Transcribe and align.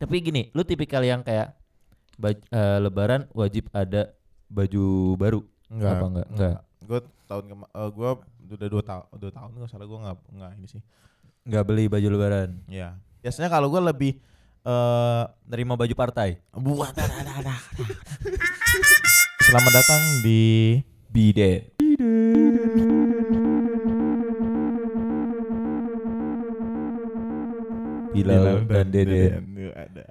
Tapi 0.00 0.16
gini, 0.24 0.48
lu 0.56 0.64
tipikal 0.64 1.04
yang 1.04 1.20
kayak 1.20 1.52
baj- 2.16 2.48
eh, 2.48 2.78
lebaran 2.80 3.28
wajib 3.36 3.68
ada 3.68 4.16
baju 4.48 5.12
baru. 5.20 5.40
Enggak. 5.68 5.92
Apa 5.92 6.06
enggak? 6.08 6.28
Enggak. 6.32 6.56
Gue 6.80 7.00
tahun 7.28 7.44
kema 7.52 7.66
eh, 7.68 7.90
gue 7.92 8.10
udah 8.56 8.68
dua 8.72 8.82
tahun 8.82 9.04
dua 9.20 9.28
tahun 9.30 9.50
nggak 9.60 9.68
salah 9.68 9.84
gue 9.84 9.98
nggak 10.00 10.16
nggak 10.40 10.50
ini 10.56 10.66
sih. 10.72 10.82
Enggak 11.44 11.64
beli 11.68 11.84
baju 11.92 12.08
lebaran. 12.16 12.50
Ya. 12.72 12.96
Biasanya 13.20 13.52
kalau 13.52 13.68
gue 13.68 13.82
lebih 13.84 14.12
eh 14.64 15.22
Nerima 15.44 15.76
baju 15.76 15.92
partai. 15.92 16.40
buat 16.56 16.96
Selamat 19.44 19.72
datang 19.76 20.02
di 20.24 20.80
Bide. 21.12 21.76
Bilal 28.10 28.66
dan 28.66 28.86
Deden. 28.90 29.42
Yuk, 29.54 29.74
ada. 29.74 30.04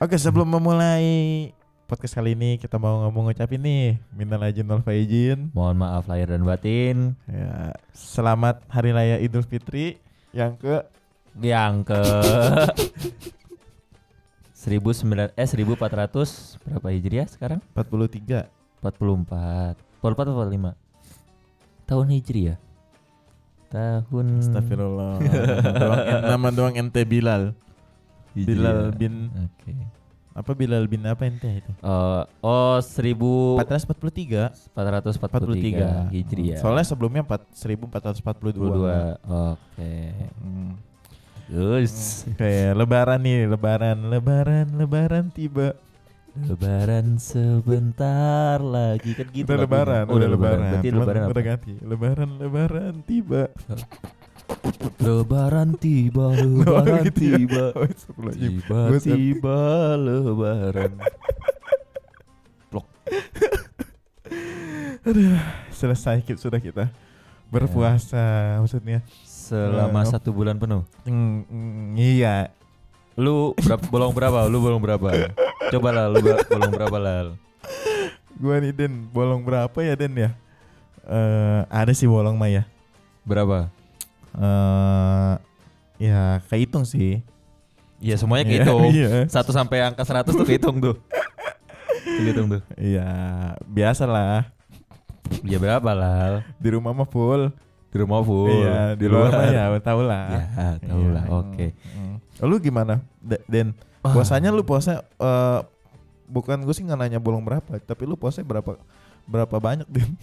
Oke, 0.00 0.16
sebelum 0.16 0.48
memulai 0.48 1.50
podcast 1.84 2.16
kali 2.16 2.38
ini 2.38 2.56
kita 2.56 2.78
mau 2.78 3.04
ngomong 3.06 3.30
ngucapin 3.30 3.60
nih 3.60 3.98
minal 4.14 4.42
aizin 4.46 4.66
wal 4.66 4.82
faizin. 4.82 5.50
Mohon 5.52 5.76
maaf 5.86 6.04
lahir 6.08 6.30
dan 6.30 6.46
batin. 6.46 7.14
Ya, 7.26 7.74
selamat 7.92 8.62
hari 8.70 8.90
raya 8.94 9.16
Idul 9.20 9.44
Fitri 9.44 9.98
yang 10.30 10.56
ke 10.56 10.86
Yang 11.38 11.94
ke 11.94 12.02
1900 14.60 15.38
eh 15.38 15.46
1400 15.46 16.66
berapa 16.66 16.86
Hijriah 16.90 17.26
sekarang? 17.30 17.62
43. 17.72 18.50
44. 18.82 19.78
44 20.02 20.02
atau 20.02 20.34
45? 20.36 20.74
Tahun 21.86 22.06
Hijriah. 22.10 22.58
Tahun 23.70 24.26
Astagfirullah. 24.42 25.22
doang, 25.78 26.00
nama 26.26 26.48
doang 26.50 26.74
ente 26.74 27.06
Bilal. 27.06 27.54
Bilal 28.34 28.90
bin 28.94 29.30
Oke. 29.30 29.74
apa 30.30 30.50
Bilal 30.54 30.90
bin 30.90 31.06
apa 31.06 31.22
ente 31.26 31.62
itu? 31.62 31.70
Oh, 31.82 32.26
oh 32.42 32.78
443 32.82 34.74
1443 34.74 36.10
Hijriah. 36.10 36.58
Soalnya 36.58 36.86
sebelumnya 36.86 37.22
4, 37.22 37.46
1442. 37.54 38.58
22. 38.58 39.22
Oke. 39.54 39.94
Hmm. 40.42 40.74
Terus 41.50 42.26
Kayak 42.38 42.78
lebaran 42.78 43.20
nih, 43.22 43.50
lebaran, 43.50 43.98
lebaran, 44.06 44.66
lebaran 44.74 45.24
tiba. 45.30 45.78
Lebaran 46.36 47.16
sebentar 47.16 48.56
lagi 48.58 49.12
kan 49.12 49.26
gitu. 49.30 49.44
udah 49.44 49.58
lebaran, 49.58 50.04
Oh, 50.06 50.16
udah 50.16 50.28
lebaran. 50.28 50.60
Berarti 50.70 50.88
Cuman 50.88 51.00
lebaran 51.00 51.22
apa? 51.22 51.30
udah 51.30 51.44
ganti. 51.44 51.72
Lebaran, 51.80 52.30
lebaran 52.38 52.94
tiba. 53.02 53.42
Lebaran 54.98 55.68
tiba, 55.74 56.26
lebaran 56.40 57.00
gitu 57.06 57.20
ya. 57.20 57.36
tiba. 57.36 57.64
Oh, 57.72 57.84
astagfirullahaladzim. 57.84 58.60
Tiba-tiba 58.62 59.58
lebaran. 59.96 60.92
Selesai 65.72 66.20
kita, 66.20 66.38
sudah 66.38 66.60
kita 66.60 66.92
berpuasa 67.48 68.56
maksudnya. 68.60 69.00
Selama 69.24 70.04
Eh, 70.04 70.08
satu 70.08 70.30
bulan 70.30 70.54
penuh. 70.54 70.84
Mm, 71.02 71.42
mm, 71.42 71.88
iya. 71.96 72.52
Lu 73.20 73.52
berapa, 73.60 73.84
bolong 73.92 74.12
berapa? 74.16 74.38
Lu 74.48 74.64
bolong 74.64 74.80
berapa? 74.80 75.08
Coba 75.68 75.88
lah, 75.92 76.08
lu 76.08 76.24
bolong 76.24 76.72
berapa 76.72 76.96
lah? 76.96 77.16
Gua 78.40 78.56
nih 78.56 78.72
Den, 78.72 79.04
bolong 79.12 79.44
berapa 79.44 79.76
ya 79.84 79.92
Den 79.92 80.16
ya? 80.16 80.30
Eh 81.04 81.60
ada 81.68 81.92
sih 81.92 82.08
bolong 82.08 82.40
mah 82.40 82.48
ya. 82.48 82.64
Berapa? 83.28 83.68
Eh 84.40 85.32
ya 86.00 86.40
kehitung 86.48 86.88
sih. 86.88 87.20
Iya 88.00 88.16
semuanya 88.16 88.48
Iya, 88.48 88.64
kehitung. 88.64 88.82
Iya. 88.88 89.08
Satu 89.28 89.52
sampai 89.52 89.84
angka 89.84 90.00
100 90.00 90.32
tuh 90.32 90.48
kehitung 90.48 90.80
tuh. 90.80 90.96
Kehitung 92.00 92.48
tuh. 92.48 92.62
Iya, 92.80 93.04
biasa 93.68 94.08
lah. 94.08 94.48
Ya 95.44 95.60
berapa 95.60 95.92
lah? 95.92 96.40
Di 96.56 96.72
rumah 96.72 96.96
mah 96.96 97.04
full. 97.04 97.52
Di 97.92 97.96
rumah 98.00 98.24
full. 98.24 98.48
Iya, 98.48 98.96
di 98.96 99.04
luar 99.04 99.28
mah 99.28 99.44
ya 99.52 99.64
tahu 99.84 100.00
lah. 100.08 100.24
Ya, 100.32 100.68
tahu 100.80 101.02
Iya, 101.04 101.12
lah. 101.12 101.24
Oke. 101.28 101.66
mm. 101.76 102.09
Lu 102.40 102.56
gimana? 102.56 103.00
Den, 103.46 103.76
puasanya 104.00 104.48
lu 104.48 104.64
puasa 104.64 105.04
eh 105.16 105.60
bukan 106.30 106.62
gue 106.62 106.72
sih 106.72 106.86
nggak 106.86 106.98
nanya 106.98 107.18
bolong 107.18 107.42
berapa, 107.42 107.76
tapi 107.82 108.06
lu 108.06 108.14
puasa 108.14 108.40
berapa 108.40 108.78
berapa 109.24 109.56
banyak 109.56 109.86
Den? 109.94 110.16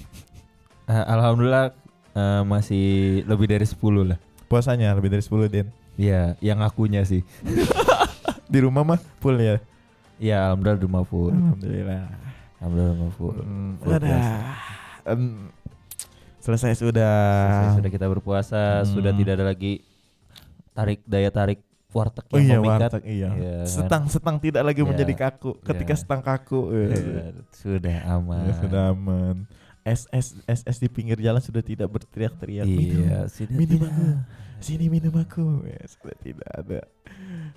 Eh, 0.88 1.04
Alhamdulillah 1.06 1.76
eh, 2.14 2.42
masih 2.44 2.86
lebih 3.24 3.48
dari 3.48 3.68
10 3.68 3.78
lah. 4.08 4.20
Puasanya 4.48 4.96
lebih 4.96 5.12
dari 5.12 5.22
10 5.22 5.52
Den. 5.52 5.68
Iya, 5.98 6.38
yang 6.40 6.62
akunya 6.62 7.02
sih. 7.04 7.22
Di 8.52 8.64
rumah 8.64 8.88
mah 8.88 9.02
full 9.20 9.36
ya. 9.36 9.60
Iya, 10.18 10.50
alhamdulillah 10.50 10.80
di 10.80 10.86
rumah 10.88 11.04
full. 11.04 11.30
Alhamdulillah. 11.30 12.04
Alhamdulillah 12.58 12.94
rumah 12.96 13.14
full. 13.14 13.38
Mm, 13.38 13.72
Full. 13.78 13.94
Em, 15.06 15.22
selesai 16.40 16.80
sudah. 16.80 17.14
Selesai 17.52 17.78
sudah 17.84 17.92
kita 17.92 18.08
berpuasa, 18.08 18.62
Hmm. 18.82 18.88
sudah 18.88 19.12
tidak 19.12 19.34
ada 19.36 19.46
lagi 19.52 19.84
tarik 20.72 21.04
daya 21.04 21.28
tarik 21.28 21.60
warteg 21.90 22.26
Oh 22.28 22.38
yang 22.38 22.44
iya 22.44 22.58
memikat. 22.58 22.80
warteg 22.84 23.04
iya. 23.06 23.30
Iya, 23.32 23.56
kan? 23.58 23.66
setang 23.66 24.04
setang 24.08 24.38
tidak 24.38 24.62
lagi 24.62 24.82
Iya. 24.82 24.88
menjadi 24.88 25.14
kaku. 25.16 25.52
Ketika 25.62 25.94
Iya. 25.94 26.00
setang 26.00 26.22
kaku, 26.22 26.60
eh, 26.70 26.88
Iya, 26.90 27.26
sudah 27.52 27.98
aman. 28.12 28.44
ya 28.44 28.54
sudah 28.56 28.84
aman. 28.92 29.36
SS 29.82 30.28
SS 30.44 30.78
di 30.78 30.88
pinggir 30.88 31.16
jalan 31.18 31.40
sudah 31.40 31.64
tidak 31.64 31.88
berteriak-teriak. 31.88 32.68
Minum, 32.68 33.08
Iya, 33.08 33.20
sudah 33.28 33.56
minum 33.56 33.80
tidak. 33.80 33.92
aku. 33.94 34.08
Sini 34.58 34.86
minum 34.90 35.14
aku. 35.14 35.46
Ya, 35.64 35.80
sudah 35.86 36.16
tidak 36.18 36.50
ada. 36.52 36.80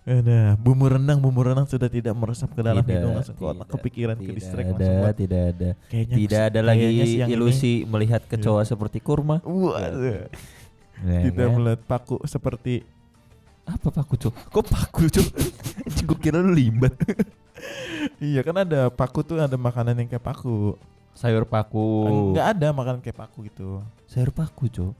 Ada 0.04 0.54
bumbu 0.54 0.86
rendang, 0.86 1.18
bumbu 1.18 1.42
rendang 1.42 1.64
sudah 1.64 1.88
tidak 1.88 2.12
meresap 2.12 2.52
ke 2.52 2.60
dalam 2.60 2.80
Tidak, 2.80 2.92
hidung 2.94 3.12
langsung 3.14 3.34
ke 3.34 3.42
otak, 3.42 3.56
tidak, 3.58 3.72
kepikiran 3.74 4.14
ke 4.14 4.22
tidak 4.22 4.36
distrik 4.36 4.64
ada, 4.64 4.74
langsung. 4.76 5.16
Tidak 5.16 5.42
ada. 5.50 5.70
Kayaknya 5.88 6.14
Tidak 6.14 6.40
ada 6.44 6.60
lagi 6.62 6.86
siang 6.86 7.00
ini- 7.02 7.16
Iya. 7.18 7.26
ilusi 7.34 7.72
melihat 7.84 8.22
kecoa 8.24 8.62
seperti 8.62 8.98
kurma. 9.00 9.42
Wah, 9.42 9.80
Ya 11.00 11.24
tidak 11.24 11.46
kan? 11.46 11.54
melihat 11.56 11.80
paku 11.82 12.20
seperti 12.24 12.84
Apa 13.66 13.88
paku 13.92 14.14
cok? 14.16 14.34
Kok 14.48 14.64
paku 14.66 15.02
cok? 15.06 15.26
Gue 16.06 16.18
kira 16.18 16.40
lu 16.40 16.52
limbat. 16.52 16.94
Iya 18.16 18.40
kan 18.40 18.56
ada 18.56 18.88
paku 18.88 19.20
tuh 19.20 19.36
ada 19.36 19.52
makanan 19.52 19.92
yang 19.92 20.08
kayak 20.08 20.24
paku. 20.24 20.72
Sayur 21.12 21.44
paku. 21.44 22.08
Enggak 22.32 22.56
ada 22.56 22.68
makanan 22.72 23.04
kayak 23.04 23.18
paku 23.20 23.44
gitu. 23.44 23.84
Sayur 24.08 24.32
paku 24.32 24.72
cok. 24.72 24.92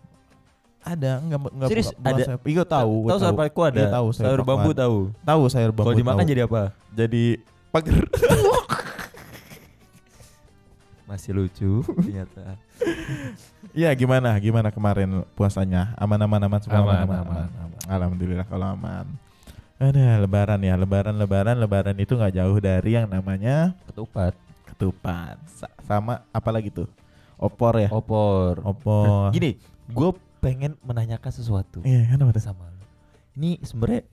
Ada 0.80 1.20
enggak 1.20 1.38
enggak 1.48 1.68
Serius, 1.72 1.88
bukan- 1.96 2.12
ada? 2.12 2.22
sayur- 2.28 2.44
Iya 2.44 2.62
tahu. 2.68 2.94
Tahu 3.08 3.18
sayur 3.18 3.36
paku 3.40 3.60
ada? 3.64 3.80
Iya, 3.80 3.88
tahu 3.88 4.06
sayur 4.12 4.28
sayur 4.28 4.42
bambu 4.44 4.70
tahu. 4.76 4.96
Tahu 5.24 5.42
sayur 5.48 5.72
bambu. 5.72 5.86
Kalau 5.88 5.96
dimakan 5.96 6.20
tahu. 6.20 6.30
jadi 6.32 6.40
apa? 6.44 6.62
jadi 6.92 7.24
pagar. 7.72 7.96
Masih 11.10 11.34
lucu 11.34 11.82
ternyata. 11.98 12.54
Iya 13.74 13.90
gimana? 13.92 14.30
Gimana 14.38 14.70
kemarin 14.70 15.26
puasanya? 15.34 15.90
Aman-aman 15.98 16.38
aman 16.38 16.60
semua 16.62 16.86
Aman, 16.86 17.02
aman, 17.02 17.18
aman, 17.26 17.48
aman. 17.50 17.80
Alhamdulillah 17.90 18.46
kalau 18.46 18.70
aman. 18.70 19.10
Ada 19.80 20.22
lebaran 20.22 20.60
ya, 20.62 20.78
lebaran 20.78 21.16
lebaran 21.18 21.56
lebaran 21.58 21.96
itu 21.98 22.14
nggak 22.14 22.36
jauh 22.36 22.58
dari 22.60 22.94
yang 22.94 23.10
namanya 23.10 23.74
Ketupat. 23.90 24.38
ketupat. 24.70 25.34
Sa- 25.50 25.72
sama 25.82 26.22
apa 26.30 26.50
lagi 26.54 26.70
tuh? 26.70 26.86
Opor 27.34 27.80
ya? 27.80 27.88
Opor. 27.90 28.62
Opor. 28.62 29.34
Gini, 29.34 29.58
gue 29.90 30.10
pengen 30.38 30.78
menanyakan 30.80 31.32
sesuatu 31.32 31.82
Iya, 31.82 32.06
kenapa 32.06 32.30
tuh? 32.30 32.44
sama 32.44 32.70
lu. 32.70 32.84
Ini 33.34 33.58
sebenarnya 33.66 34.06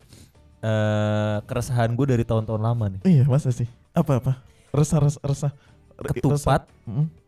eh 0.57 1.37
keresahan 1.45 1.93
gue 1.93 2.05
dari 2.09 2.25
tahun-tahun 2.25 2.61
lama 2.63 2.85
nih. 2.89 3.01
Iya, 3.05 3.23
masa 3.29 3.53
sih? 3.53 3.67
Apa 3.93 4.17
apa? 4.17 4.33
Resah 4.71 4.97
resah 4.97 5.21
resah. 5.21 5.51
Ketupat 5.97 6.61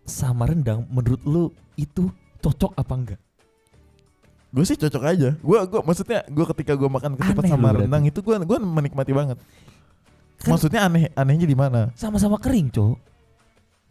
sama 0.06 0.46
rendang 0.46 0.85
menurut 0.90 1.22
lu 1.25 1.44
itu 1.74 2.09
cocok 2.40 2.74
apa 2.74 2.94
enggak? 2.94 3.19
Gue 4.50 4.66
sih 4.66 4.78
cocok 4.78 5.03
aja. 5.06 5.30
Gue 5.38 5.57
gua 5.69 5.81
maksudnya 5.85 6.25
gue 6.25 6.46
ketika 6.53 6.74
gue 6.74 6.90
makan 6.90 7.13
ketupat 7.13 7.44
Aneh 7.46 7.52
sama 7.53 7.69
rendang 7.69 8.03
itu 8.06 8.19
gue 8.22 8.35
gua 8.41 8.58
menikmati 8.58 9.13
banget. 9.13 9.38
Kan- 10.40 10.55
Maksudnya 10.55 10.88
aneh 10.88 11.11
anehnya 11.14 11.46
di 11.46 11.58
mana? 11.58 11.91
Sama-sama 11.99 12.40
kering, 12.40 12.72
Cok. 12.72 12.96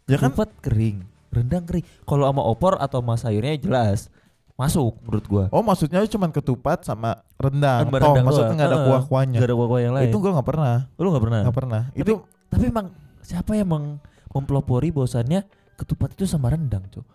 Ya 0.09 0.17
kan 0.17 0.33
Ketupat 0.33 0.49
kering, 0.65 1.05
rendang 1.29 1.61
kering. 1.63 1.85
Kalau 2.03 2.25
sama 2.25 2.41
opor 2.41 2.73
atau 2.81 2.99
sama 3.05 3.13
sayurnya 3.15 3.53
jelas 3.61 4.09
masuk 4.57 4.97
menurut 5.05 5.25
gua. 5.29 5.45
Oh 5.53 5.63
maksudnya 5.63 6.03
cuma 6.09 6.27
ketupat 6.27 6.83
sama 6.83 7.21
rendang. 7.39 7.85
Sama 7.87 7.95
oh 7.95 8.01
rendang 8.01 8.25
maksudnya 8.25 8.47
doang. 8.49 8.57
nggak 8.57 8.67
ada 8.67 8.79
kuah-kuahnya. 8.83 9.39
Gak 9.39 9.47
ada 9.47 9.55
kuah-kuah 9.55 9.81
yang 9.85 9.93
lain. 9.95 10.09
Itu 10.09 10.17
gue 10.19 10.31
nggak 10.35 10.47
pernah. 10.49 10.75
lu 10.97 11.07
nggak 11.07 11.23
pernah. 11.23 11.41
Nggak 11.47 11.57
pernah. 11.61 11.81
Itu 11.95 12.13
Tapi 12.49 12.63
emang 12.67 12.85
siapa 13.21 13.51
yang 13.53 13.69
meng- 13.69 13.99
mempelopori 14.33 14.93
bahwasannya 14.93 15.45
ketupat 15.75 16.13
itu 16.13 16.29
sama 16.29 16.53
rendang, 16.53 16.85
Cok? 16.89 17.05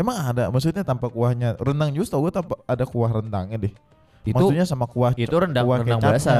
emang 0.00 0.16
ada. 0.16 0.48
Maksudnya 0.48 0.80
tanpa 0.80 1.12
kuahnya. 1.12 1.60
Rendang 1.60 1.92
justru 1.92 2.16
gue 2.24 2.32
tanpa 2.32 2.56
ada 2.64 2.84
kuah 2.88 3.20
rendangnya 3.20 3.68
deh. 3.68 3.72
Itu 4.24 4.36
maksudnya 4.36 4.64
sama 4.64 4.88
kuah. 4.88 5.12
itu 5.12 5.32
rendang 5.32 5.64
kuah 5.68 5.84
rendang 5.84 6.00
kecapnya. 6.00 6.16
biasa. 6.16 6.34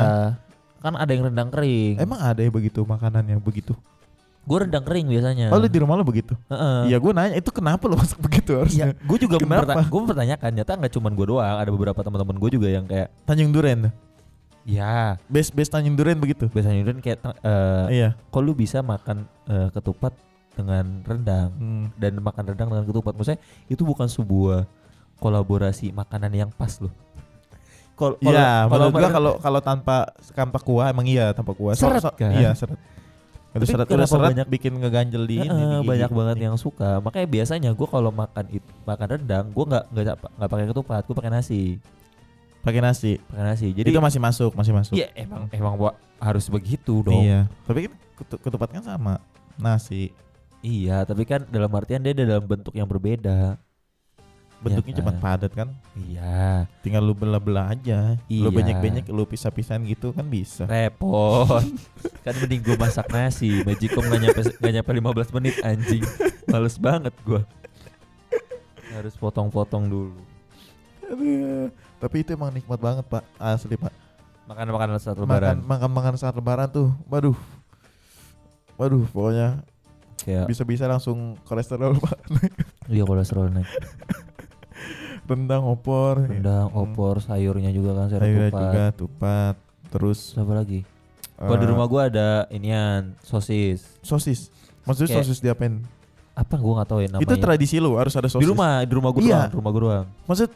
Kan 0.81 0.97
ada 0.97 1.11
yang 1.13 1.29
rendang 1.29 1.49
kering. 1.53 2.01
Emang 2.01 2.21
ada 2.25 2.41
ya 2.41 2.49
begitu 2.49 2.81
makanannya 2.89 3.37
begitu. 3.37 3.77
Gue 4.49 4.65
rendang 4.65 4.81
kering 4.81 5.13
biasanya. 5.13 5.53
Oh 5.53 5.61
lu 5.61 5.69
di 5.69 5.77
rumah 5.77 6.01
lu 6.01 6.05
begitu? 6.09 6.33
Iya 6.89 6.97
gue 6.97 7.13
nanya 7.13 7.37
itu 7.37 7.53
kenapa 7.53 7.85
lu 7.85 8.01
masak 8.01 8.17
begitu 8.25 8.57
harusnya? 8.57 8.97
Iya, 8.97 8.97
gue 8.97 9.19
juga 9.21 9.37
Kenapa? 9.37 9.77
memperta- 9.77 9.89
gue 9.93 10.01
mempertanyakan. 10.01 10.51
Nyata 10.57 10.73
nggak 10.81 10.93
cuma 10.97 11.09
gue 11.13 11.27
doang, 11.29 11.57
ada 11.61 11.69
beberapa 11.69 12.01
teman-teman 12.01 12.37
gue 12.41 12.51
juga 12.57 12.69
yang 12.73 12.85
kayak 12.89 13.13
Tanjung 13.29 13.53
Duren. 13.53 13.93
Ya, 14.71 15.19
Base 15.27 15.51
base 15.51 15.67
Tanjung 15.67 15.95
Duren 15.95 16.15
begitu. 16.17 16.47
biasanya 16.47 16.81
Duren 16.81 17.01
kayak 17.01 17.19
eh 17.43 17.87
Iya. 17.93 18.09
kok 18.25 18.39
lu 18.39 18.55
bisa 18.55 18.81
makan 18.81 19.27
eh, 19.45 19.69
ketupat 19.69 20.15
dengan 20.53 21.03
rendang 21.03 21.51
Hmm. 21.53 21.85
dan 21.97 22.13
makan 22.17 22.45
rendang 22.47 22.69
dengan 22.69 22.85
ketupat 22.85 23.13
maksudnya 23.13 23.41
itu 23.67 23.83
bukan 23.83 24.07
sebuah 24.07 24.71
kolaborasi 25.17 25.91
makanan 25.91 26.31
yang 26.31 26.51
pas 26.51 26.79
loh. 26.79 26.93
Kol- 27.93 28.17
Iya, 28.19 28.65
kalau 28.65 28.89
gua 28.89 29.01
mer- 29.03 29.13
kalau 29.13 29.33
kalau 29.37 29.61
tanpa 29.61 29.97
tanpa 30.31 30.59
kuah 30.59 30.89
emang 30.89 31.05
iya 31.05 31.33
tanpa 31.33 31.53
kuah. 31.53 31.75
So- 31.75 31.85
Seret 31.85 32.01
so- 32.01 32.15
kan? 32.15 32.33
Iya, 32.33 32.55
seret. 32.55 32.79
Itu 33.51 33.59
Tapi 33.59 33.67
seret 33.67 33.87
udah 33.91 34.07
seret 34.07 34.29
banyak- 34.31 34.49
bikin 34.49 34.73
ngeganjel 34.75 35.27
di 35.27 35.37
ini. 35.39 35.51
Gigi. 35.51 35.85
banyak 35.85 36.11
banget 36.11 36.37
yang 36.41 36.55
suka. 36.57 37.01
Makanya 37.01 37.27
biasanya 37.29 37.71
gue 37.75 37.85
kalau 37.85 38.09
makan 38.09 38.47
itu 38.49 38.71
makan 38.85 39.07
rendang, 39.11 39.45
gue 39.51 39.65
nggak 39.67 39.85
nggak 39.91 40.17
nggak 40.39 40.49
pakai 40.49 40.67
ketupat, 40.71 41.03
gue 41.03 41.15
pakai 41.15 41.31
nasi, 41.31 41.63
pakai 42.61 42.81
nasi. 42.81 43.17
pakai 43.23 43.45
nasi. 43.47 43.67
Jadi 43.73 43.89
itu 43.89 44.01
masih 44.01 44.21
masuk, 44.21 44.53
masih 44.53 44.73
masuk. 44.73 44.95
iya 44.95 45.09
emang 45.15 45.49
emang 45.51 45.75
Wak, 45.77 45.95
harus 46.19 46.47
begitu 46.47 47.01
dong. 47.01 47.21
Iya. 47.25 47.49
Tapi 47.65 47.89
kan 47.89 47.93
ketu- 48.17 48.41
ketupat 48.41 48.69
kan 48.71 48.83
sama 48.85 49.19
nasi. 49.57 50.13
Iya, 50.61 51.09
tapi 51.09 51.25
kan 51.25 51.49
dalam 51.49 51.73
artian 51.73 52.01
dia 52.01 52.13
dalam 52.13 52.45
bentuk 52.45 52.77
yang 52.77 52.85
berbeda. 52.85 53.57
Bentuknya 54.61 54.93
kan? 54.93 55.01
cepat 55.01 55.17
padat 55.17 55.53
kan. 55.57 55.69
Iya, 55.97 56.69
Tinggal 56.85 57.01
lu 57.01 57.17
belah-belah 57.17 57.73
aja. 57.73 58.21
Lu 58.29 58.53
Iya. 58.53 58.53
banyak-banyak 58.53 59.09
lu 59.09 59.25
pisah-pisahan 59.25 59.81
gitu 59.89 60.13
kan 60.13 60.29
bisa. 60.29 60.69
repot. 60.69 61.65
kan 62.29 62.35
mending 62.37 62.61
gue 62.61 62.77
masak 62.77 63.09
nasi, 63.09 63.65
magicom 63.65 64.05
nggak 64.05 64.21
nyampe 64.21 64.41
nggak 64.61 64.73
nyampe 64.77 64.91
15 64.93 65.37
menit 65.41 65.55
anjing. 65.65 66.05
Males 66.45 66.77
banget 66.77 67.17
gue. 67.25 67.41
Harus 68.93 69.17
potong-potong 69.17 69.89
dulu. 69.89 70.21
Aduh. 71.09 71.73
Tapi 72.01 72.17
itu 72.19 72.33
emang 72.33 72.49
nikmat 72.49 72.77
banget, 72.77 73.05
Pak. 73.05 73.23
Asli, 73.37 73.77
Pak. 73.77 73.93
Makan 74.47 74.67
makanan 74.69 74.97
saat 74.97 75.15
Makan 75.15 75.29
lebaran. 75.29 75.57
makan 75.63 75.91
makan 75.91 76.15
saat 76.17 76.35
lebaran 76.35 76.67
tuh. 76.67 76.91
Waduh. 77.07 77.37
Waduh, 78.75 79.05
pokoknya 79.07 79.61
Kayak 80.19 80.49
bisa-bisa 80.49 80.85
langsung 80.85 81.37
kolesterol, 81.45 81.97
Pak. 82.03 82.19
iya 82.87 83.05
kolesterol 83.05 83.49
naik. 83.49 83.69
Rendang, 85.25 85.63
opor, 85.63 86.27
Rendang, 86.27 86.67
Hmm. 86.69 86.83
opor, 86.83 87.23
sayurnya 87.23 87.71
juga 87.71 87.95
kan 87.95 88.07
sayur 88.09 88.21
sayurnya 88.21 88.51
tupat. 88.51 88.65
juga 88.65 88.85
tupat. 88.93 89.55
Terus 89.89 90.19
apa 90.35 90.53
lagi? 90.55 90.81
Kalau 91.37 91.57
di 91.57 91.67
rumah 91.67 91.87
gua 91.87 92.11
ada 92.11 92.29
inian 92.51 93.15
sosis. 93.23 93.87
sosis. 94.01 94.51
Maksudnya 94.83 95.09
Kayak- 95.15 95.25
sosis 95.25 95.39
diapain? 95.39 95.87
Apa 96.33 96.59
gua 96.59 96.83
nggak 96.83 96.89
tahu 96.89 97.01
ya 97.01 97.09
namanya. 97.09 97.25
Itu 97.25 97.35
tradisi 97.39 97.77
lu 97.79 97.95
harus 97.95 98.13
ada 98.13 98.27
sosis. 98.27 98.43
di 98.43 98.49
rumah, 98.49 98.83
di 98.83 98.93
rumah 98.93 99.11
gua 99.11 99.23
Iya. 99.23 99.39
doang, 99.39 99.51
rumah 99.55 99.71
gua 99.71 99.83
doang. 99.83 100.07
Maksud 100.27 100.51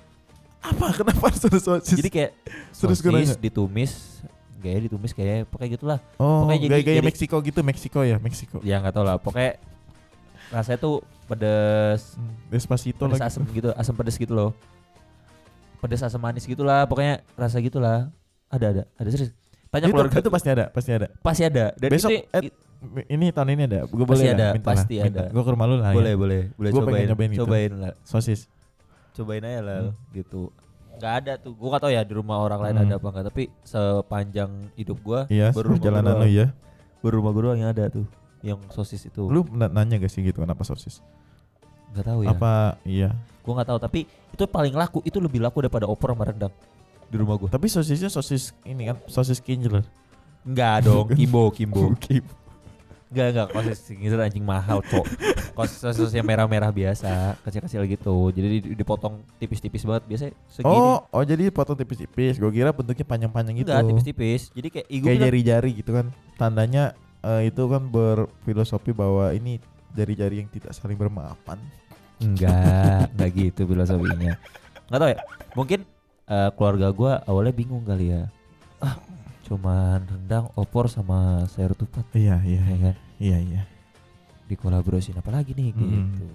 apa? 0.64 0.86
Kenapa 0.92 1.24
harus 1.28 1.40
sosis? 1.54 1.94
Jadi 1.94 2.10
kayak 2.10 2.30
Terus 2.72 2.98
sosis 2.98 3.36
ditumis, 3.36 3.92
kayak 4.58 4.88
ditumis 4.88 5.12
kayak 5.12 5.44
pokoknya 5.46 5.70
gitulah. 5.72 5.98
oh, 6.16 6.42
pokoknya 6.42 6.58
jadi- 6.58 6.72
gaya-gaya 6.72 6.96
jadi- 6.98 7.06
Meksiko 7.06 7.36
gitu, 7.40 7.60
Meksiko 7.60 8.00
ya, 8.00 8.16
Meksiko. 8.16 8.58
Ya 8.60 8.80
nggak 8.80 8.92
tahu 8.92 9.04
lah, 9.04 9.16
pokoknya 9.16 9.60
rasanya 10.50 10.78
tuh 10.78 10.94
pedes, 11.24 12.16
Hmm, 12.16 12.32
Despacito 12.48 13.00
pedes 13.02 13.16
lagi. 13.16 13.28
asem 13.28 13.42
gitu, 13.50 13.68
asam 13.72 13.94
pedes 13.94 14.16
gitu 14.16 14.32
loh. 14.32 14.50
Pedes 15.78 16.00
asam 16.00 16.16
manis 16.18 16.42
gitulah, 16.42 16.84
pokoknya 16.84 17.20
rasa 17.34 17.60
gitulah. 17.60 18.08
Ada 18.48 18.66
ada, 18.70 18.82
ada 18.90 19.08
serius. 19.08 19.36
Tanya 19.68 19.88
Itu, 19.88 19.92
keluarga 19.92 20.16
itu 20.16 20.30
pasti 20.30 20.48
ada, 20.48 20.64
pasti 20.70 20.90
ada. 20.92 21.06
pasti 21.18 21.42
ada. 21.42 21.64
Dan 21.74 21.88
Besok, 21.90 22.08
itu 22.08 22.24
eh, 22.30 22.42
Ini 23.06 23.32
tahun 23.32 23.48
ini 23.50 23.62
ada. 23.64 23.80
Gue 23.84 24.04
Pasti 24.04 24.12
boleh 24.22 24.28
ada, 24.30 24.48
minta 24.52 24.68
pasti 24.70 24.94
lah, 24.94 25.08
ada. 25.08 25.24
Gue 25.26 25.40
ke 25.40 25.50
rumah 25.50 25.66
lu 25.66 25.76
lah. 25.76 25.90
boleh 25.90 26.12
ya. 26.12 26.16
boleh 26.16 26.40
boleh 26.52 26.68
Gua 26.70 26.82
pengen 26.84 27.08
cobain 27.10 27.30
gitu. 27.32 27.40
cobain 27.42 27.72
lah 27.74 27.92
Sosis. 28.00 28.44
Cobain 29.14 29.40
aja 29.40 29.60
lah 29.60 29.80
Hmm. 29.84 29.94
gitu 30.10 30.50
nggak 30.94 31.14
ada 31.16 31.32
tuh 31.36 31.52
gua 31.52 31.68
nggak 31.70 31.82
tahu 31.82 31.92
ya 31.92 32.02
di 32.02 32.12
rumah 32.12 32.38
orang 32.38 32.60
lain 32.60 32.74
Hmm. 32.76 32.84
ada 32.84 32.94
apa 32.96 33.08
enggak 33.08 33.26
tapi 33.28 33.44
sepanjang 33.62 34.50
hidup 34.74 34.98
gua 35.00 35.20
Iya, 35.26 35.50
baru 35.50 35.68
perjalanan 35.72 36.12
lu 36.12 36.20
doang. 36.20 36.30
ya. 36.32 36.46
baru 36.98 37.14
rumah 37.16 37.30
gua 37.30 37.42
doang 37.44 37.58
yang 37.58 37.70
ada 37.70 37.84
tuh 37.88 38.06
yang 38.40 38.60
sosis 38.68 39.02
itu 39.02 39.24
Lu 39.24 39.42
na- 39.50 39.68
nanya 39.68 39.96
gak 39.96 40.08
sih 40.08 40.20
gitu 40.20 40.38
kenapa 40.38 40.62
sosis? 40.62 41.00
nggak 41.90 42.04
tahu 42.04 42.20
ya 42.22 42.30
Apa 42.30 42.52
iya? 42.82 43.10
gua 43.40 43.52
nggak 43.56 43.68
tahu 43.68 43.78
tapi 43.80 44.00
itu 44.04 44.44
paling 44.44 44.72
laku 44.72 44.98
itu 45.00 45.16
lebih 45.16 45.38
laku 45.38 45.58
daripada 45.60 45.86
opor 45.86 46.10
sama 46.10 46.24
rendang 46.24 46.54
di 47.04 47.16
rumah 47.16 47.36
gua 47.36 47.48
Tapi 47.48 47.66
sosisnya 47.66 48.08
sosis 48.08 48.50
ini 48.62 48.86
kan, 48.86 48.98
sosis 49.06 49.38
kinjler. 49.38 49.86
nggak 50.42 50.76
dong 50.82 51.06
kimbo 51.10 51.48
kimbo 51.48 51.90
Oke. 51.94 52.18
Nggak 53.14 53.28
nggak 53.30 53.48
sosis 53.54 53.94
gitu 53.94 54.14
anjing 54.18 54.42
mahal 54.42 54.82
kok 54.82 55.06
Kos 55.54 55.70
sosis 55.70 56.10
yang 56.10 56.26
merah-merah 56.26 56.74
biasa 56.74 57.38
kecil-kecil 57.40 57.86
gitu 57.86 58.34
jadi 58.34 58.58
di- 58.58 58.74
dipotong 58.74 59.22
tipis-tipis 59.38 59.86
banget 59.86 60.02
biasanya 60.04 60.32
segini 60.50 60.74
Oh, 60.74 60.98
oh 61.06 61.22
jadi 61.22 61.46
potong 61.54 61.78
tipis-tipis. 61.78 62.42
Gue 62.42 62.50
kira 62.50 62.74
bentuknya 62.74 63.06
panjang-panjang 63.06 63.62
gitu. 63.62 63.70
Enggak, 63.70 63.86
tipis-tipis. 63.86 64.50
Jadi 64.50 64.68
kayak 64.74 64.86
ih, 64.90 64.98
gua 64.98 65.06
Kayak 65.06 65.14
bilang, 65.14 65.26
jari-jari 65.30 65.70
gitu 65.78 65.90
kan. 65.94 66.06
Tandanya 66.34 66.84
eh, 67.22 67.46
itu 67.46 67.62
kan 67.70 67.82
berfilosofi 67.86 68.90
bahwa 68.90 69.30
ini 69.30 69.62
jari-jari 69.94 70.42
yang 70.42 70.50
tidak 70.50 70.74
saling 70.74 70.98
bermaafan. 70.98 71.62
enggak, 72.18 73.14
enggak 73.14 73.30
gitu 73.38 73.62
filosofinya. 73.62 74.34
Enggak 74.90 74.98
tahu 74.98 75.10
ya. 75.14 75.18
Mungkin 75.54 75.80
eh, 76.26 76.50
keluarga 76.58 76.88
gua 76.90 77.12
awalnya 77.24 77.54
bingung 77.54 77.86
kali 77.86 78.10
ya. 78.10 78.26
Ah, 78.82 78.98
cuman 79.46 80.02
rendang, 80.02 80.50
opor 80.56 80.90
sama 80.90 81.46
sayur 81.46 81.78
tupat 81.78 82.02
Iya, 82.10 82.42
iya, 82.42 82.62
ya 82.64 82.78
kan. 82.90 82.96
Iya, 83.16 83.38
iya. 83.38 83.62
Dikolaborasiin 84.44 85.16
apa 85.16 85.30
lagi 85.30 85.52
nih 85.52 85.72
Mm. 85.72 85.80
gitu. 85.80 86.26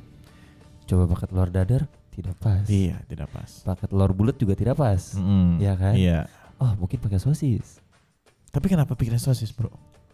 Coba 0.87 1.03
pakai 1.13 1.27
telur 1.29 1.49
dadar 1.49 1.81
tidak 2.09 2.35
pas. 2.35 2.65
Iya, 2.65 2.97
tidak 3.05 3.29
pas. 3.29 3.49
Pakai 3.61 3.85
telur 3.85 4.11
bulat 4.11 4.35
juga 4.35 4.57
tidak 4.57 4.75
pas. 4.75 5.13
Mm. 5.13 5.61
Iya 5.61 5.73
kan? 5.75 5.93
Iya. 5.93 6.19
Oh, 6.57 6.73
mungkin 6.75 6.97
pakai 6.97 7.21
sosis. 7.21 7.79
Tapi 8.49 8.65
kenapa 8.67 8.97
pikiran 8.97 9.21
sosis, 9.21 9.53
Bro? 9.53 9.69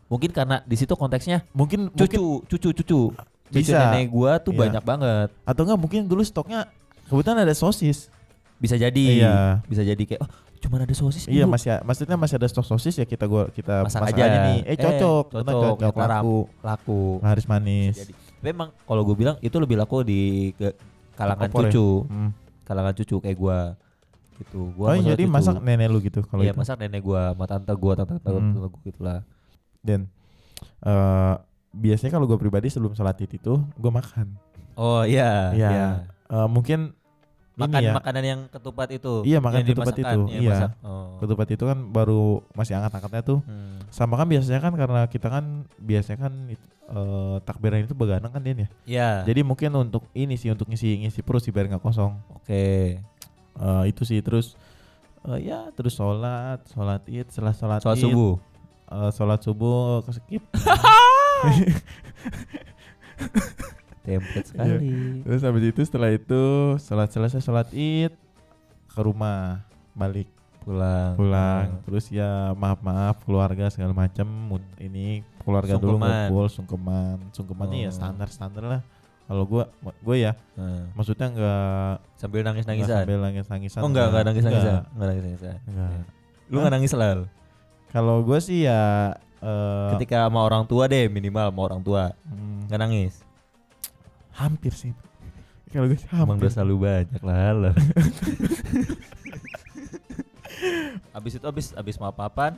Mungkin 0.06 0.30
karena 0.30 0.62
di 0.62 0.78
situ 0.78 0.94
konteksnya 0.94 1.42
Mungkin 1.50 1.90
mungkin 1.90 1.98
cucu, 1.98 2.46
cucu, 2.46 2.70
cucu. 2.76 3.02
Cucu 3.50 3.58
Bisa. 3.74 3.90
nenek 3.90 4.12
gua 4.12 4.38
tuh 4.38 4.54
Iya. 4.54 4.60
banyak 4.70 4.84
banget. 4.84 5.30
atau 5.42 5.62
enggak 5.66 5.80
mungkin 5.80 6.02
dulu 6.06 6.22
stoknya 6.22 6.70
kebetulan 7.08 7.42
ada 7.42 7.56
sosis. 7.56 8.12
Bisa 8.60 8.76
jadi. 8.76 9.06
Iya. 9.24 9.36
Bisa 9.66 9.82
jadi 9.82 9.98
kayak 9.98 10.22
oh, 10.22 10.30
cuman 10.58 10.80
ada 10.82 10.92
sosis. 10.92 11.26
Iya, 11.26 11.44
dulu. 11.44 11.54
masih 11.54 11.70
maksudnya 11.82 12.16
masih 12.16 12.36
ada 12.36 12.48
stok 12.48 12.66
sosis 12.66 12.96
ya 12.96 13.04
kita 13.04 13.26
gua 13.26 13.48
kita 13.50 13.82
Masak 13.82 14.02
masak, 14.02 14.16
aja. 14.16 14.24
aja 14.24 14.38
nih. 14.46 14.60
Eh 14.62 14.68
Eh, 14.68 14.78
cocok, 14.78 15.24
cocok, 15.28 15.42
karena 15.42 15.52
cocok 15.54 15.94
laku, 15.96 16.38
laku. 16.60 17.02
laris 17.20 17.46
manis. 17.46 17.96
Jadi, 17.98 18.12
tapi 18.14 18.48
emang 18.48 18.70
kalau 18.82 19.02
gue 19.02 19.16
bilang 19.16 19.36
itu 19.40 19.56
lebih 19.56 19.76
laku 19.76 20.02
di 20.02 20.22
ke- 20.52 20.76
kalangan 21.14 21.48
Opor 21.48 21.62
ya? 21.62 21.72
cucu, 21.72 21.88
Hmm. 22.06 22.30
kalangan 22.62 22.94
cucu 22.94 23.16
kayak 23.20 23.36
gua 23.36 23.58
gitu. 24.36 24.60
Oh, 24.60 24.68
Gua 24.76 24.88
sama 24.94 25.08
jadi 25.08 25.24
cucu. 25.24 25.32
masak 25.32 25.56
nenek 25.62 25.88
lu 25.88 26.00
gitu 26.00 26.20
kalau 26.24 26.42
Iya, 26.42 26.52
itu. 26.52 26.60
masak 26.60 26.76
nenek 26.78 27.02
gua, 27.02 27.22
sama 27.32 27.46
tante 27.46 27.74
gua, 27.74 27.94
tante 27.96 28.14
tante 28.16 28.30
Hmm. 28.32 28.52
tante 28.52 28.68
gua 28.68 28.82
gitu 28.82 29.00
lah. 29.00 29.20
Dan 29.80 30.00
eh 30.82 31.36
biasanya 31.72 32.12
kalau 32.14 32.26
gue 32.26 32.38
pribadi 32.38 32.68
sebelum 32.68 32.92
sholat 32.92 33.16
id 33.18 33.36
itu 33.36 33.54
gue 33.58 33.92
makan. 33.92 34.32
Oh 34.74 35.04
iya, 35.04 35.52
Iya. 35.52 35.70
iya. 35.70 35.88
Eh, 36.26 36.48
mungkin 36.48 36.96
Makan 37.56 37.80
ini 37.80 37.88
ya, 37.88 37.94
makanan 37.96 38.24
yang 38.28 38.42
ketupat 38.52 38.88
itu. 38.92 39.14
Iya, 39.24 39.40
makan 39.40 39.64
yang 39.64 39.70
ketupat 39.72 39.96
itu, 39.96 40.20
yang 40.28 40.44
iya. 40.44 40.52
masak. 40.52 40.72
Oh. 40.84 41.16
ketupat 41.24 41.48
itu 41.56 41.64
kan 41.64 41.78
baru 41.88 42.44
masih 42.52 42.76
angkat-angkatnya 42.76 43.24
tuh. 43.24 43.40
Hmm. 43.48 43.80
Sama 43.88 44.20
kan 44.20 44.28
biasanya 44.28 44.60
kan 44.60 44.74
karena 44.76 45.02
kita 45.08 45.28
kan 45.32 45.64
biasanya 45.80 46.20
kan 46.28 46.34
eh, 46.52 47.36
takbiran 47.48 47.88
itu 47.88 47.96
begadang 47.96 48.28
kan 48.28 48.44
dia 48.44 48.54
ya. 48.54 48.68
Iya. 48.84 49.10
Jadi 49.32 49.42
mungkin 49.48 49.72
untuk 49.80 50.04
ini 50.12 50.36
sih 50.36 50.52
untuk 50.52 50.68
ngisi 50.68 51.00
ngisi 51.08 51.24
perut 51.24 51.40
sih 51.40 51.56
biar 51.56 51.72
nggak 51.72 51.80
kosong. 51.80 52.20
Oke. 52.36 53.00
Eh, 53.56 53.84
itu 53.88 54.04
sih 54.04 54.20
terus 54.20 54.60
eh, 55.32 55.48
ya 55.48 55.72
terus 55.72 55.96
sholat 55.96 56.60
sholat 56.68 57.08
id 57.08 57.32
setelah 57.32 57.56
sholat 57.56 57.80
Soal 57.80 57.96
id 57.96 58.04
subuh. 58.04 58.36
eh, 58.92 59.10
sholat 59.16 59.40
subuh 59.40 60.04
ke 60.04 60.12
skip 60.12 60.44
Template 64.06 64.38
Iya. 64.38 64.48
sekali. 64.48 64.90
terus 65.22 65.42
habis 65.42 65.64
itu 65.66 65.82
setelah 65.82 66.10
itu 66.10 66.42
sholat 66.78 67.10
selesai 67.10 67.40
sholat 67.40 67.68
id 67.72 68.14
ke 68.88 69.00
rumah 69.00 69.66
balik 69.92 70.30
Pulang. 70.62 71.14
pulang 71.14 71.66
Hmm. 71.72 71.82
terus 71.84 72.10
ya 72.10 72.30
maaf 72.54 72.82
maaf 72.82 73.22
keluarga 73.22 73.68
segala 73.68 73.94
macam 73.94 74.26
ini 74.76 75.22
keluarga 75.40 75.76
dulu 75.76 75.94
Sungkeman. 75.96 76.10
ngumpul 76.26 76.46
sungkeman 76.48 77.18
sungkemannya 77.32 77.78
ya 77.80 77.90
Oh. 77.90 77.94
standar 77.94 78.28
standar 78.28 78.64
lah 78.64 78.82
kalau 79.24 79.42
gua 79.44 79.70
gue 79.80 80.18
ya 80.20 80.34
Hmm. 80.54 80.90
maksudnya 80.94 81.28
enggak 81.28 81.94
Sambil 82.16 82.42
nangis 82.42 82.62
enggak 82.62 82.78
nangisan. 82.82 82.98
sambil 83.00 83.20
nangis 83.20 83.46
nangisan 83.48 83.80
Oh 83.80 83.90
enggak, 83.90 84.06
enggak 84.08 84.24
nangis 84.24 84.44
nangisan. 84.44 84.74
Enggak 84.88 85.08
nangis 85.08 85.24
nangisan. 85.24 85.58
enggak 85.66 85.90
Lu 86.46 86.56
nggak 86.60 86.74
nangis 86.74 86.94
lah. 86.94 87.10
kalau 87.88 88.16
gue 88.22 88.40
sih 88.40 88.60
ya 88.64 89.14
eh, 89.40 89.90
Ketika 89.94 90.26
sama 90.26 90.42
orang 90.42 90.66
tua 90.66 90.86
deh 90.86 91.06
minimal 91.08 91.46
sama 91.48 91.62
orang 91.64 91.82
tua 91.82 92.04
hmm, 92.22 92.66
nggak 92.66 92.80
nangis. 92.80 93.14
Hampir 94.36 94.72
sih 94.72 94.92
kalau 95.72 95.88
gue 95.88 95.96
sih 95.96 96.08
Emang 96.08 96.36
hampir 96.36 96.48
dosa 96.48 96.62
lu 96.62 96.78
banyak 96.78 97.20
lah. 97.20 97.52
lah. 97.52 97.76
abis 101.16 101.36
itu 101.36 101.46
abis 101.46 101.66
abis 101.74 101.96
maaf-maafan 101.96 102.56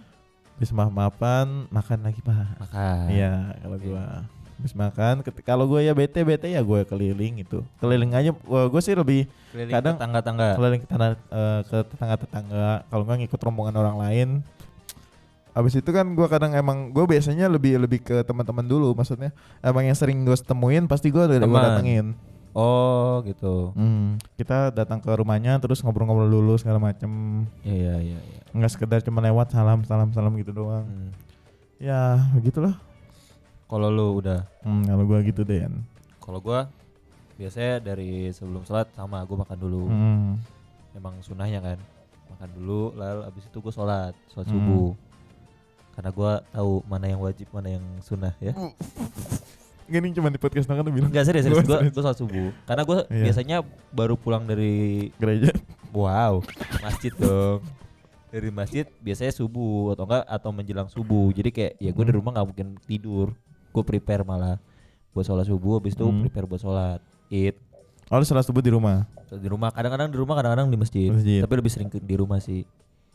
habis 0.57 0.71
maaf 0.73 0.89
maafan 0.89 1.69
makan 1.69 1.99
lagi 2.01 2.17
pak 2.19 2.57
makan. 2.57 3.05
Iya, 3.13 3.33
kalau 3.57 3.77
Oke. 3.77 3.85
gua 3.87 4.05
habis 4.57 4.73
makan, 4.73 5.15
ket- 5.21 5.45
kalau 5.45 5.69
gua 5.69 5.85
ya 5.85 5.93
bete 5.93 6.25
bete 6.25 6.49
ya 6.49 6.65
gue 6.65 6.81
keliling 6.83 7.45
itu. 7.45 7.61
Keliling 7.77 8.09
aja, 8.17 8.33
gua, 8.33 8.65
gua 8.65 8.81
sih 8.81 8.97
lebih 8.97 9.29
Keliling 9.53 9.69
Kadang- 9.69 10.01
tetangga-tangga. 10.01 10.57
keliling 10.57 10.81
ke 10.81 10.87
eh, 10.89 11.59
ke 11.61 11.77
tetangga 11.85 12.15
tetangga. 12.17 12.69
Kalau 12.89 13.03
nggak 13.05 13.17
ngikut 13.21 13.37
rombongan 13.39 13.75
orang 13.77 13.97
lain, 14.01 14.29
abis 15.57 15.73
itu 15.75 15.89
kan 15.89 16.05
gua 16.13 16.29
kadang 16.29 16.53
emang 16.53 16.93
gua 16.93 17.03
biasanya 17.03 17.49
lebih 17.49 17.81
lebih 17.81 17.99
ke 17.99 18.21
teman-teman 18.21 18.61
dulu 18.61 18.93
maksudnya 18.93 19.33
emang 19.59 19.83
yang 19.83 19.97
sering 19.97 20.21
gue 20.21 20.37
temuin 20.37 20.85
pasti 20.85 21.09
gua 21.09 21.25
udah 21.25 21.41
datengin 21.41 22.13
Oh 22.57 23.21
gitu. 23.21 23.69
Hmm, 23.77 24.17
kita 24.33 24.73
datang 24.73 24.97
ke 24.97 25.13
rumahnya 25.13 25.57
terus 25.57 25.77
ngobrol-ngobrol 25.77 26.25
dulu 26.27 26.57
segala 26.57 26.81
macem 26.81 27.05
Iya 27.61 28.01
iya 28.01 28.17
iya. 28.17 28.39
nggak 28.49 28.71
sekedar 28.71 28.99
cuma 29.01 29.21
lewat 29.21 29.49
salam 29.49 29.81
salam 29.83 30.09
salam 30.09 30.33
gitu 30.35 30.49
doang 30.51 30.81
Hmm. 30.83 31.09
ya 31.77 32.17
begitulah 32.33 32.73
Kalau 33.65 33.89
lu 33.89 34.17
udah 34.17 34.41
hmm, 34.61 34.89
kalau 34.89 35.03
gua 35.05 35.19
gitu 35.21 35.41
Den 35.41 35.85
Kalau 36.17 36.39
gua 36.39 36.65
biasanya 37.35 37.77
dari 37.83 38.33
sebelum 38.33 38.61
sholat 38.61 38.89
sama 38.91 39.21
gua 39.21 39.45
makan 39.45 39.57
dulu. 39.57 39.83
hmm. 39.85 40.29
Emang 40.93 41.13
sunahnya 41.21 41.61
kan. 41.61 41.77
Makan 42.27 42.49
dulu 42.53 42.89
lalu 42.93 43.21
abis 43.23 43.45
itu 43.45 43.57
gua 43.59 43.69
sholat, 43.69 44.13
sholat 44.27 44.49
Hmm. 44.49 44.57
subuh. 44.57 44.89
Karena 45.97 46.09
gua 46.13 46.45
tahu 46.47 46.85
mana 46.85 47.09
yang 47.09 47.17
wajib, 47.19 47.49
mana 47.49 47.73
yang 47.73 47.81
sunnah 47.99 48.37
ya. 48.37 48.53
Gini 49.87 50.11
cuma 50.11 50.27
di 50.27 50.35
podcast 50.35 50.67
kan 50.67 50.83
bilang 50.83 51.09
Enggak 51.09 51.25
serius, 51.25 51.47
serius. 51.47 51.63
Gua 51.63 51.79
Gua, 51.79 51.89
gua 51.89 52.01
sholat 52.03 52.17
subuh. 52.19 52.49
Karena 52.63 52.83
gua 52.83 52.99
Iya. 53.07 53.23
biasanya 53.25 53.57
baru 53.89 54.13
pulang 54.13 54.43
dari 54.43 55.09
gereja 55.15 55.55
wow, 55.89 56.43
masjid 56.79 57.09
dong. 57.11 57.63
Dari 58.27 58.51
masjid 58.51 58.85
biasanya 58.99 59.31
subuh 59.31 59.95
atau 59.95 60.03
enggak 60.05 60.23
atau 60.27 60.49
menjelang 60.51 60.87
subuh. 60.87 61.31
Jadi 61.31 61.49
kayak 61.49 61.73
ya 61.79 61.89
gua 61.89 62.03
di 62.03 62.11
Hmm. 62.11 62.19
rumah 62.19 62.31
nggak 62.31 62.47
mungkin 62.47 62.67
tidur. 62.83 63.31
Gua 63.71 63.81
prepare 63.81 64.21
malah 64.21 64.59
buat 65.09 65.25
sholat 65.25 65.47
subuh 65.47 65.79
habis 65.79 65.97
itu 65.97 66.03
Hmm. 66.03 66.21
prepare 66.21 66.45
buat 66.45 66.61
sholat 66.61 67.01
id 67.27 67.57
oh 68.07 68.15
lu 68.15 68.23
sholat 68.23 68.45
subuh 68.45 68.61
di 68.61 68.69
rumah 68.69 69.09
di 69.27 69.49
rumah 69.49 69.67
kadang-kadang 69.67 70.07
di 70.07 70.15
rumah 70.15 70.37
kadang-kadang 70.37 70.69
di 70.69 70.77
masjid, 70.77 71.09
Masjid. 71.09 71.41
tapi 71.41 71.53
lebih 71.57 71.71
sering 71.73 71.89
ke- 71.89 71.99
di 71.99 72.15
rumah 72.15 72.37
sih 72.37 72.63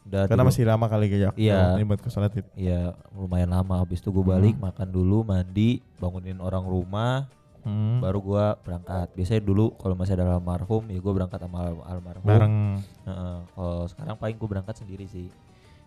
Udah 0.03 0.27
karena 0.27 0.43
dulu. 0.43 0.51
masih 0.51 0.65
lama 0.65 0.87
kali 0.87 1.07
kayak 1.07 1.33
Iya. 1.35 1.75
ini 1.75 1.85
buat 1.85 1.99
ke 1.99 2.09
sholat 2.09 2.33
itu 2.33 2.43
Iya 2.55 2.93
lumayan 3.13 3.51
lama 3.51 3.79
habis 3.79 3.99
itu 3.99 4.11
gue 4.11 4.25
balik 4.25 4.55
Hmm. 4.55 4.67
makan 4.67 4.89
dulu 4.89 5.23
mandi 5.23 5.79
bangunin 5.97 6.37
orang 6.37 6.65
rumah 6.65 7.31
hmm. 7.63 8.03
baru 8.03 8.19
gua 8.19 8.45
berangkat 8.59 9.07
biasanya 9.13 9.39
dulu 9.41 9.71
kalau 9.77 9.95
masih 9.95 10.13
ada 10.13 10.27
almarhum 10.33 10.83
ya 10.87 10.99
gue 10.99 11.13
berangkat 11.13 11.39
sama 11.39 11.59
al- 11.65 11.87
almarhum 11.89 12.25
bareng 12.25 12.55
Heeh, 13.03 13.37
kalau 13.49 13.79
sekarang 13.87 14.15
paling 14.17 14.35
gue 14.35 14.49
berangkat 14.49 14.75
sendiri 14.77 15.07
sih 15.07 15.31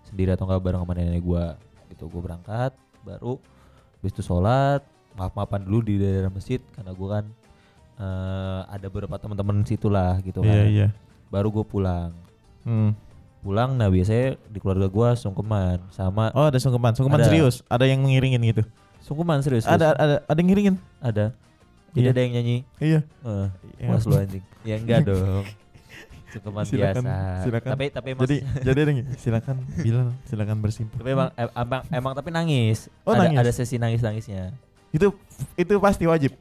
sendiri 0.04 0.32
atau 0.32 0.46
enggak 0.46 0.64
bareng 0.64 0.80
sama 0.80 0.94
nenek 0.94 1.20
gua 1.20 1.60
gitu 1.88 2.08
gue 2.08 2.22
berangkat 2.22 2.72
baru 3.02 3.36
habis 3.96 4.12
itu 4.12 4.22
sholat 4.22 4.80
maaf 5.14 5.32
maafan 5.34 5.62
dulu 5.62 5.84
di 5.84 5.96
daerah 5.96 6.30
masjid 6.30 6.64
karena 6.72 6.92
gue 6.92 7.08
kan 7.10 7.26
eh, 7.98 8.62
ada 8.70 8.88
beberapa 8.88 9.16
teman-teman 9.18 9.64
situ 9.64 9.88
lah 9.88 10.20
gitu 10.22 10.40
kan 10.40 10.56
iya 10.56 10.64
iya 10.66 10.88
baru 11.28 11.52
gue 11.52 11.66
pulang 11.66 12.16
hmm. 12.64 12.92
Pulang 13.46 13.78
nah 13.78 13.86
biasanya 13.88 14.42
di 14.44 14.58
keluarga 14.58 14.90
gua 14.90 15.14
sungkeman 15.14 15.78
sama 15.90 16.34
oh 16.34 16.50
ada 16.50 16.58
sungkeman. 16.58 16.98
Sungkeman 16.98 17.22
Ada. 17.22 17.30
serius? 17.30 17.62
Ada 17.68 17.86
yang 17.86 18.02
mengiringin 18.02 18.42
gitu? 18.42 18.66
Sungkeman 19.00 19.38
serius, 19.40 19.64
ada 19.64 19.94
serius. 19.94 20.02
ada 20.02 20.16
ada 20.26 20.38
yang 20.42 20.50
ngiringin? 20.50 20.76
Ada. 20.98 21.26
Tidak 21.94 22.02
Iya. 22.02 22.10
ada 22.10 22.20
yang 22.20 22.34
nyanyi. 22.34 22.58
Iya. 22.76 23.00
Eh 23.24 23.48
Ya. 23.78 23.88
puas 23.88 24.04
lu 24.04 24.16
anjing? 24.16 24.44
Ya 24.66 24.76
enggak 24.76 25.06
dong. 25.06 25.46
Sungkeman 26.28 26.64
Silakan, 26.66 27.04
biasa. 27.06 27.44
silakan. 27.46 27.70
tapi 27.72 27.86
tapi 27.88 28.08
emang 28.12 28.22
jadi 28.26 28.36
jadi 28.68 28.80
ada 28.82 28.92
yang 28.92 29.00
silakan 29.16 29.56
Bilal 29.78 30.08
silakan 30.26 30.58
bersimpah 30.60 30.98
tapi 31.00 31.10
emang 31.14 31.30
em- 31.32 31.54
emang, 31.56 31.82
emang 31.94 32.12
tapi 32.12 32.28
nangis. 32.28 32.92
Oh, 33.06 33.14
ada 33.14 33.24
nangis. 33.24 33.40
ada 33.40 33.52
sesi 33.54 33.76
nangis 33.78 34.02
nangisnya 34.02 34.52
itu 34.90 35.14
itu 35.54 35.74
pasti 35.78 36.04
wajib? 36.04 36.34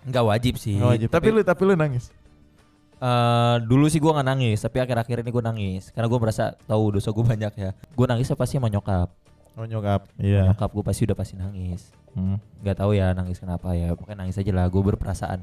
Enggak 0.00 0.24
wajib 0.24 0.54
sih. 0.54 0.76
Nggak 0.76 0.90
wajib. 0.92 1.08
Tapi, 1.10 1.26
lu 1.30 1.40
tapi 1.42 1.62
lu 1.64 1.74
nangis 1.74 2.14
Eh, 3.00 3.56
dulu 3.64 3.88
sih 3.88 3.96
gua 3.96 4.20
nggak 4.20 4.28
nangis 4.28 4.60
tapi 4.60 4.76
akhir-akhir 4.76 5.24
ini 5.24 5.30
gua 5.32 5.44
nangis. 5.48 5.88
Karena 5.88 6.04
gua 6.06 6.20
merasa 6.20 6.52
tahu 6.68 7.00
dosa 7.00 7.08
gua 7.16 7.24
banyak 7.32 7.52
ya. 7.56 7.70
Gua 7.96 8.06
nangisnya 8.06 8.36
pasti 8.36 8.60
sama 8.60 8.68
nyokap? 8.68 9.08
Oh 9.56 9.64
nyokap. 9.64 10.04
Iya. 10.20 10.52
Nyokap 10.52 10.68
gua 10.68 10.84
pasti 10.84 11.08
udah 11.08 11.16
pasti 11.16 11.34
nangis. 11.40 11.88
Hmm. 12.10 12.42
nggak 12.66 12.74
tahu 12.82 12.90
ya 12.92 13.14
nangis 13.16 13.38
kenapa 13.40 13.72
ya. 13.72 13.94
Pokoknya 13.96 14.26
nangis 14.26 14.36
aja 14.36 14.52
lah 14.52 14.68
gua 14.68 14.82
berperasaan. 14.92 15.40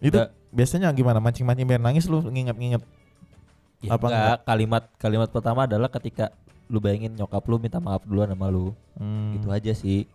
Itu 0.00 0.16
Nggak. 0.18 0.30
biasanya 0.50 0.88
gimana? 0.90 1.20
Mancing-mancing 1.20 1.68
biar 1.68 1.78
nangis 1.78 2.08
lu 2.08 2.24
nginget-nginget? 2.26 2.82
Ya 3.84 3.94
Apa 3.94 4.06
enggak, 4.08 4.36
kalimat 4.48 4.82
kalimat 4.96 5.28
pertama 5.28 5.68
adalah 5.68 5.92
ketika 5.92 6.32
lu 6.72 6.80
bayangin 6.80 7.12
nyokap 7.14 7.44
lu 7.46 7.60
minta 7.60 7.78
maaf 7.78 8.02
duluan 8.02 8.32
sama 8.32 8.50
lu. 8.50 8.72
Hmm. 8.98 9.36
Gitu 9.38 9.46
aja 9.52 9.72
sih. 9.76 10.08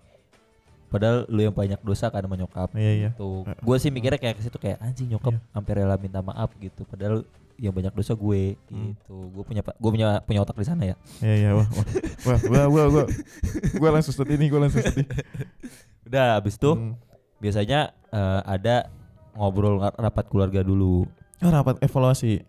Padahal 0.86 1.26
lu 1.26 1.42
yang 1.42 1.52
banyak 1.52 1.82
dosa 1.82 2.08
kan 2.08 2.22
sama 2.22 2.36
nyokap. 2.36 2.70
iya 2.74 2.92
iya 2.96 3.10
Tuh. 3.14 3.44
Eh, 3.44 3.58
Gue 3.60 3.78
sih 3.78 3.90
mikirnya 3.90 4.16
kayak 4.16 4.36
ke 4.36 4.44
situ 4.44 4.56
kayak 4.56 4.80
anjing 4.80 5.08
nyokap 5.08 5.32
Iya. 5.32 5.42
hampir 5.52 5.74
rela 5.76 5.96
minta 5.96 6.20
maaf 6.20 6.54
gitu. 6.56 6.84
Padahal 6.84 7.26
yang 7.56 7.72
banyak 7.72 7.92
dosa 7.92 8.14
gue 8.14 8.60
Hmm. 8.68 8.92
gitu. 8.92 9.16
Gue 9.30 9.44
punya 9.44 9.62
gue 9.62 9.92
punya 9.92 10.08
punya 10.22 10.40
otak 10.42 10.56
di 10.56 10.64
sana 10.64 10.84
ya. 10.84 10.96
iya 11.20 11.36
iya 11.38 11.50
wah 11.52 11.68
wah 11.68 11.88
wah 12.26 12.40
wah 12.46 12.66
wah 12.68 12.88
wah 12.94 13.06
gua 13.76 13.90
langsung 13.92 14.12
sedih 14.14 14.36
nih 14.36 14.48
gua 14.50 14.60
langsung 14.64 14.84
sedih 14.84 15.08
Udah 16.06 16.38
habis 16.38 16.56
itu 16.56 16.70
Hmm. 16.70 16.94
biasanya 17.38 17.80
eh, 18.10 18.42
ada 18.46 18.92
ngobrol 19.34 19.80
ra- 19.80 19.96
rapat 19.96 20.26
keluarga 20.26 20.62
dulu. 20.62 21.08
oh 21.38 21.50
rapat 21.50 21.80
evaluasi 21.80 22.44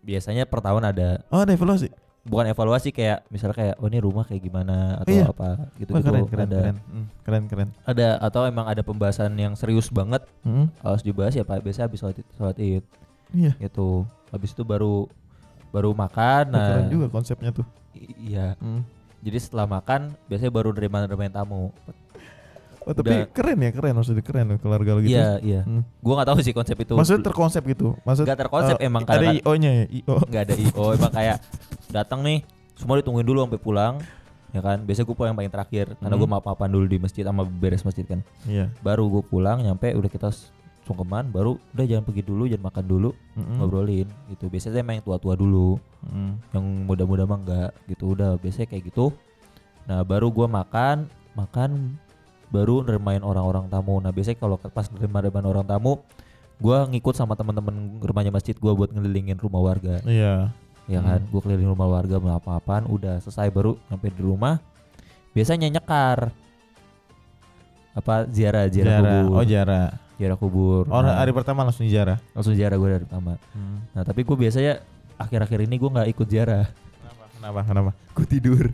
Biasanya 0.00 0.42
per 0.44 0.58
tahun 0.60 0.82
ada 0.86 1.20
oh 1.28 1.38
ada 1.38 1.52
evaluasi 1.52 1.92
bukan 2.20 2.46
evaluasi 2.48 2.90
kayak 2.90 3.24
misalnya 3.28 3.56
kayak 3.56 3.74
oh 3.76 3.86
ini 3.86 3.98
rumah 3.98 4.24
kayak 4.24 4.42
gimana? 4.42 5.00
Atau 5.00 5.12
Iya. 5.12 5.28
apa 5.28 5.48
gitu 5.76 5.90
gitu 5.90 6.04
keren 6.04 6.24
keren 6.26 6.46
ada 6.46 6.58
keren. 6.60 6.76
Hmm, 6.84 7.06
keren 7.24 7.44
keren. 7.48 7.68
ada 7.82 8.08
atau 8.18 8.44
emang 8.44 8.66
ada 8.66 8.82
pembahasan 8.82 9.32
yang 9.34 9.54
serius 9.54 9.88
banget 9.88 10.20
Hmm. 10.42 10.68
harus 10.80 11.00
dibahas 11.00 11.32
ya 11.32 11.42
pak 11.42 11.60
biasanya 11.60 11.88
habis 11.88 11.98
sholat 11.98 12.16
sholat 12.34 12.56
id. 12.56 12.84
Iya. 13.30 13.52
Gitu. 13.58 14.04
Habis 14.28 14.50
itu 14.52 14.62
baru 14.62 15.08
baru 15.70 15.90
makan 15.92 16.50
nah 16.50 16.76
keren 16.76 16.90
juga 16.90 17.06
konsepnya 17.08 17.50
tuh. 17.50 17.66
Iya. 18.18 18.54
Hmm. 18.58 18.82
jadi 19.20 19.36
setelah 19.36 19.68
makan 19.70 20.16
biasanya 20.26 20.48
baru 20.48 20.72
nerima 20.72 21.04
nerima 21.04 21.28
tamu 21.28 21.72
Oh, 22.90 22.94
tapi 22.98 23.14
Udah. 23.14 23.30
keren 23.30 23.58
ya 23.62 23.70
keren. 23.70 23.94
Maksudnya 23.94 24.24
keren 24.26 24.44
loh 24.50 24.58
keluarga 24.58 24.90
lu 24.98 25.06
gitu. 25.06 25.14
Iya 25.14 25.38
iya. 25.38 25.60
Hmm. 25.62 25.86
gua 26.02 26.18
nggak 26.18 26.28
tahu 26.34 26.38
sih 26.42 26.50
konsep 26.50 26.74
itu. 26.74 26.98
Maksudnya 26.98 27.22
terkonsep 27.22 27.62
gitu? 27.62 27.94
Maksud 28.02 28.26
nggak 28.26 28.38
terkonsep 28.42 28.76
eh, 28.76 28.86
emang 28.90 29.06
ada 29.06 29.14
kadang 29.14 29.38
IO 29.38 29.52
nya 29.54 29.70
ya? 29.70 29.84
IO 29.86 30.14
nggak 30.26 30.42
ada 30.42 30.54
io 30.58 30.84
emang 30.90 31.12
kayak 31.14 31.36
datang 31.88 32.20
nih 32.26 32.42
semua 32.74 32.98
ditungguin 32.98 33.22
dulu 33.22 33.46
sampai 33.46 33.62
pulang 33.62 33.94
ya 34.50 34.58
kan? 34.58 34.82
Biasanya 34.82 35.06
gue 35.06 35.14
pulang 35.14 35.30
yang 35.30 35.38
paling 35.38 35.54
terakhir. 35.54 35.86
Karena 35.94 36.14
Hmm. 36.18 36.20
gue 36.20 36.28
maaf 36.28 36.42
maafan 36.42 36.66
dulu 36.68 36.84
di 36.84 36.98
masjid 36.98 37.22
sama 37.22 37.46
beres 37.46 37.86
masjid 37.86 38.02
kan? 38.02 38.26
Iya. 38.42 38.74
Baru 38.82 39.06
gue 39.06 39.22
pulang 39.22 39.62
nyampe 39.62 39.94
udah 39.94 40.10
kita 40.10 40.34
sungkeman 40.82 41.30
baru 41.30 41.54
udah 41.70 41.86
jangan 41.86 42.02
pergi 42.02 42.26
dulu 42.26 42.50
jangan 42.50 42.66
makan 42.66 42.84
dulu 42.84 43.10
Mm-mm. 43.38 43.62
ngobrolin 43.62 44.10
gitu. 44.26 44.50
Biasanya 44.50 44.82
emang 44.82 44.98
yang 44.98 45.06
tua-tua 45.06 45.38
dulu. 45.38 45.78
Mm. 46.02 46.32
yang 46.50 46.64
muda-muda 46.90 47.22
mah 47.22 47.38
enggak 47.38 47.70
gitu. 47.86 48.18
Udah 48.18 48.34
biasanya 48.34 48.66
kayak 48.66 48.90
gitu. 48.90 49.14
Nah 49.86 50.02
baru 50.02 50.26
gua 50.28 50.50
makan 50.50 51.06
makan 51.38 51.94
baru 52.50 52.82
nerimain 52.82 53.22
orang-orang 53.22 53.66
tamu. 53.66 53.98
Nah 53.98 54.10
biasanya 54.10 54.38
kalau 54.38 54.58
pas 54.58 54.90
nerima 54.90 55.22
nerimain 55.22 55.46
orang 55.46 55.64
tamu 55.64 56.02
gua 56.58 56.84
ngikut 56.84 57.14
sama 57.14 57.32
teman-teman 57.32 57.72
rumahnya 57.98 58.28
masjid 58.28 58.52
gua 58.52 58.74
buat 58.74 58.90
ngelilingin 58.90 59.38
rumah 59.38 59.62
warga. 59.62 60.02
Iya. 60.04 60.50
Ya 60.90 60.98
Hmm. 60.98 61.06
kan 61.06 61.20
gua 61.30 61.40
keliling 61.40 61.70
rumah 61.70 61.88
warga 61.88 62.18
mau 62.18 62.34
apa-apaan 62.34 62.84
udah 62.84 63.22
selesai 63.22 63.48
baru 63.48 63.78
sampai 63.86 64.10
di 64.10 64.20
rumah. 64.20 64.58
Biasanya 65.30 65.70
nyekar. 65.70 66.34
Apa 67.90 68.26
ziarah 68.30 68.70
ziarah, 68.70 68.98
Jara 68.98 69.10
kubur. 69.22 69.34
Oh 69.34 69.44
Jara 69.44 69.82
ziarah 70.14 70.38
kubur. 70.38 70.82
Oh 70.86 71.00
Nah, 71.02 71.18
hari 71.18 71.30
pertama 71.30 71.66
langsung 71.66 71.86
Jara 71.86 72.18
langsung 72.34 72.54
ziarah 72.54 72.76
gue 72.76 72.88
dari 72.88 73.02
pertama. 73.02 73.34
Nah 73.94 74.02
tapi 74.02 74.22
gue 74.22 74.36
biasanya 74.36 74.82
akhir-akhir 75.18 75.58
ini 75.66 75.74
gue 75.78 75.90
nggak 75.90 76.08
ikut 76.10 76.26
ziarah. 76.26 76.66
Kenapa? 76.70 77.24
Kenapa? 77.34 77.60
Kenapa? 77.66 77.90
Gue 78.14 78.26
tidur. 78.26 78.64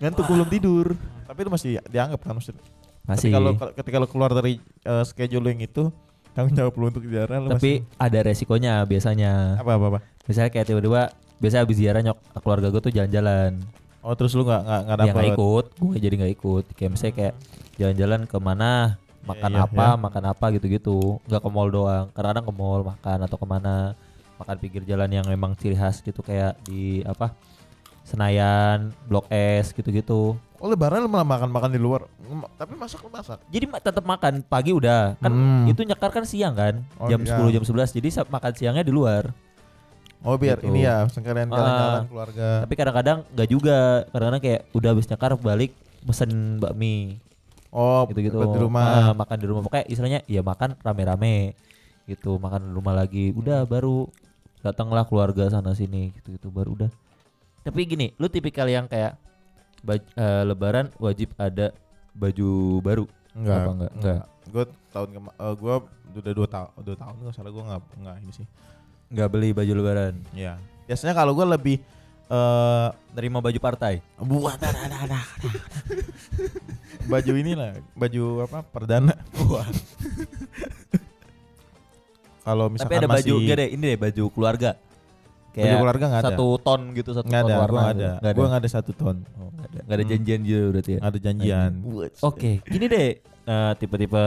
Ngantuk 0.00 0.24
belum 0.24 0.48
tidur. 0.48 0.86
Tapi 1.28 1.38
lu 1.42 1.50
masih 1.52 1.80
dianggap 1.88 2.20
kan 2.20 2.36
maksudnya 2.36 2.60
masih. 3.06 3.30
Tapi 3.30 3.36
kalau 3.36 3.50
kalau- 3.58 3.74
ketika 3.74 3.96
lu 3.98 4.08
keluar 4.08 4.30
dari 4.34 4.62
schedule 5.06 5.46
yang 5.50 5.60
itu 5.62 5.90
tanggung 6.32 6.56
jawab 6.56 6.72
lu 6.80 6.84
untuk 6.88 7.04
Jara 7.04 7.36
lu 7.38 7.52
tapi 7.52 7.84
ada 8.00 8.18
resikonya 8.24 8.82
biasanya. 8.88 9.60
Masih, 9.60 9.62
apa 9.62 9.72
apa 9.76 9.86
apa? 9.92 9.98
Misalnya 10.24 10.50
kayak 10.50 10.66
tiba-tiba 10.70 11.02
biasa 11.42 11.66
habis 11.66 11.76
ziarah 11.76 12.00
nyok 12.00 12.18
keluarga 12.40 12.66
gue 12.70 12.82
tuh 12.82 12.92
jalan-jalan. 12.94 13.58
Oh 14.02 14.14
terus 14.18 14.34
lu 14.34 14.46
nggak 14.46 14.62
nggak 14.62 14.80
nggak 14.82 14.96
ya 14.96 15.02
dapet? 15.02 15.14
nggak 15.14 15.30
ikut. 15.36 15.64
Gue 15.78 15.94
jadi 15.98 16.14
nggak 16.18 16.32
ikut. 16.38 16.64
Kayak 16.74 16.90
misalnya 16.94 17.14
kayak 17.18 17.34
jalan-jalan 17.78 18.20
ke 18.26 18.38
mana 18.38 18.70
makan 19.22 19.52
iya, 19.54 19.62
apa 19.66 19.86
iya. 19.94 20.00
makan 20.00 20.24
apa 20.26 20.46
gitu-gitu. 20.58 20.98
Nggak 21.28 21.42
ke 21.42 21.50
mall 21.50 21.68
doang. 21.70 22.06
Kadang-kadang 22.14 22.46
ke 22.46 22.54
mall 22.54 22.80
makan 22.86 23.18
atau 23.26 23.36
ke 23.38 23.46
mana 23.46 23.74
makan 24.40 24.56
pinggir 24.58 24.82
jalan 24.82 25.10
yang 25.10 25.26
memang 25.28 25.54
ciri 25.54 25.78
khas 25.78 26.02
gitu 26.02 26.18
kayak 26.24 26.58
di 26.66 27.06
apa 27.06 27.30
Senayan 28.02 28.90
Blok 29.06 29.30
S 29.30 29.70
gitu-gitu 29.70 30.34
oh 30.62 30.70
lebaran 30.70 31.02
malah 31.10 31.26
makan 31.26 31.50
makan 31.50 31.70
di 31.74 31.80
luar. 31.82 32.06
Tapi 32.54 32.78
masak 32.78 33.02
masak. 33.10 33.42
Jadi 33.50 33.66
tetap 33.82 34.06
makan 34.06 34.46
pagi 34.46 34.70
udah. 34.70 35.18
Kan 35.18 35.32
Hmm. 35.34 35.66
itu 35.66 35.82
nyekar 35.82 36.14
kan 36.14 36.22
siang 36.22 36.54
kan? 36.54 36.86
Oh, 37.02 37.10
jam 37.10 37.18
iya. 37.26 37.34
10 37.34 37.50
jam 37.50 37.62
11 37.66 37.90
jadi 37.90 38.08
makan 38.30 38.52
siangnya 38.54 38.86
di 38.86 38.94
luar. 38.94 39.34
Oh 40.22 40.38
biar 40.38 40.62
Gitu. 40.62 40.70
ini 40.70 40.86
ya 40.86 41.02
sekalian 41.10 41.50
jalan-jalan 41.50 42.06
keluarga. 42.06 42.48
Tapi 42.62 42.74
kadang-kadang 42.78 43.18
nggak 43.34 43.48
juga. 43.50 44.06
Kadang-kadang 44.14 44.42
kayak 44.42 44.60
udah 44.70 44.88
habis 44.94 45.06
nyekar 45.10 45.34
balik 45.34 45.74
pesen 46.06 46.30
bakmi. 46.62 47.18
Oh 47.74 48.06
gitu-gitu. 48.06 48.38
di 48.38 48.60
rumah. 48.62 49.10
Ah, 49.10 49.12
makan 49.18 49.36
di 49.42 49.46
rumah. 49.50 49.66
Pokoknya 49.66 49.86
istilahnya 49.90 50.20
ya 50.30 50.46
makan 50.46 50.78
rame-rame. 50.78 51.58
Gitu 52.06 52.38
makan 52.38 52.70
di 52.70 52.72
rumah 52.78 52.94
lagi. 52.94 53.34
Udah 53.34 53.66
baru 53.66 54.06
datanglah 54.62 55.02
keluarga 55.10 55.50
sana 55.50 55.74
sini 55.74 56.14
gitu-gitu 56.14 56.54
baru 56.54 56.78
udah. 56.78 56.90
Tapi 57.66 57.82
gini 57.82 58.14
lu 58.14 58.30
tipikal 58.30 58.70
yang 58.70 58.86
kayak 58.86 59.18
Baj- 59.82 60.14
eh, 60.14 60.42
lebaran 60.46 60.86
wajib 60.96 61.34
ada 61.36 61.74
baju 62.14 62.50
baru. 62.80 63.04
Enggak, 63.34 63.58
Apa 63.58 63.70
enggak? 63.74 63.92
Enggak. 63.98 64.22
Gue 64.48 64.64
tahun 64.90 65.08
kema 65.10 65.30
eh, 65.34 65.54
gue 65.54 65.74
udah 66.12 66.32
dua 66.36 66.48
tahun 66.48 66.70
dua 66.84 66.96
tahun 66.96 67.14
nggak 67.18 67.34
salah 67.34 67.50
gue 67.50 67.64
nggak 67.64 67.80
nggak 67.98 68.16
ini 68.22 68.32
sih. 68.32 68.46
Nggak 69.12 69.28
beli 69.28 69.48
baju 69.50 69.72
lebaran. 69.74 70.14
Ya. 70.32 70.54
Biasanya 70.86 71.14
kalau 71.14 71.32
gue 71.34 71.46
lebih 71.46 71.76
eh 72.32 72.88
Nerima 73.12 73.42
baju 73.42 73.58
partai. 73.60 74.00
buat 74.22 74.56
baju 77.02 77.32
inilah 77.34 77.76
baju 77.92 78.22
apa 78.46 78.58
perdana. 78.62 79.14
kalau 82.42 82.66
misalkan 82.70 82.90
Tapi 82.90 83.02
ada 83.04 83.08
masih 83.10 83.32
baju 83.32 83.54
deh, 83.54 83.68
ini 83.70 83.82
deh 83.82 83.98
baju 83.98 84.24
keluarga. 84.34 84.70
Baju 85.52 85.60
Kayak 85.62 85.78
keluarga 85.78 86.04
nggak 86.06 86.18
ada. 86.18 86.28
satu 86.30 86.46
ton 86.58 86.80
gitu, 86.92 87.10
satu 87.12 87.26
Nggak 87.26 87.42
ton 87.42 87.48
ada, 87.48 87.56
warna. 87.58 87.72
nggak 87.74 87.88
gitu. 87.88 88.00
ada. 88.00 88.10
Nggak 88.14 88.32
Gue 88.32 88.46
nggak 88.46 88.60
ada 88.60 88.70
satu 88.70 88.90
ton. 88.92 89.16
Oh, 89.32 89.48
nggak 89.50 89.66
ada. 89.66 89.78
Nggak 89.78 89.92
ada 89.92 90.02
Hmm. 90.02 90.12
janjian 90.12 90.40
gitu 90.42 90.64
berarti 90.68 90.90
ya. 90.90 90.98
Nggak 90.98 91.10
ada 91.10 91.20
janjian. 91.20 91.72
Oke, 92.22 92.50
gini 92.64 92.86
deh. 92.86 93.10
eh, 93.42 93.72
tipe-tipe 93.74 94.24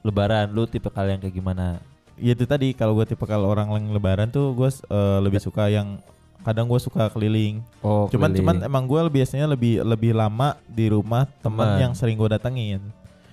lebaran 0.00 0.48
lu 0.48 0.64
tipe 0.64 0.88
kalian 0.88 1.18
kayak 1.18 1.32
gimana? 1.32 1.80
Ya 2.14 2.32
itu 2.32 2.44
tadi 2.44 2.72
kalau 2.72 2.94
gue 2.94 3.06
tipe 3.06 3.20
kalau 3.22 3.46
orang 3.46 3.68
yang 3.70 3.90
lebaran 3.90 4.28
tuh 4.28 4.52
gue 4.52 4.70
lebih 5.20 5.38
suka 5.38 5.66
yang 5.66 5.98
kadang 6.40 6.64
gue 6.64 6.76
suka 6.78 7.08
keliling. 7.08 7.64
Oh, 7.80 8.04
Cuman 8.06 8.30
cuman 8.30 8.54
keliling. 8.54 8.64
emang 8.66 8.84
gue 8.84 9.00
biasanya 9.10 9.46
lebih 9.46 9.80
lebih 9.82 10.12
lama 10.12 10.56
di 10.66 10.88
rumah 10.88 11.24
teman 11.38 11.76
yang 11.78 11.92
sering 11.92 12.16
gue 12.16 12.28
datengin. 12.28 12.80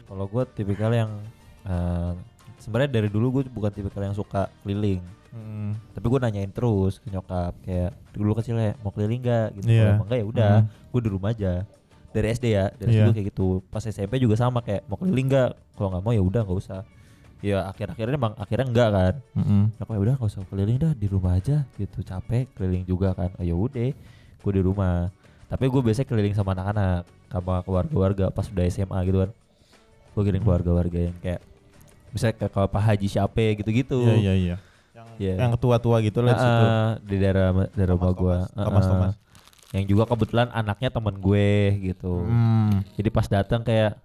kalau 0.04 0.28
gue 0.28 0.44
tipikal 0.50 0.92
yang 0.92 1.12
eh, 1.64 2.12
sebenarnya 2.62 2.92
dari 2.94 3.10
dulu 3.10 3.42
gue 3.42 3.44
bukan 3.50 3.72
tipikal 3.74 4.06
yang 4.06 4.14
suka 4.14 4.48
keliling. 4.62 5.02
Hmm. 5.32 5.74
Tapi 5.92 6.06
gue 6.06 6.20
nanyain 6.20 6.52
terus 6.52 7.00
ke 7.00 7.08
nyokap 7.10 7.56
kayak 7.64 7.92
dulu 8.12 8.36
kecil 8.36 8.56
ya 8.56 8.76
mau 8.80 8.92
keliling 8.92 9.20
nggak 9.20 9.48
gitu. 9.58 9.66
Iya. 9.68 9.80
Kalau 9.82 9.92
emang 9.98 10.08
nggak 10.08 10.20
ya 10.20 10.28
udah, 10.28 10.54
Hmm. 10.62 10.68
gue 10.94 11.02
di 11.02 11.10
rumah 11.10 11.30
aja. 11.32 11.54
Dari 12.12 12.28
SD 12.28 12.46
ya, 12.52 12.66
dari 12.76 12.90
Iya. 12.92 13.08
SD 13.08 13.10
kayak 13.16 13.28
gitu. 13.32 13.48
Pas 13.72 13.80
SMP 13.82 14.20
juga 14.20 14.36
sama 14.36 14.60
kayak 14.60 14.84
mau 14.86 15.00
keliling 15.00 15.28
nggak? 15.28 15.50
Kalau 15.74 15.88
nggak 15.90 16.04
mau 16.04 16.12
ya 16.12 16.22
udah 16.22 16.42
nggak 16.44 16.60
usah. 16.60 16.82
Ya 17.42 17.66
akhir-akhirnya 17.66 18.20
emang 18.20 18.34
akhirnya 18.38 18.68
enggak 18.70 18.90
kan. 18.92 19.14
Mm-mm. 19.34 19.62
Nyokap 19.80 19.94
ya 19.96 20.02
udah 20.04 20.14
nggak 20.20 20.30
usah 20.30 20.42
keliling 20.46 20.78
dah 20.78 20.92
di 20.94 21.08
rumah 21.10 21.34
aja 21.34 21.66
gitu 21.74 22.00
capek 22.04 22.46
keliling 22.54 22.84
juga 22.86 23.16
kan. 23.16 23.32
Oh, 23.40 23.46
ya 23.48 23.56
udah, 23.56 23.90
gue 24.44 24.52
di 24.52 24.62
rumah. 24.62 25.10
Tapi 25.48 25.66
gue 25.68 25.82
biasanya 25.82 26.08
keliling 26.08 26.36
sama 26.36 26.52
anak-anak, 26.54 27.02
sama 27.28 27.64
keluarga-keluarga 27.64 28.26
pas 28.30 28.46
udah 28.46 28.66
SMA 28.68 29.00
gitu 29.08 29.18
kan. 29.24 29.32
Gue 30.12 30.22
keliling 30.22 30.44
keluarga-keluarga 30.44 31.00
yang 31.08 31.18
kayak 31.24 31.40
misalnya 32.12 32.36
kayak 32.38 32.52
kalau 32.52 32.68
Pak 32.68 32.84
Haji 32.84 33.08
siapa 33.08 33.42
gitu-gitu. 33.56 34.00
Iya 34.02 34.16
iya 34.16 34.34
iya. 34.34 34.56
Yang 34.92 35.08
Iya. 35.18 35.34
yang 35.38 35.52
tua-tua 35.56 35.98
gitu 36.02 36.20
lah. 36.20 36.34
Ah, 36.34 36.92
di 37.00 37.16
daerah 37.16 37.50
daerah 37.72 37.94
rumah 37.94 38.12
Thomas, 38.12 38.20
gua. 38.20 38.38
Thomas. 38.48 38.66
Thomas, 38.66 38.86
Thomas. 38.88 39.14
Yang 39.72 39.86
juga 39.88 40.04
kebetulan 40.04 40.48
anaknya 40.52 40.90
teman 40.90 41.16
gue 41.16 41.50
gitu. 41.82 42.28
Hmm. 42.28 42.84
Jadi 42.98 43.10
pas 43.10 43.24
datang 43.26 43.62
kayak 43.62 43.96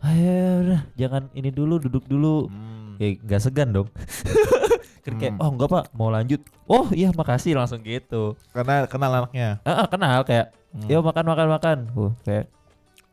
ayo 0.00 0.36
udah 0.64 0.80
jangan 0.96 1.28
ini 1.32 1.50
dulu 1.50 1.76
duduk 1.76 2.04
dulu. 2.04 2.48
Hmm. 2.48 2.96
Ya 2.96 3.16
nggak 3.16 3.40
segan 3.40 3.68
dong. 3.70 3.88
kan 5.04 5.12
kayak 5.16 5.32
Hmm. 5.32 5.42
oh 5.42 5.50
enggak 5.50 5.68
Pak, 5.70 5.84
mau 5.92 6.08
lanjut. 6.08 6.40
Oh 6.64 6.88
iya 6.90 7.08
makasih 7.10 7.52
langsung 7.52 7.80
gitu. 7.80 8.36
Karena 8.50 8.84
kenal 8.84 9.12
anaknya, 9.14 9.60
Ah, 9.62 9.84
ah, 9.84 9.86
kenal 9.86 10.24
kayak 10.24 10.52
Hmm. 10.70 10.86
yuk 10.86 11.02
makan 11.02 11.24
makan 11.26 11.48
makan. 11.50 11.78
Uh, 11.92 12.12
kayak 12.22 12.46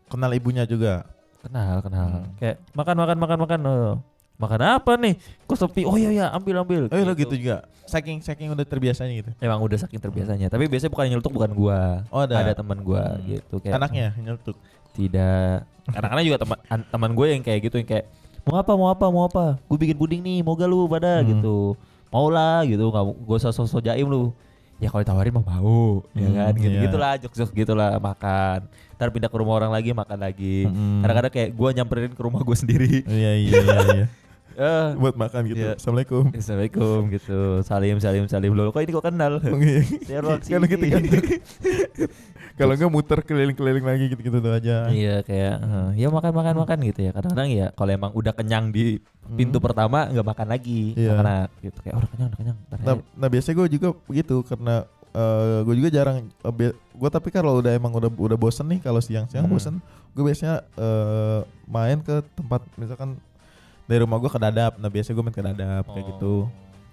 kenal 0.08 0.30
ibunya 0.30 0.64
juga. 0.64 1.04
kenal 1.38 1.80
kenal. 1.80 2.08
Hmm. 2.22 2.28
Kayak 2.38 2.56
makan 2.72 2.96
makan 2.98 3.18
makan 3.18 3.38
makan. 3.40 3.60
Oh. 3.64 3.94
Makan 4.38 4.62
apa 4.62 4.92
nih? 4.96 5.18
Kok 5.44 5.58
sepi? 5.58 5.82
Oh 5.82 5.94
iya 5.94 6.10
iya 6.10 6.26
ambil 6.30 6.62
ambil. 6.62 6.82
Oh 6.86 6.96
lo 6.96 7.14
gitu 7.14 7.34
juga. 7.34 7.66
Saking 7.84 8.22
saking 8.22 8.50
udah 8.50 8.62
terbiasanya 8.64 9.14
gitu. 9.16 9.32
Emang 9.38 9.58
udah 9.60 9.76
saking 9.76 9.98
terbiasanya. 9.98 10.46
Tapi 10.46 10.66
biasanya 10.66 10.90
bukan 10.90 11.04
yang 11.04 11.14
nyeletuk 11.16 11.34
bukan 11.34 11.52
gua. 11.52 12.06
Oh 12.08 12.22
ada. 12.22 12.38
Ada 12.40 12.54
teman 12.54 12.78
gua 12.80 13.16
Hmm. 13.16 13.26
gitu 13.28 13.56
kayak 13.58 13.76
Anaknya 13.76 14.14
nyetuk. 14.16 14.58
tidak 14.94 15.62
kadang-kadang 15.86 16.26
juga 16.26 16.38
teman 16.40 16.58
an- 16.68 16.88
teman 16.88 17.12
gue 17.12 17.26
yang 17.30 17.40
kayak 17.40 17.60
gitu 17.64 17.78
yang 17.78 17.86
kayak 17.88 18.06
mau 18.44 18.58
apa 18.58 18.74
mau 18.74 18.90
apa 18.90 19.06
mau 19.08 19.24
apa 19.24 19.46
gue 19.62 19.78
bikin 19.78 19.94
puding 19.94 20.20
nih 20.20 20.42
mau 20.42 20.52
gak 20.52 20.66
lu 20.66 20.84
pada 20.86 21.22
Hmm. 21.22 21.28
gitu 21.30 21.78
mau 22.08 22.28
lah 22.28 22.66
gitu 22.66 22.82
nggak 22.84 23.06
gue 23.06 23.36
usah 23.38 23.52
sosok 23.52 23.80
jaim 23.84 24.04
lu 24.04 24.34
ya 24.78 24.90
kalau 24.90 25.00
ditawarin 25.00 25.32
mah 25.32 25.46
mau 25.48 26.02
ya 26.12 26.26
Hmm, 26.26 26.34
kan 26.36 26.54
gitu 26.56 26.70
iya. 26.72 26.82
gitulah 26.84 27.14
jok 27.16 27.30
jok 27.32 27.50
gitulah 27.54 27.94
makan 27.96 28.66
ntar 28.94 29.08
pindah 29.12 29.26
ke 29.28 29.38
rumah 29.38 29.54
orang 29.56 29.70
lagi 29.70 29.94
makan 29.94 30.18
lagi 30.18 30.66
Mm-mm. 30.66 31.00
kadang-kadang 31.00 31.32
kayak 31.32 31.50
gue 31.52 31.70
nyamperin 31.72 32.12
ke 32.12 32.22
rumah 32.24 32.42
gue 32.42 32.58
sendiri 32.58 32.94
Iya 33.06 33.32
iya 33.38 33.52
iya. 33.62 34.06
eh 34.58 34.88
Buat 34.98 35.16
makan 35.16 35.42
gitu. 35.46 35.62
Iya. 35.62 35.78
Assalamualaikum. 35.78 36.34
Assalamualaikum 36.34 37.00
gitu 37.14 37.40
salim 37.62 38.02
salim 38.02 38.26
salim 38.26 38.52
lo 38.52 38.70
kok 38.70 38.82
ini 38.82 38.90
kok 38.90 39.06
kenal 39.06 39.38
Oh, 39.38 39.60
iya. 39.62 39.86
Kalau 40.10 40.66
gitu 40.66 40.86
kan. 40.90 41.02
Kalau 42.58 42.74
enggak 42.74 42.90
muter 42.90 43.22
keliling-keliling 43.22 43.86
lagi 43.86 44.10
gitu-gitu 44.10 44.42
aja. 44.50 44.90
Iya 44.90 45.22
kayak 45.22 45.56
eh, 45.62 45.90
ya 46.02 46.10
makan 46.10 46.34
makan 46.34 46.56
makan 46.58 46.78
gitu 46.84 47.06
ya 47.06 47.12
kadang-kadang 47.14 47.50
ya 47.54 47.68
kalau 47.72 47.92
emang 47.94 48.12
udah 48.12 48.34
kenyang 48.34 48.74
di 48.74 48.98
pintu 49.38 49.62
Hmm. 49.62 49.66
pertama 49.70 50.10
nggak 50.10 50.26
makan 50.26 50.48
lagi 50.50 50.98
Iya. 50.98 51.14
karena 51.14 51.36
gitu 51.62 51.80
kayak 51.80 51.94
oh, 51.94 52.02
udah 52.02 52.10
kenyang 52.10 52.28
udah 52.28 52.40
kenyang 52.40 52.58
Nah, 52.58 52.78
aja." 52.98 53.04
nah 53.14 53.28
biasanya 53.30 53.56
gue 53.56 53.68
juga 53.70 53.88
begitu 54.04 54.36
karena 54.42 54.76
gue 55.62 55.76
juga 55.76 55.90
jarang 55.92 56.18
gue 56.72 57.10
tapi 57.10 57.30
kalau 57.30 57.58
udah 57.58 57.74
emang 57.74 57.90
udah 57.92 58.08
udah 58.08 58.38
bosen 58.38 58.70
nih 58.70 58.80
kalau 58.80 58.98
siang-siang 58.98 59.46
Hmm. 59.46 59.54
bosen 59.54 59.76
gue 60.14 60.24
biasanya 60.24 60.66
eh, 60.74 61.40
main 61.68 62.02
ke 62.02 62.26
tempat 62.34 62.66
misalkan 62.74 63.22
dari 63.88 64.00
rumah 64.04 64.20
gue 64.20 64.28
ke 64.28 64.38
dadap 64.38 64.76
nah 64.78 64.92
biasanya 64.92 65.16
gue 65.16 65.26
main 65.26 65.36
ke 65.36 65.44
dadap 65.44 65.84
kayak 65.88 66.04
Oh. 66.04 66.10
gitu. 66.12 66.34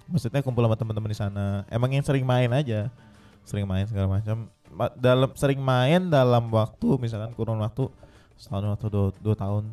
Maksudnya 0.05 0.39
kumpul 0.39 0.63
sama 0.63 0.77
teman-teman 0.77 1.09
di 1.09 1.17
sana. 1.17 1.45
Emang 1.67 1.89
yang 1.89 2.05
sering 2.05 2.21
main 2.21 2.47
aja. 2.49 2.93
Sering 3.41 3.65
main 3.65 3.85
segala 3.85 4.07
macam. 4.07 4.47
Ma- 4.69 4.93
dalam 4.93 5.29
sering 5.33 5.57
main 5.57 6.07
dalam 6.07 6.45
waktu 6.47 6.87
misalkan 6.97 7.33
kurun 7.33 7.57
waktu 7.57 7.89
setahun 8.35 8.75
atau 8.75 8.87
dua, 8.87 9.05
dua 9.17 9.35
tahun. 9.35 9.65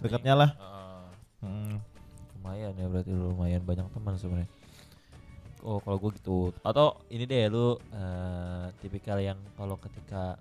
Dekatnya 0.00 0.34
lah. 0.34 0.50
Heeh. 0.52 1.04
Hmm. 1.44 1.74
lumayan 2.38 2.72
ya 2.74 2.86
berarti 2.86 3.10
lu 3.10 3.34
lumayan 3.34 3.60
banyak 3.60 3.86
teman 3.90 4.14
sebenarnya. 4.16 4.50
Oh 5.60 5.82
kalau 5.82 5.98
gue 5.98 6.14
gitu. 6.16 6.54
Atau 6.62 6.94
ini 7.10 7.26
deh 7.26 7.50
lu 7.50 7.74
eh, 7.92 8.66
tipikal 8.78 9.18
yang 9.18 9.36
kalau 9.52 9.74
ketika 9.76 10.38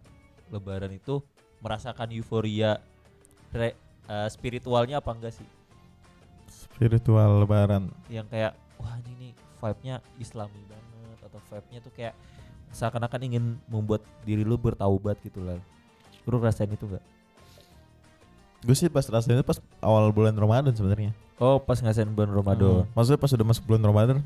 lebaran 0.53 0.93
itu 0.93 1.19
merasakan 1.59 2.13
euforia 2.13 2.77
re- 3.51 3.73
eh, 4.05 4.29
spiritualnya 4.29 5.01
apa 5.01 5.11
enggak 5.11 5.33
sih 5.33 5.47
spiritual 6.75 7.39
lebaran 7.39 7.87
yang 8.07 8.27
kayak 8.27 8.51
wah 8.75 8.99
ini 8.99 9.11
nih 9.17 9.31
vibe-nya 9.57 9.95
islami 10.19 10.59
banget 10.67 11.19
atau 11.23 11.39
vibe-nya 11.47 11.79
tuh 11.79 11.91
kayak 11.91 12.13
seakan-akan 12.69 13.21
ingin 13.23 13.43
membuat 13.65 14.03
diri 14.21 14.43
lu 14.43 14.55
bertaubat 14.55 15.15
gitu 15.21 15.39
lah 15.39 15.55
lu 16.23 16.35
rasain 16.37 16.67
itu 16.67 16.83
enggak 16.85 17.03
gue 18.61 18.75
sih 18.75 18.89
pas 18.89 19.05
rasanya 19.05 19.39
pas 19.39 19.61
awal 19.79 20.09
bulan 20.09 20.33
Ramadan 20.33 20.73
sebenarnya 20.73 21.13
oh 21.37 21.55
pas 21.57 21.77
ngasihin 21.77 22.11
bulan 22.11 22.31
Ramadan 22.33 22.83
Hmm. 22.83 22.91
Maksudnya 22.91 23.19
pas 23.19 23.31
udah 23.31 23.47
masuk 23.47 23.63
bulan 23.65 23.83
Ramadan 23.83 24.17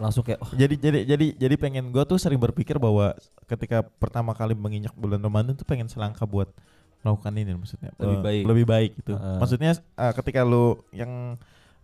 langsung 0.00 0.26
kayak 0.26 0.40
oh, 0.42 0.50
jadi 0.52 0.74
jadi 0.74 0.98
jadi 1.06 1.26
jadi 1.38 1.54
pengen 1.54 1.94
gue 1.94 2.02
tuh 2.02 2.18
sering 2.18 2.40
berpikir 2.40 2.74
bahwa 2.74 3.14
ketika 3.46 3.86
pertama 3.86 4.34
kali 4.34 4.56
menginjak 4.56 4.90
bulan 4.96 5.22
Ramadan 5.22 5.54
tuh 5.54 5.62
pengen 5.62 5.86
selangkah 5.86 6.26
buat 6.26 6.50
melakukan 7.02 7.34
ini 7.36 7.54
maksudnya 7.54 7.90
Lebih 7.94 8.16
Eh, 8.16 8.22
baik. 8.22 8.42
lebih 8.46 8.64
baik 8.64 8.90
gitu. 8.96 9.14
Heeh. 9.14 9.38
Maksudnya 9.38 9.70
eh, 9.76 10.12
ketika 10.16 10.40
lu 10.42 10.80
yang 10.90 11.36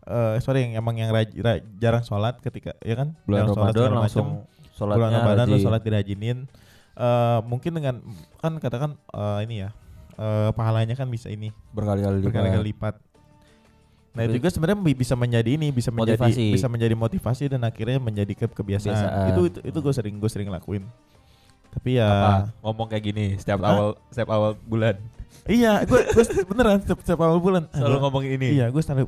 eh 0.08 0.40
sorry 0.40 0.64
yang 0.64 0.80
emang 0.80 0.96
yang 0.96 1.10
raj- 1.10 1.36
ra- 1.36 1.60
jarang 1.76 2.00
sholat 2.00 2.40
ketika 2.40 2.72
ya 2.80 2.96
kan 2.96 3.12
bulan 3.22 3.44
Jarang 3.44 3.48
sholat 3.50 3.64
Ramadan 3.68 3.84
segala 3.84 4.00
langsung 4.00 4.28
sholatnya 4.72 4.96
bulan 4.96 5.10
Ramadan 5.14 5.44
lu 5.44 5.52
rajin. 5.52 5.64
sholat 5.64 5.82
dirajinin 5.82 6.38
Eh 6.96 7.38
mungkin 7.44 7.70
dengan 7.72 7.94
kan 8.36 8.56
katakan 8.56 8.90
eh, 9.08 9.38
ini 9.44 9.62
ya 9.62 9.70
eh, 10.16 10.50
pahalanya 10.50 10.92
kan 10.92 11.06
bisa 11.06 11.28
ini 11.28 11.54
berkali-kali 11.70 12.18
lipat. 12.18 12.26
berkali-kali 12.26 12.64
lipat. 12.66 12.94
Nah 14.10 14.26
itu 14.26 14.34
juga 14.34 14.50
sebenarnya 14.50 14.82
bi- 14.82 14.98
bisa 14.98 15.14
menjadi 15.14 15.46
ini, 15.46 15.70
bisa 15.70 15.94
menjadi 15.94 16.18
Motivasi. 16.18 16.46
bisa 16.50 16.66
menjadi 16.66 16.94
motivasi 16.96 17.44
dan 17.48 17.62
akhirnya 17.62 18.02
menjadi 18.02 18.34
ke- 18.34 18.50
kebiasaan. 18.50 18.90
Kebiasaan. 18.90 19.30
Itu 19.30 19.40
itu, 19.46 19.58
itu 19.62 19.78
gue 19.78 19.94
sering 19.94 20.14
gue 20.16 20.26
sering 20.26 20.50
lakuin. 20.50 20.82
Tapi 21.70 21.94
ya 21.94 22.08
Apa? 22.08 22.32
ngomong 22.64 22.88
kayak 22.88 23.04
gini 23.04 23.24
setiap 23.36 23.62
Hah? 23.62 23.70
awal 23.70 23.88
setiap 24.08 24.30
awal 24.32 24.58
bulan 24.58 24.98
iya, 25.46 25.84
gue 25.84 26.00
beneran 26.50 26.80
setiap, 26.80 26.98
setiap 26.98 27.20
awal 27.22 27.38
bulan. 27.38 27.70
selalu 27.70 27.96
ngomong 28.00 28.22
ini 28.26 28.58
Iya, 28.58 28.66
gue 28.68 28.80
selalu 28.80 29.06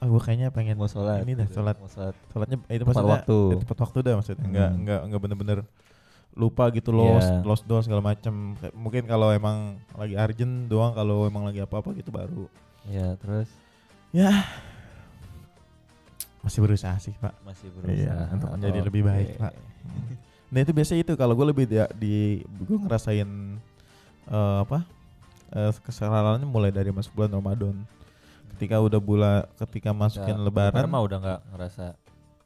ah, 0.00 0.06
gue 0.06 0.18
kayaknya 0.18 0.48
pengen 0.48 0.74
mau 0.74 0.86
sholat 0.86 1.20
Ini 1.20 1.32
dah, 1.34 1.44
gitu. 1.44 1.54
sholat. 1.56 1.76
mau 1.76 1.86
sholat 1.86 2.14
sholatnya 2.28 2.56
eh, 2.62 2.74
itu 2.74 2.82
Tepat 2.82 2.90
maksudnya 2.96 3.14
waktu. 3.14 3.38
eh, 3.46 3.58
tepat 3.60 3.78
waktu 3.78 3.98
dah 4.00 4.14
maksudnya. 4.16 4.44
Enggak 4.44 4.68
Hmm. 4.68 4.78
enggak 4.78 5.00
enggak 5.02 5.20
bener-bener 5.20 5.58
lupa 6.32 6.64
gitu 6.68 6.90
lost 6.90 7.26
Iya. 7.26 7.42
lost 7.42 7.64
doang 7.64 7.82
segala 7.82 8.00
macem 8.00 8.32
Kayak 8.56 8.74
mungkin 8.74 9.02
kalau 9.04 9.28
emang 9.30 9.56
lagi 9.92 10.14
urgent 10.14 10.54
doang 10.66 10.92
kalau 10.92 11.24
emang 11.24 11.42
lagi 11.42 11.58
apa-apa 11.58 11.90
gitu 11.92 12.08
baru 12.08 12.46
ya 12.86 13.12
terus 13.16 13.50
ya 14.08 14.30
masih 16.40 16.60
berusaha 16.60 16.96
sih 16.96 17.12
pak 17.14 17.34
masih 17.42 17.68
berusaha 17.70 17.92
Iya, 17.92 18.14
untuk 18.32 18.48
menjadi 18.50 18.78
Oke. 18.78 18.86
lebih 18.86 19.02
baik, 19.04 19.28
Pak. 19.36 19.52
Nah 20.48 20.58
itu 20.58 20.72
biasa 20.72 20.92
itu 20.94 21.12
kalau 21.14 21.34
gue 21.34 21.46
lebih 21.46 21.64
di, 21.66 21.76
di 21.94 22.14
gue 22.40 22.78
ngerasain 22.80 23.28
eh, 24.26 24.58
apa 24.60 24.86
eh, 25.52 25.70
kesalahannya 25.76 26.42
mulai 26.44 26.70
dari 26.70 26.88
masuk 26.88 27.12
bulan 27.12 27.34
Ramadan. 27.34 27.76
Ketika 28.60 28.76
udah 28.76 29.00
bulan 29.00 29.48
ketika 29.56 29.90
masukin 29.90 30.36
Udah- 30.36 30.44
Lebaran, 30.44 30.84
mah 30.84 31.00
udah 31.00 31.16
nggak 31.18 31.40
ngerasa 31.48 31.96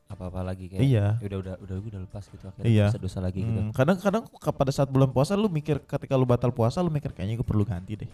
apa-apa 0.07 0.41
lagi 0.45 0.71
kayak 0.71 0.79
Iya. 0.81 1.19
ya 1.19 1.27
udah 1.27 1.39
udah 1.43 1.55
udah 1.59 1.77
udah 1.83 2.01
lepas 2.03 2.23
gitu 2.25 2.45
akhirnya 2.45 2.71
Iya. 2.71 2.87
dosa 2.87 2.99
dosa 3.01 3.19
lagi 3.19 3.43
gitu 3.43 3.51
Hmm, 3.53 3.75
kadang-kadang 3.75 4.23
ke- 4.29 4.55
pada 4.55 4.71
saat 4.71 4.87
bulan 4.87 5.11
puasa 5.11 5.35
lu 5.35 5.51
mikir 5.51 5.83
ketika 5.83 6.15
lu 6.15 6.23
batal 6.23 6.49
puasa 6.49 6.79
lu 6.79 6.89
mikir 6.89 7.11
kayaknya 7.11 7.35
gue 7.35 7.43
perlu 7.45 7.67
ganti 7.67 7.99
deh. 7.99 8.11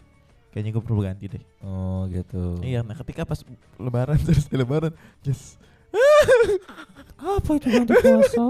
Kayaknya 0.48 0.70
gue 0.72 0.82
perlu 0.82 1.00
ganti 1.02 1.24
deh. 1.28 1.42
oh 1.60 2.08
gitu 2.08 2.56
Iya, 2.62 2.80
nah 2.80 2.96
ketika 2.96 3.22
pas 3.22 3.44
lebaran 3.76 4.16
terus 4.24 4.48
lebaran, 4.48 4.96
yes. 5.20 5.60
apa 7.20 7.50
itu 7.52 7.68
ganti 7.68 7.92
puasa 7.92 8.44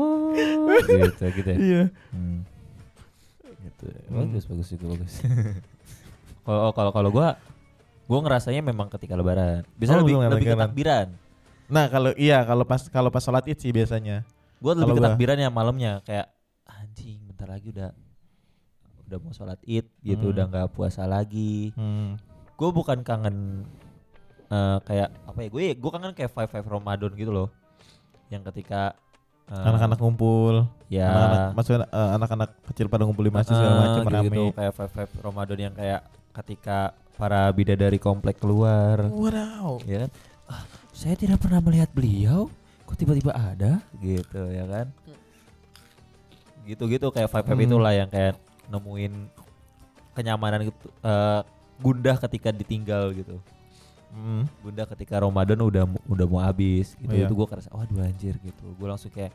gitu 0.86 1.24
gitu 1.34 1.48
ya 1.48 1.56
Iya. 1.58 1.82
Hmm. 2.10 2.46
gitu 3.58 3.86
Hmm. 4.06 4.14
bagus 4.22 4.44
bagus 4.46 4.66
juga 4.70 4.84
bagus 4.94 5.14
kalau 6.46 6.70
kalau 6.70 6.92
kalau 6.92 7.10
gue 7.10 7.28
gue 8.10 8.18
ngerasanya 8.18 8.60
memang 8.60 8.90
ketika 8.90 9.14
lebaran. 9.14 9.62
Bisa 9.78 9.94
Oh, 9.94 10.02
lebih 10.02 10.18
lebih 10.18 10.50
ke 10.50 10.58
takbiran 10.58 11.08
Nah, 11.70 11.86
kalau 11.86 12.10
iya 12.18 12.42
kalau 12.42 12.66
pas 12.66 12.82
kalau 12.90 13.08
pas 13.08 13.22
sholat 13.22 13.46
id 13.46 13.54
sih 13.56 13.70
biasanya. 13.70 14.26
gue 14.58 14.72
lebih 14.74 14.98
ke 14.98 15.04
takbiran 15.06 15.38
yang 15.38 15.54
malamnya 15.54 16.02
kayak 16.02 16.26
anjing 16.66 17.22
bentar 17.24 17.46
lagi 17.46 17.70
udah 17.70 17.94
udah 19.06 19.18
mau 19.22 19.30
sholat 19.30 19.56
id 19.64 19.86
gitu 20.02 20.26
Hmm. 20.26 20.32
udah 20.34 20.44
nggak 20.50 20.68
puasa 20.74 21.06
lagi. 21.06 21.70
Hmm. 21.72 22.18
gue 22.58 22.68
bukan 22.68 23.00
kangen 23.00 23.64
eh, 24.50 24.78
kayak 24.84 25.08
apa 25.24 25.38
ya 25.40 25.48
gue 25.48 25.64
gue 25.72 25.90
kangen 25.90 26.12
kayak 26.12 26.28
five 26.28 26.50
five 26.50 26.66
Ramadan 26.66 27.14
gitu 27.14 27.30
loh. 27.30 27.48
Yang 28.28 28.50
ketika 28.52 28.98
eh, 29.46 29.64
Anak-anak 29.64 29.96
ngumpul, 29.96 30.66
ya. 30.86 31.06
Anak-anak 31.08 31.40
maksudnya 31.54 31.86
eh, 31.86 32.10
anak-anak 32.18 32.50
kecil 32.68 32.86
pada 32.86 33.06
ngumpul 33.06 33.24
di 33.24 33.32
masjid 33.32 33.54
segala 33.54 33.74
macam 33.80 34.02
gitu, 34.26 34.42
kayak 34.52 34.72
five 34.74 34.90
five 34.90 35.10
Ramadan 35.22 35.58
yang 35.70 35.74
kayak 35.74 36.00
ketika 36.34 36.92
para 37.20 37.52
bidadari 37.52 38.00
komplek 38.00 38.40
keluar 38.40 38.96
Wow. 39.06 39.84
ya 39.84 40.08
kan 40.08 40.10
ah, 40.48 40.64
saya 40.90 41.14
tidak 41.14 41.36
pernah 41.38 41.60
melihat 41.60 41.92
beliau 41.92 42.48
kok 42.82 42.96
tiba-tiba 42.96 43.30
ada 43.30 43.84
gitu 44.00 44.40
ya 44.48 44.64
kan 44.64 44.86
gitu-gitu 46.64 47.06
kayak 47.10 47.28
vibe 47.28 47.44
vibe 47.44 47.56
Hmm. 47.56 47.68
itulah 47.68 47.92
yang 47.92 48.08
kayak 48.08 48.34
nemuin 48.66 49.12
kenyamanan 50.12 50.60
gitu 50.64 50.88
eh, 51.00 51.40
gundah 51.78 52.16
ketika 52.18 52.48
ditinggal 52.50 53.12
gitu 53.12 53.36
Hmm. 54.10 54.42
gundah 54.60 54.90
ketika 54.90 55.22
Ramadan 55.22 55.60
udah 55.60 55.84
udah 56.04 56.26
mau 56.26 56.42
habis 56.42 56.98
gitu 56.98 57.14
Iya. 57.14 57.30
itu 57.30 57.32
gue 57.32 57.46
kerasa 57.46 57.70
waduh 57.70 58.02
anjir 58.02 58.34
gitu 58.40 58.66
gue 58.74 58.88
langsung 58.88 59.08
kayak 59.08 59.30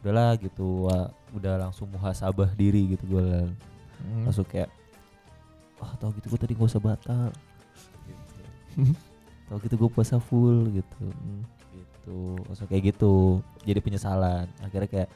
udahlah 0.00 0.32
gitu 0.38 0.86
wah, 0.86 1.10
udah 1.32 1.54
langsung 1.60 1.90
muhasabah 1.90 2.54
diri 2.54 2.94
gitu 2.94 3.04
gue 3.08 3.50
Hmm. 4.00 4.24
langsung 4.24 4.46
kayak 4.46 4.70
wah 5.80 5.92
tau 5.96 6.12
gitu 6.12 6.28
gue 6.28 6.38
tadi 6.38 6.52
gak 6.52 6.68
usah 6.68 6.78
batal 6.78 7.32
gitu. 8.04 8.92
tau 9.48 9.58
gitu 9.58 9.74
gue 9.76 9.90
puasa 9.90 10.20
full 10.20 10.68
gitu 10.70 11.04
gitu 11.72 12.16
langsung 12.44 12.68
kayak 12.68 12.94
gitu 12.94 13.40
jadi 13.64 13.80
penyesalan 13.80 14.44
akhirnya 14.60 14.88
kayak 14.88 15.08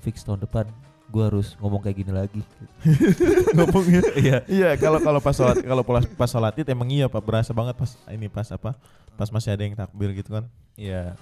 fix 0.00 0.20
tahun 0.20 0.44
depan 0.44 0.68
gue 1.04 1.20
harus 1.22 1.54
ngomong 1.60 1.80
kayak 1.80 1.96
gini 2.00 2.12
lagi 2.12 2.40
gitu. 2.40 2.64
Ngomongnya. 3.56 4.00
iya 4.16 4.38
Iya, 4.48 4.70
kalau 4.80 4.98
kalau 4.98 5.20
pas 5.20 5.36
sholat 5.36 5.60
kalau 5.60 5.84
pas 5.84 6.02
pas 6.10 6.26
sholat 6.26 6.56
id 6.56 6.66
emang 6.66 6.88
iya 6.90 7.06
Pak 7.06 7.20
berasa 7.20 7.52
banget 7.52 7.76
pas 7.76 7.92
ini 8.08 8.26
pas 8.26 8.48
apa? 8.48 8.72
Pas 9.14 9.28
masih 9.28 9.52
ada 9.52 9.62
yang 9.62 9.76
takbir 9.76 10.10
gitu 10.16 10.32
kan. 10.32 10.48
iya 10.74 11.12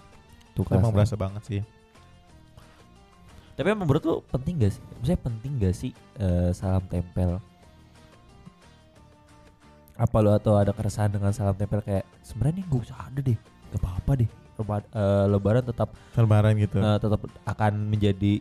tuh 0.54 0.62
Itu 0.64 0.70
emang 0.72 0.94
kerasa. 0.94 1.12
berasa 1.12 1.14
banget 1.18 1.42
sih. 1.44 1.60
tapi 3.52 3.68
emang 3.68 3.84
menurut 3.84 4.00
lu 4.02 4.14
penting 4.24 4.64
gak 4.64 4.72
sih 4.72 4.82
maksudnya 4.96 5.20
penting 5.20 5.52
gak 5.60 5.74
sih 5.76 5.92
eh, 6.16 6.50
salam 6.56 6.80
tempel 6.88 7.36
apa 10.02 10.16
lu 10.18 10.30
atau 10.30 10.52
ada 10.54 10.70
keresahan 10.70 11.08
dengan 11.08 11.30
salam 11.30 11.54
tempel 11.54 11.78
kayak 11.78 12.02
sebenarnya 12.20 12.58
nih 12.58 12.64
gak 12.66 12.80
usah 12.82 12.98
ada 13.00 13.20
deh 13.22 13.38
gak 13.70 13.78
apa-apa 13.78 14.12
deh 14.18 14.30
eh, 14.92 15.24
lebaran 15.28 15.62
tetap 15.62 15.88
Lebaran 16.12 16.52
gitu. 16.56 16.76
eh, 16.76 16.98
tetap 16.98 17.20
akan 17.44 17.72
menjadi 17.84 18.32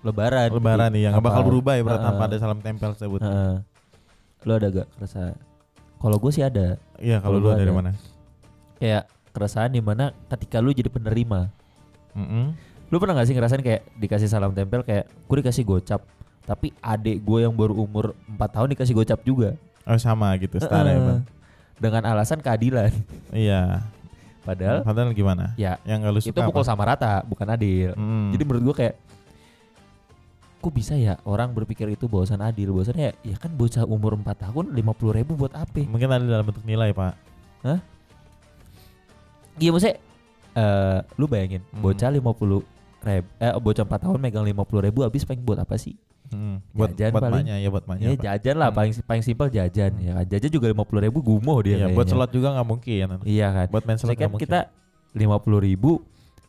lebaran 0.00 0.48
gitu. 0.48 0.56
Lebaran 0.56 0.88
nih 0.92 1.02
yang 1.02 1.12
nggak 1.12 1.24
bakal 1.24 1.42
berubah 1.42 1.72
ya 1.74 1.82
berat 1.82 2.00
tanpa 2.00 2.22
ada 2.24 2.36
salam 2.36 2.60
tempel 2.60 2.90
tersebut. 2.92 3.20
Heeh. 3.20 3.54
lu 4.44 4.52
ada 4.52 4.68
gak 4.70 4.88
keresahan 4.92 5.34
kalau 5.96 6.16
gue 6.16 6.30
sih 6.30 6.40
ada 6.40 6.76
Iya, 6.96 7.18
kalau 7.18 7.40
lu 7.40 7.48
gua 7.48 7.56
dari 7.56 7.66
ada. 7.66 7.74
mana? 7.74 7.90
kayak 8.76 9.04
keresahan 9.32 9.68
di 9.68 9.80
mana 9.80 10.12
ketika 10.28 10.60
lu 10.60 10.70
jadi 10.70 10.86
penerima 10.86 11.48
Mm-mm. 12.14 12.54
lu 12.86 12.96
pernah 12.96 13.16
gak 13.16 13.26
sih 13.26 13.34
ngerasain 13.34 13.58
kayak 13.58 13.82
dikasih 13.96 14.28
salam 14.28 14.52
tempel 14.52 14.80
kayak 14.80 15.08
gue 15.08 15.36
dikasih 15.40 15.64
gocap 15.64 16.04
tapi 16.42 16.70
adik 16.78 17.20
gue 17.20 17.38
yang 17.42 17.50
baru 17.50 17.74
umur 17.74 18.14
4 18.28 18.38
tahun 18.46 18.68
dikasih 18.70 18.94
gocap 18.94 19.18
juga 19.20 19.58
Oh 19.86 19.96
sama 19.96 20.34
gitu, 20.36 20.58
setara 20.58 20.90
Heeh. 20.90 20.98
emang. 20.98 21.20
dengan 21.76 22.02
alasan 22.08 22.40
keadilan 22.40 22.88
Iya. 23.30 23.84
padahal 24.40 24.80
Padahal 24.80 25.12
gimana? 25.12 25.52
ya 25.54 25.76
Yang 25.82 25.98
gak 26.00 26.10
lu 26.10 26.20
suka 26.20 26.30
itu 26.32 26.40
pukul 26.42 26.62
apa? 26.62 26.66
sama 26.66 26.82
rata 26.84 27.20
bukan 27.22 27.46
adil 27.46 27.92
Mm. 27.92 28.32
jadi 28.32 28.42
menurut 28.42 28.62
gue 28.64 28.76
kayak 28.76 28.94
kok 30.56 30.72
bisa 30.72 30.96
ya 30.96 31.14
orang 31.22 31.52
berpikir 31.52 31.86
itu 31.88 32.06
bahasan 32.06 32.40
adil 32.40 32.72
bahwasannya 32.72 33.12
ya, 33.22 33.34
ya 33.34 33.36
kan 33.36 33.52
bocah 33.52 33.84
umur 33.84 34.16
4 34.16 34.26
tahun 34.40 34.64
50 34.72 34.82
ribu 35.14 35.36
buat 35.36 35.52
apa 35.52 35.84
mungkin 35.84 36.08
ada 36.08 36.24
dalam 36.24 36.42
bentuk 36.42 36.64
nilai, 36.64 36.90
Pak. 36.90 37.14
Iya 39.56 39.70
maksudnya 39.70 39.96
eh 40.56 40.98
lu 41.14 41.26
bayangin 41.26 41.60
Hmm. 41.68 41.84
bocah 41.84 42.08
50 42.08 42.64
ribu 43.02 43.28
eh 43.36 43.52
bocah 43.54 43.84
4 43.84 44.00
tahun 44.00 44.18
megang 44.18 44.42
50 44.42 44.56
ribu 44.82 45.04
habis 45.04 45.22
pengen 45.22 45.44
buat 45.44 45.60
apa 45.60 45.76
sih? 45.76 45.94
Mm. 46.28 46.56
Buat 46.70 46.90
Jajan 46.92 47.10
buat 47.10 47.22
paling. 47.22 47.34
maknya 47.42 47.54
ya 47.56 47.68
buat 47.68 47.84
maknya. 47.84 48.06
Ya 48.06 48.14
jajan 48.16 48.56
lah 48.56 48.68
Hmm. 48.68 48.78
paling 48.78 48.92
paling 49.02 49.22
simpel 49.22 49.46
jajan 49.48 49.92
ya 49.96 50.12
kan. 50.12 50.24
Jajan 50.26 50.50
juga 50.50 50.66
50 50.68 51.00
ribu 51.00 51.18
gumoh 51.20 51.58
dia 51.60 51.76
Iya, 51.78 51.86
buat 51.90 52.06
sholat 52.06 52.30
juga 52.30 52.52
nggak 52.52 52.66
mungkin. 52.66 53.06
Iya 53.22 53.46
kan. 53.52 53.66
Buat 53.68 53.84
main 53.84 53.96
sholat 53.96 54.14
kan 54.14 54.28
mungkin. 54.28 54.42
kita 54.42 54.60
50 55.12 55.22
ribu 55.58 56.02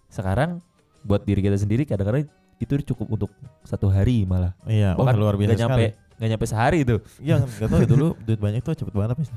sekarang 0.08 0.60
buat 1.02 1.22
diri 1.22 1.40
kita 1.42 1.56
sendiri 1.56 1.84
kadang-kadang 1.84 2.28
itu 2.58 2.74
cukup 2.86 3.08
untuk 3.12 3.30
satu 3.62 3.88
hari 3.88 4.24
malah. 4.24 4.58
Iya, 4.63 4.94
Bahkan 4.94 5.16
luar 5.16 5.36
biasa 5.36 5.54
nggak 5.54 5.62
nyampe 5.62 5.84
sekali. 5.86 6.16
nggak 6.18 6.30
nyampe 6.30 6.46
sehari 6.46 6.78
itu. 6.82 6.96
Iya, 7.20 7.36
nggak 7.40 7.68
tahu 7.68 7.80
ya 7.80 7.88
dulu 7.88 8.08
duit 8.26 8.40
banyak 8.40 8.62
tuh 8.62 8.74
cepet 8.74 8.92
banget 8.92 9.10
habis. 9.13 9.30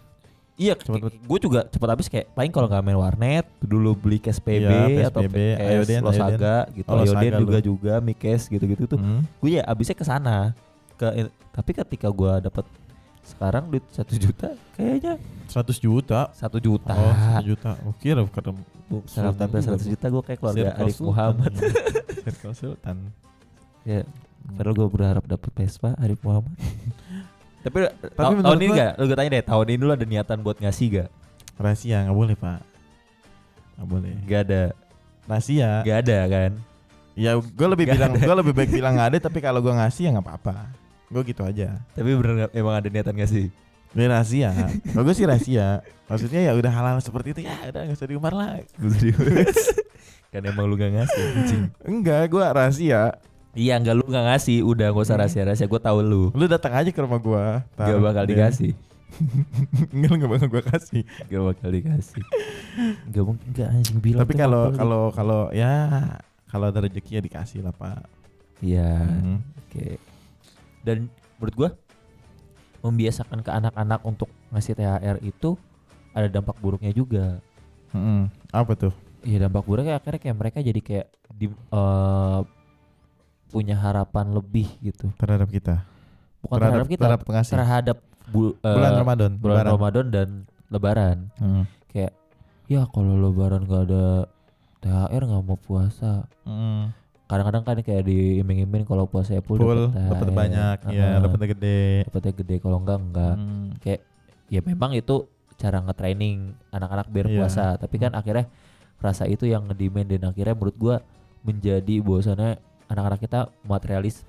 Iya, 0.61 0.77
Cepet 0.77 1.01
gue 1.17 1.39
juga 1.41 1.65
cepat 1.65 1.89
habis 1.89 2.07
kayak 2.13 2.37
paling 2.37 2.53
kalau 2.53 2.69
nggak 2.69 2.85
main 2.85 3.01
warnet 3.01 3.49
dulu 3.65 3.97
beli 3.97 4.21
cash 4.21 4.37
PB 4.37 4.61
Iya, 4.61 5.09
atau 5.09 5.25
cash 5.25 5.57
Ayoden, 5.57 6.01
Losaga 6.05 6.57
gitu, 6.77 6.85
Oh, 6.85 7.01
Ayoden 7.01 7.33
juga 7.41 7.59
lu. 7.59 7.65
juga, 7.65 7.95
Mikes 8.05 8.43
gitu-gitu 8.47 8.85
tuh. 8.85 9.01
Hmm. 9.01 9.25
Gue 9.41 9.57
ya 9.57 9.65
abisnya 9.65 9.97
ke 9.97 10.05
sana. 10.05 10.53
Ke 11.01 11.33
tapi 11.51 11.71
ketika 11.73 12.13
gue 12.13 12.33
dapat 12.45 12.69
sekarang 13.25 13.73
duit 13.73 13.85
satu 13.89 14.13
juta 14.17 14.53
kayaknya 14.75 15.17
100 15.49 15.81
juta. 15.81 16.29
satu 16.37 16.61
juta. 16.61 16.93
Oh, 16.93 17.15
1 17.41 17.49
juta. 17.49 17.71
Oh, 17.89 17.95
kira 17.97 18.21
bukan 18.21 18.61
Salam 19.07 19.33
tempel 19.39 19.63
seratus 19.63 19.87
juta 19.87 20.07
gue 20.11 20.23
kayak 20.27 20.39
keluarga 20.43 20.61
Circle 20.67 20.83
Arif 20.83 20.97
Sultan. 20.99 21.09
Muhammad. 21.09 21.53
Circle 22.27 22.55
Sultan. 22.59 22.97
ya, 23.81 24.03
padahal 24.51 24.75
gue 24.77 24.89
berharap 24.91 25.25
dapat 25.25 25.51
Vespa 25.57 25.95
Arif 25.97 26.21
Muhammad. 26.21 26.53
Tapi, 27.61 27.77
Tapi 27.93 28.17
ta- 28.17 28.41
tahun 28.41 28.59
ini 28.59 28.69
gua- 28.69 28.79
gak? 28.81 28.93
Lu 28.97 29.05
gue 29.05 29.17
tanya 29.17 29.31
deh, 29.31 29.45
tahun 29.45 29.67
ini 29.69 29.83
lu 29.83 29.93
ada 29.93 30.07
niatan 30.07 30.39
buat 30.41 30.57
ngasih 30.57 30.87
gak? 30.97 31.09
Rahasia 31.61 31.97
nggak 32.09 32.17
boleh, 32.17 32.35
Pak. 32.35 32.61
Nggak 33.77 33.89
boleh. 33.89 34.15
Gak 34.25 34.41
ada, 34.49 34.63
Rahasia. 35.29 35.71
gak 35.85 35.99
ada 36.09 36.19
kan? 36.27 36.53
Ya, 37.13 37.37
gue 37.37 37.69
lebih 37.69 37.85
Nggak 37.85 37.97
bilang 38.01 38.13
gue 38.17 38.37
lebih 38.41 38.55
baik 38.55 38.71
bilang 38.73 38.93
nggak 38.97 39.09
ada 39.13 39.19
tapi 39.21 39.39
kalau 39.39 39.61
gue 39.61 39.69
ngasih 39.71 40.09
ya 40.09 40.11
nggak 40.15 40.25
apa-apa. 40.25 40.57
Gue 41.11 41.23
gitu 41.27 41.43
aja. 41.45 41.77
Tapi 41.93 42.17
bener 42.17 42.49
gak, 42.49 42.51
emang 42.55 42.75
ada 42.75 42.89
niatan 42.89 43.13
ngasih? 43.13 43.53
Ini 43.91 44.05
rahasia. 44.07 44.51
Kalau 44.87 45.03
gue 45.03 45.13
sih 45.13 45.27
rahasia. 45.27 45.83
Maksudnya 46.07 46.41
ya 46.49 46.53
udah 46.55 46.71
halal 46.71 46.97
seperti 46.99 47.35
itu 47.35 47.41
ya 47.45 47.59
udah 47.67 47.83
nggak 47.85 47.99
usah 47.99 48.09
diumar 48.09 48.33
lah. 48.33 48.63
Gue 48.79 48.95
serius. 48.95 49.75
kan 50.33 50.41
emang 50.41 50.65
lu 50.65 50.79
gak 50.79 50.95
ngasih. 50.95 51.27
Enggak, 51.83 52.31
gue 52.31 52.41
rahasia. 52.41 53.19
Iya 53.51 53.75
enggak 53.77 53.95
lu 53.95 54.05
gak 54.05 54.25
ngasih 54.25 54.63
Udah 54.63 54.91
gak 54.91 55.03
usah 55.03 55.15
Hmm. 55.15 55.23
rahasia-rahasia 55.23 55.67
Gue 55.67 55.81
tahu 55.81 55.99
lu 56.01 56.23
Lu 56.31 56.47
datang 56.47 56.71
aja 56.71 56.87
ke 56.87 57.01
rumah 57.01 57.19
gue. 57.19 57.45
Gak 57.75 57.99
bakal 58.07 58.25
dikasih 58.25 58.73
Enggak, 59.91 60.07
lu 60.07 60.17
nggak 60.17 60.31
bakal 60.31 60.49
gue 60.49 60.63
kasih. 60.65 61.03
Gak 61.27 61.43
bakal 61.45 61.69
dikasih 61.69 62.23
Gak 63.11 63.25
mungkin 63.25 63.47
gak 63.51 63.69
anjing 63.69 63.99
bilang 63.99 64.23
Tapi 64.23 64.35
kalau 64.35 64.71
kalau 64.71 65.03
kalau 65.11 65.41
ya 65.51 65.73
kalau 66.47 66.67
ada 66.67 66.79
rezeki 66.81 67.19
ya 67.19 67.23
dikasih 67.23 67.63
lah 67.63 67.71
pak. 67.71 68.07
Iya 68.61 68.87
Hmm. 69.03 69.39
Oke 69.67 69.99
Dan 70.81 71.11
menurut 71.37 71.55
gua 71.57 71.71
Membiasakan 72.81 73.43
ke 73.43 73.51
anak-anak 73.51 74.01
Untuk 74.03 74.31
ngasih 74.49 74.73
THR 74.73 75.19
itu 75.21 75.59
Ada 76.11 76.31
dampak 76.31 76.55
buruknya 76.59 76.91
juga 76.91 77.43
Mm-mm. 77.91 78.31
Apa 78.49 78.79
tuh? 78.79 78.95
Iya 79.21 79.43
dampak 79.43 79.67
buruknya 79.67 79.99
akhirnya 79.99 80.23
kayak 80.23 80.37
mereka 80.39 80.59
jadi 80.61 80.79
kayak 80.79 81.07
di, 81.33 81.47
eh, 81.51 82.41
Punya 83.51 83.75
harapan 83.75 84.31
lebih 84.31 84.71
gitu 84.81 85.11
Terhadap 85.15 85.49
kita. 85.49 85.83
Bukan 86.41 86.57
terhadap, 86.57 86.87
kita 86.87 87.01
terhadap 87.01 87.21
pengasih. 87.23 87.53
Terhadap 87.53 87.97
bu- 88.27 88.57
eh, 88.57 88.73
bulan 88.73 88.93
Ramadan. 88.97 89.31
bulan 89.37 89.55
Lebaran. 89.57 89.73
Ramadan 89.75 90.07
dan 90.09 90.29
Lebaran 90.67 91.17
Hmm. 91.37 91.65
kayak 91.89 92.15
ya 92.65 92.87
kalau 92.87 93.19
lebaran 93.19 93.67
gak 93.67 93.83
ada 93.85 94.31
THR 94.79 95.23
nggak 95.25 95.43
mau 95.43 95.59
puasa 95.59 96.25
Mm. 96.43 96.95
kadang-kadang 97.27 97.63
kan 97.65 97.77
kayak 97.81 98.03
diiming-iming 98.03 98.83
kalau 98.85 99.05
puasa 99.05 99.35
full, 99.41 99.55
Full, 99.57 99.91
dapet 99.91 100.15
dapat 100.15 100.31
banyak, 100.33 100.77
ya, 100.89 101.07
Heeh, 101.11 101.21
dapatnya 101.21 101.49
gede. 101.49 101.83
dapetnya 102.07 102.33
gede 102.33 102.57
kalau 102.59 102.79
enggak 102.79 102.99
enggak 103.01 103.35
Hmm. 103.35 103.67
kayak 103.77 104.01
ya 104.47 104.61
memang 104.61 104.95
itu 104.95 105.27
cara 105.55 105.79
nge-training 105.81 106.37
anak-anak 106.71 107.07
biar 107.07 107.27
Iya. 107.27 107.37
puasa 107.37 107.65
tapi 107.77 107.97
kan 107.99 108.15
akhirnya 108.15 108.47
rasa 108.97 109.27
itu 109.27 109.45
yang 109.45 109.67
ngedemand 109.67 110.09
dan 110.09 110.23
akhirnya 110.25 110.55
menurut 110.55 110.77
gua 110.77 110.97
menjadi 111.41 111.99
bahwasannya 111.99 112.57
anak-anak 112.91 113.19
kita 113.19 113.39
materialis 113.63 114.27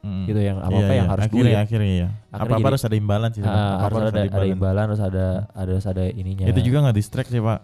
Mm. 0.00 0.24
gitu 0.24 0.40
yang 0.40 0.56
apa 0.56 0.72
Iya, 0.72 0.80
apa 0.80 0.80
yang 0.90 1.04
iya. 1.04 1.12
harus 1.12 1.24
akhirnya, 1.28 1.44
duit 1.44 1.60
Akhirnya 1.60 1.92
ya. 1.94 2.08
Apa 2.32 2.44
apa 2.50 2.66
harus 2.66 2.82
ada 2.82 2.96
imbalan 2.96 3.30
sih. 3.30 3.40
Ah, 3.40 3.52
Apa-apa 3.52 3.84
harus 3.84 4.00
ada 4.08 4.20
ada 4.32 4.46
imbalan 4.48 4.84
harus 4.88 5.02
ada 5.02 5.26
ada 5.52 5.70
harus 5.70 5.84
ada 5.86 6.04
ininya 6.08 6.44
Itu 6.46 6.60
juga 6.62 6.78
nggak 6.80 6.96
distract 6.96 7.28
sih 7.28 7.36
pak. 7.38 7.60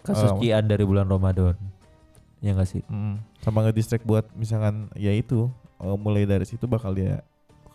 kesucian 0.00 0.64
dari 0.64 0.84
bulan 0.84 1.04
Ramadan 1.04 1.52
ya 2.38 2.54
nggak 2.54 2.64
sih 2.66 2.80
Mm. 2.82 3.20
Sama 3.38 3.60
nggak 3.60 3.76
distract 3.76 4.04
buat 4.04 4.24
misalkan 4.32 4.88
ya 4.94 5.12
itu 5.12 5.52
eh, 5.76 5.96
mulai 5.96 6.24
dari 6.24 6.42
situ 6.42 6.64
bakal 6.64 6.90
dia 6.92 7.20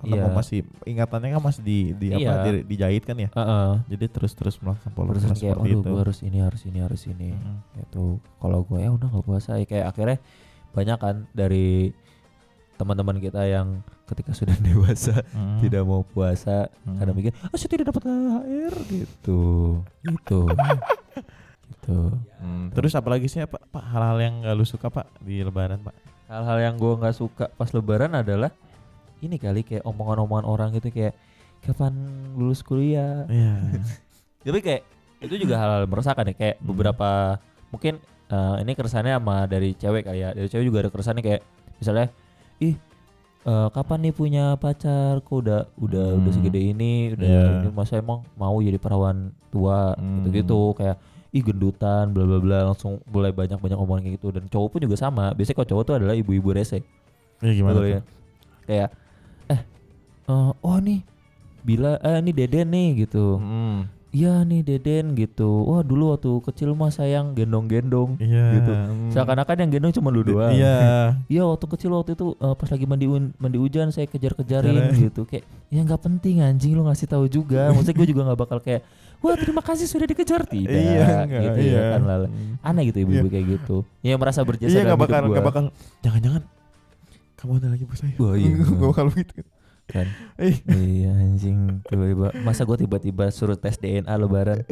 karena 0.02 0.18
Iya. 0.18 0.24
mau 0.26 0.36
masih 0.36 0.60
ingatannya 0.84 1.30
kan 1.32 1.42
masih 1.42 1.62
di, 1.62 1.78
di 1.94 2.08
apa 2.10 2.20
Iya. 2.20 2.34
di- 2.50 2.66
dijahit 2.66 3.04
kan 3.04 3.16
ya. 3.16 3.30
Heeh. 3.30 3.70
Jadi 3.88 4.06
terus 4.10 4.34
terus 4.34 4.56
melakukan 4.58 4.92
pola 4.92 5.14
terus 5.14 5.24
kayak 5.24 5.38
seperti 5.38 5.70
itu. 5.72 5.86
gue 5.86 6.02
harus 6.02 6.20
ini 6.20 6.38
harus 6.42 6.62
ini 6.66 6.80
harus 6.82 7.02
ini 7.06 7.30
Mm. 7.32 7.58
itu 7.86 8.04
kalau 8.36 8.66
gue 8.66 8.80
ya 8.80 8.90
udah 8.90 9.08
nggak 9.08 9.24
puasa 9.24 9.56
ya 9.56 9.64
kayak 9.64 9.86
akhirnya 9.88 10.18
banyak 10.74 10.98
kan 10.98 11.16
dari 11.32 11.94
teman-teman 12.74 13.18
kita 13.18 13.46
yang 13.46 13.80
ketika 14.04 14.34
sudah 14.36 14.58
dewasa 14.60 15.22
Mm. 15.32 15.62
tidak 15.62 15.84
mau 15.84 16.02
puasa 16.04 16.68
Mm. 16.84 16.96
karena 16.98 17.12
mikir 17.14 17.32
oh 17.44 17.56
saya 17.56 17.70
tidak 17.72 17.86
dapat 17.88 18.02
THR 18.04 18.74
gitu 18.88 19.42
gitu 20.04 20.40
gitu 21.70 22.00
Hmm, 22.38 22.68
Terus 22.70 22.92
apalagi 22.92 23.26
sih 23.26 23.40
pak, 23.42 23.64
pak 23.68 23.84
hal-hal 23.86 24.20
yang 24.20 24.34
nggak 24.42 24.54
lu 24.54 24.64
suka 24.64 24.90
pak 24.90 25.08
di 25.20 25.40
Lebaran 25.40 25.80
pak? 25.80 25.96
hal-hal 26.26 26.58
yang 26.62 26.76
gue 26.76 26.94
nggak 26.98 27.14
suka 27.14 27.46
pas 27.52 27.70
lebaran 27.70 28.10
adalah 28.12 28.50
ini 29.20 29.38
kali 29.38 29.62
kayak 29.62 29.84
omongan-omongan 29.84 30.44
orang 30.44 30.70
gitu 30.74 30.90
kayak 30.90 31.14
kapan 31.62 31.94
lulus 32.34 32.60
kuliah 32.60 33.24
Iya. 33.28 33.54
tapi 34.44 34.60
kayak 34.60 34.82
itu 35.22 35.36
juga 35.38 35.56
hal-hal 35.56 35.86
meresahkan 35.86 36.26
ya 36.26 36.36
kayak 36.36 36.56
Hmm. 36.58 36.66
beberapa 36.66 37.38
mungkin 37.70 38.02
eh, 38.34 38.56
ini 38.60 38.72
keresahannya 38.74 39.14
sama 39.14 39.38
dari 39.46 39.70
cewek 39.74 40.04
kayak 40.04 40.34
dari 40.34 40.48
cewek 40.48 40.66
juga 40.66 40.78
ada 40.80 40.90
keresahannya 40.90 41.22
kayak 41.22 41.42
misalnya 41.76 42.08
ih 42.60 42.74
eh, 43.44 43.68
kapan 43.70 44.00
nih 44.02 44.14
punya 44.14 44.46
pacar 44.56 45.20
kok 45.20 45.38
udah 45.38 45.70
udah 45.78 46.08
udah 46.16 46.26
Hmm. 46.26 46.36
segede 46.36 46.60
ini 46.66 47.14
udah 47.14 47.28
Iya. 47.28 47.44
ini 47.62 47.68
masa 47.70 47.94
emang 47.96 48.26
mau 48.34 48.58
jadi 48.58 48.78
perawan 48.78 49.30
tua 49.48 49.94
Hmm. 49.94 50.18
gitu-gitu 50.20 50.74
kayak 50.74 50.98
ih 51.30 51.42
gendutan 51.42 52.10
bla 52.10 52.24
bla 52.24 52.38
bla 52.38 52.60
langsung 52.64 53.02
mulai 53.06 53.30
banyak 53.30 53.58
banyak 53.58 53.76
omongan 53.76 54.02
kayak 54.02 54.16
gitu 54.16 54.28
dan 54.32 54.46
cowok 54.46 54.70
pun 54.70 54.80
juga 54.82 54.96
sama 54.96 55.30
biasanya 55.32 55.58
kalau 55.58 55.70
cowok 55.70 55.84
tuh 55.84 55.96
adalah 55.98 56.14
ibu-ibu 56.14 56.50
rese 56.52 56.82
Iya 57.40 57.54
gimana 57.54 57.74
Betul 57.74 57.84
tuh? 57.84 57.90
ya? 57.90 58.02
kayak 58.64 58.90
eh 59.50 59.62
eh, 60.24 60.52
oh 60.56 60.78
nih 60.80 61.00
bila 61.60 61.96
eh 61.98 62.20
ini 62.20 62.32
deden 62.32 62.68
nih 62.70 62.88
gitu 63.04 63.36
Hmm. 63.36 63.92
Iya 64.14 64.46
nih 64.46 64.62
Deden 64.62 65.18
gitu. 65.18 65.66
Wah 65.66 65.82
dulu 65.82 66.14
waktu 66.14 66.30
kecil 66.46 66.78
mah 66.78 66.94
sayang 66.94 67.34
gendong-gendong. 67.34 68.22
Iya. 68.22 68.46
Gitu. 68.62 68.72
hmm. 68.72 69.10
Seakan-akan 69.10 69.66
yang 69.66 69.72
gendong 69.74 69.94
cuma 69.98 70.14
lu 70.14 70.22
doang. 70.22 70.54
Iya. 70.54 71.18
Iya 71.26 71.44
waktu 71.50 71.66
kecil 71.66 71.98
waktu 71.98 72.14
itu 72.14 72.38
eh, 72.38 72.54
pas 72.54 72.70
lagi 72.70 72.86
mandi 72.86 73.10
mandi 73.10 73.58
hujan 73.58 73.90
saya 73.90 74.06
kejar-kejarin 74.06 74.70
Kejarin. 74.70 75.02
gitu. 75.10 75.26
Kayak 75.26 75.50
ya 75.74 75.82
nggak 75.82 76.02
penting 76.06 76.46
anjing 76.46 76.78
lu 76.78 76.86
ngasih 76.86 77.10
tahu 77.10 77.26
juga. 77.26 77.70
Maksudnya 77.74 77.98
gue 77.98 78.08
juga 78.14 78.22
nggak 78.30 78.40
bakal 78.40 78.58
kayak 78.62 78.86
wah 79.18 79.34
terima 79.34 79.66
kasih 79.66 79.90
sudah 79.90 80.06
dikejar 80.06 80.46
tidak. 80.46 80.78
Iya, 80.78 81.26
enggak, 81.26 81.42
gitu 81.50 81.60
iya. 81.66 81.74
ya 81.74 81.82
kan 81.98 82.02
Lala. 82.06 82.28
Aneh 82.62 82.84
gitu 82.94 82.98
ibu-ibu 83.02 83.28
kayak 83.34 83.46
gitu. 83.58 83.76
Yang 84.06 84.20
merasa 84.22 84.40
berjasa 84.46 84.70
Iya 84.70 84.86
dalam 84.86 84.90
nggak 84.94 85.02
bakal 85.02 85.18
hidup 85.18 85.32
nggak 85.34 85.42
gua. 85.42 85.50
bakal. 85.50 85.64
Jangan-jangan 86.06 86.42
kamu 87.44 87.52
ada 87.60 87.68
lagi 87.76 87.84
bos 87.84 88.00
saya. 88.00 88.16
Wah, 88.24 88.36
iya. 88.40 88.56
Nggak 88.62 88.88
bakal 88.94 89.06
begitu. 89.12 89.42
Kan. 89.86 90.08
Eh. 90.36 90.58
iya 90.70 91.12
anjing 91.14 91.84
tiba-tiba 91.84 92.32
masa 92.42 92.64
gue 92.64 92.78
tiba-tiba 92.78 93.28
suruh 93.30 93.56
tes 93.56 93.76
DNA 93.76 94.14
lebaran. 94.14 94.64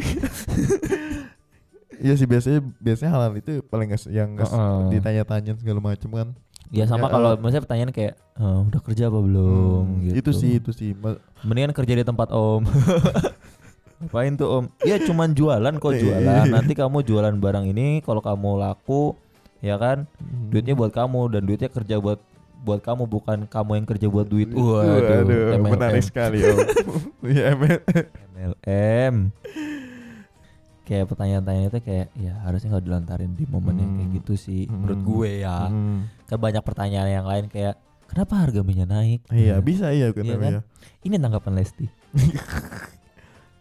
Iya 2.02 2.17
sih 2.17 2.26
biasanya 2.26 2.65
biasanya 2.82 3.12
hal-hal 3.13 3.34
itu 3.38 3.62
paling 3.63 3.86
nggak 3.86 4.10
yang 4.10 4.34
nggak 4.34 4.50
Heeh. 4.50 4.82
ditanya-tanya 4.89 5.54
segala 5.54 5.80
macam 5.84 6.10
kan. 6.12 6.28
Ya 6.74 6.89
sama 6.89 7.06
Ya, 7.06 7.13
kalau 7.13 7.30
eh. 7.30 7.38
misalnya 7.38 7.62
pertanyaan 7.62 7.91
kayak 7.93 8.13
"Eh, 8.34 8.60
udah 8.65 8.82
kerja 8.82 9.04
apa 9.06 9.19
belum 9.21 9.84
Hmm, 9.86 10.02
gitu. 10.02 10.13
Itu 10.17 10.32
sih 10.34 10.52
itu 10.58 10.71
sih. 10.74 10.97
Mendingan 11.43 11.78
kerja 11.78 11.93
di 11.93 12.02
tempat 12.02 12.34
Om. 12.34 12.65
Ngapain 14.02 14.34
tuh 14.34 14.50
Om? 14.50 14.65
Ya 14.82 14.97
cuman 14.97 15.30
jualan 15.32 15.74
kok 15.78 15.93
Iya. 15.93 16.02
jualan. 16.02 16.45
Nanti 16.50 16.74
kamu 16.74 17.06
jualan 17.06 17.36
barang 17.38 17.69
ini 17.69 18.02
kalau 18.02 18.17
kamu 18.17 18.58
laku 18.58 19.13
ya 19.62 19.78
kan 19.78 20.10
duitnya 20.50 20.74
buat 20.74 20.89
kamu 20.89 21.30
dan 21.30 21.45
duitnya 21.45 21.69
kerja 21.69 22.02
buat 22.02 22.17
buat 22.62 22.80
kamu 22.80 23.04
bukan 23.06 23.38
kamu 23.45 23.71
yang 23.76 23.88
kerja 23.88 24.08
buat 24.08 24.26
duit. 24.26 24.50
Waduh, 24.50 25.26
Waduh, 25.26 25.58
MLM. 25.58 25.62
menarik 25.67 26.04
sekali. 26.04 26.45
Iya 27.24 27.54
ML. 27.54 27.80
MLM. 28.34 29.15
Kayak 30.82 31.06
pertanyaan-pertanyaan 31.08 31.69
itu 31.69 31.80
kayak 31.80 32.08
ya 32.15 32.34
harusnya 32.41 32.67
nggak 32.69 32.86
dilontarin 32.86 33.32
di 33.32 33.45
momen 33.45 33.76
yang 33.76 33.91
kayak 33.95 34.08
Hmm. 34.08 34.17
gitu 34.17 34.34
sih 34.36 34.62
menurut 34.65 34.97
Hmm. 34.97 35.08
gue 35.08 35.30
ya. 35.39 35.58
Hmm. 35.65 36.00
Kan 36.26 36.38
banyak 36.38 36.62
pertanyaan 36.62 37.10
yang 37.12 37.26
lain 37.26 37.45
kayak 37.47 37.78
kenapa 38.06 38.34
harga 38.38 38.60
minyak 38.62 38.88
naik? 38.88 39.19
Iya 39.30 39.56
Nah, 39.56 39.62
bisa 39.62 39.89
iya 39.89 40.08
Iya 40.08 40.08
kenapa 40.12 40.39
kan? 40.39 40.52
ya. 40.52 40.62
Ini 41.02 41.15
tanggapan 41.17 41.54
Lesti. 41.56 41.86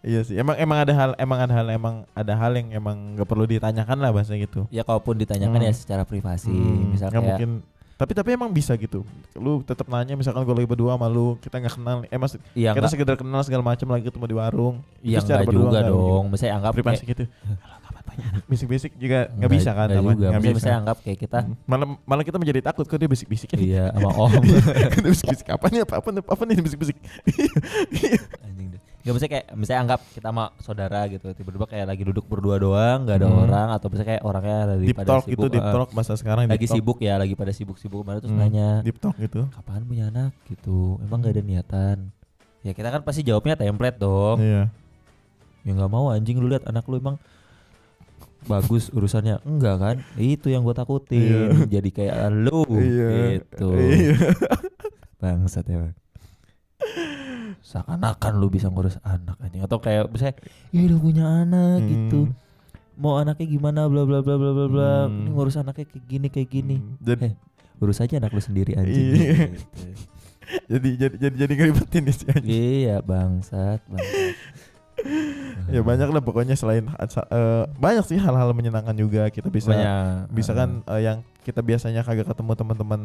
Iya 0.00 0.24
sih. 0.24 0.32
Emang 0.34 0.56
emang 0.56 0.80
ada 0.80 0.92
hal 0.96 1.10
emang 1.14 1.38
ada 1.38 1.52
hal 1.52 1.66
emang 1.68 1.94
ada 2.10 2.32
hal 2.32 2.56
yang 2.56 2.72
emang 2.72 2.96
nggak 3.14 3.28
perlu 3.28 3.44
ditanyakan 3.44 4.00
lah 4.00 4.10
bahasa 4.10 4.32
gitu. 4.32 4.64
Ya 4.68 4.80
kalaupun 4.80 5.12
ditanyakan 5.14 5.60
Hmm. 5.60 5.68
ya 5.68 5.74
secara 5.76 6.08
privasi, 6.08 6.48
Hmm, 6.48 6.96
misal 6.96 7.12
nggak 7.12 7.20
kayak 7.20 7.28
mungkin 7.36 7.50
tapi 8.00 8.16
tapi 8.16 8.32
emang 8.32 8.48
bisa 8.48 8.72
gitu. 8.80 9.04
Lu 9.36 9.60
tetap 9.60 9.84
nanya 9.92 10.16
misalkan 10.16 10.40
gue 10.40 10.56
lagi 10.56 10.64
berdua 10.64 10.96
sama 10.96 11.04
lu, 11.12 11.36
kita 11.44 11.60
nggak 11.60 11.74
kenal. 11.76 11.96
Eh 12.08 12.16
mas, 12.16 12.32
iya 12.56 12.72
kita 12.72 12.80
enggak, 12.80 12.92
sekedar 12.96 13.16
kenal 13.20 13.44
segala 13.44 13.60
macam 13.60 13.92
lagi 13.92 14.08
ketemu 14.08 14.24
di 14.24 14.36
warung. 14.40 14.80
Itu 15.04 15.20
secara 15.20 15.44
enggak 15.44 15.48
berdua 15.52 15.64
juga 15.68 15.78
nggak 15.84 15.92
dong. 15.92 16.24
Misalnya 16.32 16.54
anggap 16.56 16.72
Privasi 16.72 17.04
kayak, 17.04 17.12
gitu. 17.12 17.24
Banyak. 18.10 18.32
Basic-basic 18.50 18.90
juga 18.98 19.30
nggak 19.30 19.50
bisa 19.54 19.70
kan? 19.70 19.86
enggak 19.86 20.02
apa? 20.02 20.10
juga. 20.16 20.26
Nggak 20.26 20.40
Misalnya, 20.40 20.40
bisa. 20.40 20.56
misalnya 20.58 20.78
anggap 20.82 20.96
kayak 21.04 21.18
kita 21.20 21.38
Hmm. 21.40 21.54
Malah 21.68 21.86
malah 22.08 22.24
kita 22.26 22.36
menjadi 22.42 22.60
takut 22.64 22.84
kok 22.88 22.98
dia 22.98 23.06
bisik-bisik. 23.06 23.48
iya 23.54 23.84
sama 23.94 24.10
Om 24.16 24.32
bisik-bisik 25.04 25.46
apa 25.46 25.66
nih 25.70 25.80
apa 25.86 25.94
apa 26.00 26.08
nih 26.10 26.22
apa 26.24 26.42
nih 26.42 26.54
bisik-bisik. 26.58 26.96
anjing 28.42 28.68
deh. 28.74 28.80
Enggak 29.00 29.12
misalnya 29.12 29.32
kayak 29.32 29.46
misalnya 29.54 29.80
anggap 29.80 30.00
kita 30.10 30.28
sama 30.28 30.44
saudara 30.58 31.00
gitu 31.06 31.26
tiba-tiba 31.32 31.64
kayak 31.64 31.86
lagi 31.88 32.02
duduk 32.04 32.24
berdua 32.26 32.56
doang, 32.56 32.98
enggak 33.02 33.16
ada 33.16 33.26
Hmm. 33.26 33.42
orang 33.42 33.68
atau 33.72 33.86
misalnya 33.88 34.08
kayak 34.10 34.22
orangnya 34.22 34.58
lagi 34.68 34.84
Deep 34.84 34.98
pada 34.98 35.08
talk 35.10 35.24
sibuk. 35.24 35.32
itu 35.34 35.46
deep 35.50 35.62
eh, 35.62 35.72
talk 35.72 35.88
masa 35.90 36.12
sekarang 36.14 36.42
lagi 36.42 36.52
deep 36.52 36.62
talk. 36.62 36.74
sibuk 36.76 36.98
ya, 37.00 37.14
lagi 37.16 37.34
pada 37.34 37.48
sibuk-sibuk 37.50 37.98
kemarin 37.98 38.18
terus 38.20 38.30
Hmm, 38.30 38.42
nanya, 38.42 38.68
Deep 38.80 38.98
talk 38.98 39.16
gitu. 39.16 39.40
"Kapan 39.48 39.80
punya 39.82 40.04
anak?" 40.06 40.36
gitu. 40.46 41.00
Emang 41.00 41.18
enggak 41.18 41.32
ada 41.32 41.42
niatan. 41.42 41.96
Ya 42.60 42.72
kita 42.72 42.88
kan 42.88 43.00
pasti 43.00 43.20
jawabnya 43.22 43.56
template 43.56 43.96
dong. 43.96 44.36
Iya. 44.38 44.68
Ya 45.60 45.70
nggak 45.70 45.88
mau 45.88 46.08
anjing 46.08 46.36
lu 46.36 46.46
lihat 46.46 46.64
anak 46.64 46.84
lu 46.84 46.96
emang 46.96 47.16
bagus 48.42 48.88
urusannya 48.88 49.40
enggak 49.42 49.76
kan 49.76 49.96
itu 50.14 50.48
yang 50.48 50.60
gue 50.62 50.72
takutin 50.72 51.68
jadi 51.68 51.88
kayak 51.90 52.16
lu 52.34 52.64
Iya. 52.70 53.08
gitu 53.36 53.68
Iya. 53.70 54.16
bangsat 55.18 55.64
ya 55.66 55.76
bang 55.78 55.94
seakan-akan 57.70 58.32
lu 58.34 58.48
bisa 58.48 58.66
ngurus 58.66 58.98
anak 59.00 59.38
anjing 59.38 59.62
atau 59.62 59.78
kayak 59.78 60.10
misalnya 60.10 60.34
ya 60.68 60.80
udah 60.84 60.98
punya 60.98 61.24
anak 61.40 61.78
gitu 61.84 62.20
Hmm. 62.26 62.34
mau 62.96 63.16
anaknya 63.16 63.46
gimana 63.48 63.86
bla 63.86 64.02
bla 64.02 64.20
bla 64.20 64.34
bla 64.34 64.50
bla 64.50 64.66
bla 64.66 64.92
Hmm. 65.06 65.14
ini 65.16 65.28
ngurus 65.30 65.56
anaknya 65.56 65.86
kayak 65.86 66.04
gini 66.04 66.26
kayak 66.28 66.48
gini 66.48 66.76
Hmm. 66.76 66.98
Jadi 67.00 67.26
Eh, 67.26 67.34
urus 67.78 67.98
aja 67.98 68.14
anak 68.16 68.30
lu 68.30 68.42
sendiri 68.42 68.74
anjing 68.74 69.06
Iya. 69.06 69.14
gitu. 69.14 69.56
jadi 70.68 70.88
jadi 70.98 71.14
jadi 71.16 71.34
jadi 71.38 71.52
ngeribetin 71.54 72.02
ya 72.02 72.12
sih. 72.12 72.26
iya 72.44 72.96
bangsat 73.00 73.78
bangsat 73.86 74.34
ya 75.72 75.80
banyak 75.80 76.08
lah 76.08 76.20
pokoknya 76.20 76.52
selain 76.52 76.84
eh, 76.84 77.64
banyak 77.72 78.04
sih 78.04 78.18
hal-hal 78.18 78.50
menyenangkan 78.50 78.92
juga 78.92 79.30
kita 79.30 79.48
bisa 79.48 79.70
Banyak. 79.70 80.28
bisa 80.28 80.52
kan 80.52 80.84
eh, 80.84 81.00
yang 81.02 81.18
kita 81.40 81.62
biasanya 81.62 82.02
kagak 82.02 82.26
ketemu 82.26 82.52
teman-teman 82.52 83.00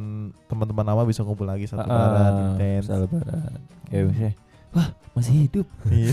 teman-teman 0.46 0.84
lama 0.84 1.04
bisa 1.06 1.24
kumpul 1.24 1.46
lagi 1.46 1.64
satu 1.66 1.82
Ah, 1.82 1.96
lebaran 2.04 2.34
intens 2.52 2.84
bisa 2.84 2.96
lebaran. 3.00 3.52
Kayak 3.86 4.04
misalnya, 4.10 4.32
wah 4.76 4.88
masih 5.12 5.48
hidup. 5.48 5.64
iya 5.88 6.12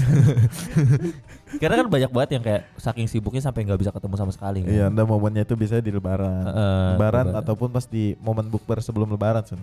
Karena 1.61 1.75
kan 1.77 1.89
banyak 1.91 2.09
banget 2.09 2.31
yang 2.33 2.43
kayak 2.43 2.63
saking 2.79 3.05
sibuknya 3.05 3.43
sampai 3.43 3.63
nggak 3.63 3.77
bisa 3.77 3.91
ketemu 3.91 4.15
sama 4.17 4.33
sekali. 4.33 4.63
Kan? 4.63 4.71
iya 4.71 4.85
anda 4.87 5.03
momennya 5.03 5.43
itu 5.43 5.53
biasanya 5.53 5.83
di 5.83 5.93
lebaran 5.93 6.45
Heeh, 6.45 6.87
lebaran 6.95 7.27
ataupun 7.35 7.69
pas 7.69 7.85
di 7.85 8.15
momen 8.19 8.47
bukber 8.47 8.79
sebelum 8.79 9.11
lebaran 9.11 9.43
sih 9.43 9.59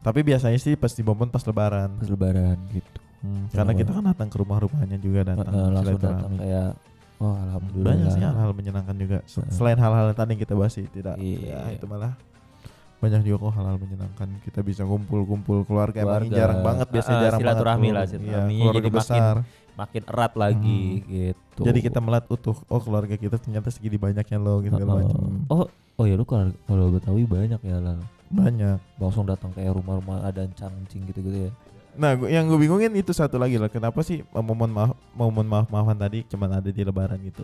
tapi 0.00 0.24
biasanya 0.24 0.56
sih 0.56 0.74
pas 0.74 0.88
di 0.88 1.04
momen 1.04 1.28
pas 1.28 1.44
lebaran 1.44 1.92
pas 1.94 2.08
lebaran 2.08 2.56
gitu. 2.72 2.98
Hmm, 3.20 3.52
karena 3.52 3.76
kita 3.76 3.92
kan 3.92 4.04
datang 4.06 4.26
ke 4.26 4.36
rumah-rumahnya 4.40 4.96
juga 4.96 5.20
datang 5.28 5.52
Heeh, 5.52 5.68
langsung 5.68 5.84
silaturahmi. 5.92 6.16
datang 6.16 6.32
kayak, 6.40 6.70
wah 7.20 7.36
alhamdulillah. 7.38 7.84
banyak 7.92 8.08
sih 8.08 8.22
hal-hal 8.24 8.50
menyenangkan 8.56 8.96
juga 8.96 9.18
selain 9.52 9.76
hal-hal 9.76 10.04
yang 10.08 10.16
tadi 10.16 10.30
yang 10.32 10.40
kita 10.40 10.54
bahas 10.56 10.72
sih 10.72 10.88
tidak 10.88 11.20
Iya. 11.20 11.52
ya 11.52 11.76
itu 11.76 11.84
malah 11.84 12.16
banyak 13.00 13.20
juga 13.22 13.36
kok 13.40 13.52
hal-hal 13.54 13.76
menyenangkan 13.76 14.28
kita 14.40 14.60
bisa 14.60 14.82
kumpul-kumpul 14.82 15.64
keluarga, 15.64 15.98
emang 15.98 16.20
Keluarga. 16.22 16.36
jarang 16.36 16.60
banget 16.60 16.86
biasanya 16.86 17.16
Ah, 17.16 17.24
jarang 17.24 17.40
silaturahmi 17.40 17.80
banget 17.82 17.96
lah, 17.96 18.04
silaturahmi. 18.06 18.54
Keluarga 18.54 18.76
Jadi 18.76 18.86
makin 18.86 18.94
besar 18.94 19.36
Makin 19.72 20.02
erat 20.04 20.32
lagi 20.34 20.82
gitu. 21.02 21.60
jadi 21.62 21.78
kita 21.80 21.98
melihat 21.98 22.24
utuh 22.28 22.52
oh 22.62 22.78
keluarga 22.78 23.14
kita 23.14 23.36
ternyata 23.36 23.68
segini 23.68 23.96
banyaknya 23.96 24.36
loh 24.36 24.60
gitu 24.60 24.76
Heeh. 24.76 24.84
macam 24.84 25.40
Oh, 25.48 25.64
oh 25.96 26.04
ya 26.04 26.14
lu 26.14 26.24
kalau 26.24 26.52
kalau 26.62 26.92
Betawi 26.92 27.24
banyak 27.24 27.56
ya 27.58 27.78
lah. 27.78 27.96
banyak 28.28 28.76
Langsung 28.94 29.24
datang 29.24 29.48
kayak 29.50 29.72
rumah-rumah 29.72 30.20
ada 30.22 30.44
cangcing 30.50 31.02
gitu-gitu 31.02 31.48
ya. 31.48 31.50
nah 31.92 32.12
gua- 32.12 32.28
yang 32.28 32.44
gue 32.44 32.54
bingungin 32.56 32.92
itu 32.94 33.10
satu 33.10 33.34
lagi 33.34 33.56
lah 33.56 33.66
kenapa 33.66 33.98
sih 34.00 34.20
momen 34.30 34.68
maaf 34.68 34.92
momen 35.10 35.42
maaf 35.44 35.66
maafan 35.66 35.96
tadi 35.96 36.22
cuman 36.24 36.54
ada 36.54 36.68
di 36.68 36.80
lebaran 36.80 37.18
gitu 37.18 37.42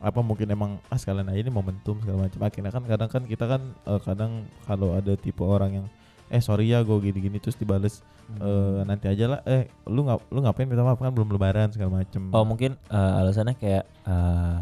apa 0.00 0.24
mungkin 0.24 0.48
emang 0.48 0.80
ah 0.88 0.96
sekalian 0.96 1.28
aja 1.28 1.40
ini 1.44 1.52
momentum 1.52 2.00
segala 2.00 2.24
macam. 2.24 2.40
Akhirnya 2.40 2.72
kan 2.72 2.82
kadang 2.88 3.10
kan 3.12 3.22
kita 3.28 3.44
kan 3.44 3.62
eh, 3.84 4.00
kadang 4.00 4.32
kalau 4.64 4.96
ada 4.96 5.12
tipe 5.14 5.44
orang 5.44 5.84
yang 5.84 5.86
eh 6.30 6.40
sorry 6.40 6.72
ya 6.72 6.80
gue 6.80 6.94
gini-gini 7.02 7.42
terus 7.42 7.58
dibales 7.58 8.00
eh 8.38 8.80
nanti 8.86 9.10
aja 9.10 9.26
lah 9.26 9.40
eh 9.44 9.66
lu 9.90 10.06
nggak 10.06 10.30
lu 10.30 10.38
ngapain 10.46 10.70
minta 10.70 10.86
maaf 10.86 11.02
kan 11.02 11.10
belum 11.12 11.30
lebaran 11.34 11.68
segala 11.74 12.00
macem. 12.00 12.30
Oh 12.32 12.46
mungkin 12.48 12.78
eh, 12.88 13.12
alasannya 13.20 13.54
kayak 13.60 13.84
eh, 14.08 14.58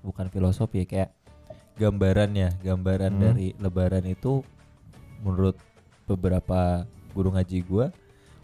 bukan 0.00 0.30
filosofi 0.32 0.82
ya 0.82 0.86
kayak 0.88 1.10
gambarannya, 1.78 2.58
gambaran 2.58 3.12
Hmm. 3.14 3.22
dari 3.22 3.54
Lebaran 3.54 4.02
itu 4.06 4.42
menurut 5.22 5.54
beberapa 6.06 6.82
guru 7.14 7.34
ngaji 7.34 7.58
gua 7.66 7.90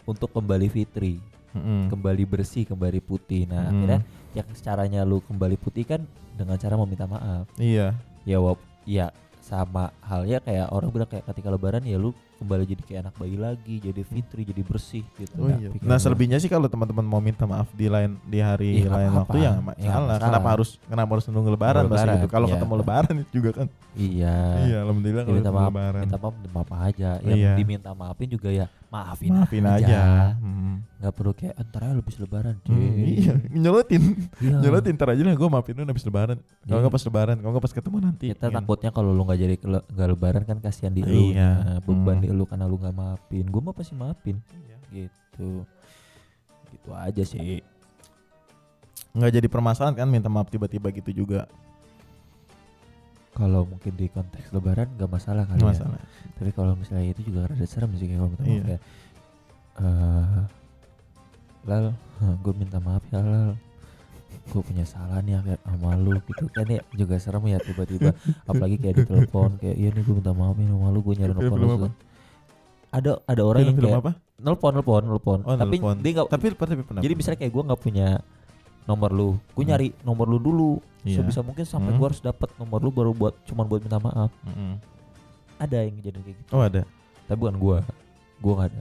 untuk 0.07 0.31
kembali 0.31 0.71
fitri, 0.71 1.19
Mm-mm. 1.55 1.89
kembali 1.89 2.25
bersih, 2.27 2.67
kembali 2.67 2.99
putih. 2.99 3.47
Nah 3.47 3.71
Hmm. 3.71 3.71
akhirnya 3.71 4.01
yang 4.35 4.49
caranya 4.59 5.01
lu 5.03 5.23
kembali 5.23 5.57
putih 5.57 5.87
kan 5.87 6.03
dengan 6.35 6.59
cara 6.59 6.75
meminta 6.77 7.07
maaf. 7.07 7.47
iya 7.57 7.95
Ya 8.25 8.41
wap, 8.41 8.59
ya 8.85 9.13
sama 9.39 9.93
halnya 10.01 10.41
kayak 10.41 10.73
orang 10.73 10.89
bilang 10.89 11.07
kayak 11.07 11.29
ketika 11.29 11.53
Lebaran 11.53 11.85
ya 11.85 11.95
lu 11.95 12.11
kembali 12.37 12.65
jadi 12.67 12.83
kayak 12.83 13.01
anak 13.03 13.15
bayi 13.15 13.37
lagi, 13.37 13.75
jadi 13.79 14.03
fitri, 14.03 14.43
jadi 14.43 14.63
bersih 14.63 15.05
gitu. 15.15 15.35
Oh 15.37 15.47
Nah, 15.47 15.57
iya. 15.57 15.69
Nah 15.77 15.97
selebihnya 15.97 16.37
sih 16.37 16.47
kalau 16.47 16.67
teman-teman 16.67 17.03
mau 17.03 17.19
minta 17.19 17.45
maaf 17.45 17.71
di 17.71 17.87
lain 17.87 18.19
di 18.23 18.39
hari 18.39 18.79
Iya, 18.79 18.85
nggak 18.85 18.95
lain 18.95 19.09
apa-apa. 19.09 19.21
waktu 19.21 19.37
ya 19.37 19.43
Iya, 19.45 19.53
masalah. 19.57 19.85
masalah. 20.05 20.17
Kenapa 20.21 20.49
harus 20.51 20.71
kenapa 20.83 21.11
harus 21.13 21.25
nunggu 21.27 21.51
lebaran 21.51 21.81
Nunggu 21.81 21.93
pasti 21.93 22.05
gitu. 22.05 22.15
lebaran, 22.17 22.31
Kalau 22.31 22.47
iya. 22.47 22.53
ketemu 22.55 22.75
lebaran 22.77 23.15
itu 23.17 23.31
juga 23.39 23.51
kan. 23.53 23.67
Iya. 23.95 24.37
iya, 24.65 24.79
alhamdulillah 24.83 25.23
Ya, 25.23 25.27
kalau 25.27 25.37
minta 25.37 25.47
ketemu 25.47 25.61
maaf, 25.61 25.71
lebaran. 25.71 26.01
minta 26.03 26.19
maaf, 26.19 26.35
minta 26.35 26.51
maaf 26.53 26.71
aja. 26.81 27.11
Yang 27.21 27.39
Iya. 27.39 27.53
diminta 27.55 27.91
maafin 27.93 28.29
juga 28.29 28.49
ya 28.51 28.67
maafin, 28.87 29.31
Maafin 29.33 29.65
aja. 29.65 29.99
Hmm. 30.37 30.87
Nggak 30.97 31.13
perlu 31.13 31.33
kayak 31.33 31.55
entar 31.57 31.81
aja 31.83 31.95
lebih 31.95 32.15
lebaran. 32.17 32.55
Hmm, 32.61 32.75
cuy." 32.75 32.87
iya, 33.13 33.33
nyolotin. 33.53 34.03
Iya. 34.39 34.57
Nyolotin 34.61 34.95
ntar 34.95 35.09
aja 35.11 35.21
lah 35.21 35.35
gue 35.35 35.49
maafin 35.49 35.75
lu 35.75 35.83
habis 35.85 36.05
lebaran. 36.05 36.39
Kalau 36.61 36.71
Iya. 36.71 36.81
nggak 36.81 36.95
pas 36.95 37.05
lebaran, 37.05 37.37
kalau 37.37 37.53
nggak 37.53 37.65
pas 37.65 37.75
ketemu 37.75 37.97
nanti. 38.01 38.27
Kita 38.31 38.47
Gitu. 38.47 38.55
takutnya 38.55 38.91
kalau 38.91 39.11
lu 39.11 39.23
nggak 39.23 39.39
jadi 39.41 39.55
nggak 39.61 40.09
lebaran 40.09 40.43
kan 40.45 40.57
kasihan 40.59 40.91
di 40.91 41.03
lu. 41.03 41.31
Iya. 41.31 41.51
Nah, 41.57 41.79
beban 41.81 42.19
Di 42.25 42.33
lu 42.33 42.45
karena 42.45 42.65
lu 42.65 42.77
nggak 42.77 42.93
maafin. 42.93 43.45
Gue 43.45 43.61
mah 43.61 43.73
pasti 43.73 43.93
maafin. 43.93 44.41
Iya. 44.51 44.77
Gitu. 44.91 45.51
Gitu 46.71 46.89
aja 46.91 47.23
sih. 47.23 47.61
nggak 49.13 49.31
jadi 49.31 49.47
permasalahan 49.47 49.95
kan 49.95 50.09
minta 50.09 50.27
maaf 50.27 50.49
tiba-tiba 50.49 50.91
gitu 50.91 51.15
juga. 51.15 51.47
Kalau 53.31 53.63
mungkin 53.63 53.95
di 53.95 54.07
konteks 54.07 54.51
lebaran 54.51 54.91
nggak 54.95 55.11
masalah 55.11 55.43
kali 55.45 55.59
Nggak 55.59 55.71
ya. 55.71 55.75
masalah. 55.77 56.01
Tapi 56.35 56.51
kalau 56.51 56.73
misalnya 56.75 57.07
itu 57.11 57.21
juga 57.23 57.47
rada 57.47 57.63
serem 57.63 57.91
sih 57.95 58.07
kayak 58.07 58.19
kalau 58.19 58.31
minta 58.31 58.43
maaf 58.43 58.51
Iya. 58.51 58.63
kayak 58.65 58.83
eh 59.75 60.43
Lal, 61.65 61.87
gue 62.45 62.55
minta 62.55 62.79
maaf 62.79 63.03
ya 63.09 63.21
Lal 63.21 63.55
Gue 64.45 64.61
punya 64.61 64.85
salah 64.85 65.19
nih 65.19 65.41
kayak 65.41 65.63
sama 65.63 65.95
lu 65.97 66.19
gitu 66.21 66.45
kan 66.51 66.67
ya 66.69 66.83
juga 66.93 67.17
serem 67.17 67.43
ya 67.49 67.59
tiba-tiba 67.59 68.13
apalagi 68.51 68.77
kayak 68.77 68.97
di 68.99 69.05
telepon 69.07 69.51
kayak 69.57 69.77
iya 69.79 69.89
nih 69.89 70.03
gue 70.03 70.15
minta 70.15 70.31
maaf 70.31 70.55
nih 70.55 70.69
sama 70.69 70.89
lu 70.91 71.01
gue 71.01 71.15
nyari 71.17 71.33
film 71.35 71.55
lu. 71.57 71.89
Ada 72.95 73.19
ada 73.21 73.43
orang 73.43 73.61
yang 73.61 73.75
Film-film 73.75 73.91
kayak 73.91 74.05
apa? 74.07 74.13
nelpon 74.37 74.73
nelpon 74.73 75.03
nelpon 75.05 75.39
Oh, 75.43 75.55
tapi 75.55 75.77
nelpon. 75.77 75.97
dia 75.99 76.11
nggak 76.13 76.27
Tapi 76.29 76.47
tapi 76.53 76.75
pernah. 76.79 77.03
jadi 77.03 77.15
misalnya 77.15 77.39
kayak 77.41 77.53
gue 77.53 77.63
nggak 77.65 77.81
punya 77.81 78.09
nomor 78.85 79.11
lu 79.11 79.29
gue 79.51 79.59
Hmm. 79.59 79.69
nyari 79.69 79.89
nomor 80.01 80.27
lu 80.27 80.39
dulu 80.39 80.71
Iya. 81.03 81.19
sebisa 81.19 81.41
mungkin 81.41 81.65
sampai 81.65 81.91
Hmm. 81.91 81.99
gue 81.99 82.07
harus 82.07 82.21
dapat 82.21 82.49
nomor 82.55 82.79
lu 82.79 82.89
baru 82.89 83.11
buat 83.11 83.35
cuman 83.45 83.65
buat 83.65 83.81
minta 83.81 83.99
maaf 83.99 84.31
Mm-mm. 84.43 84.79
ada 85.57 85.79
yang 85.81 85.97
jadi 85.99 86.19
kayak 86.19 86.37
gitu 86.39 86.51
Oh 86.51 86.61
ada. 86.61 86.83
tapi 87.25 87.39
bukan 87.39 87.57
gue 87.57 87.79
gue 88.39 88.53
nggak 88.55 88.69
ada 88.71 88.81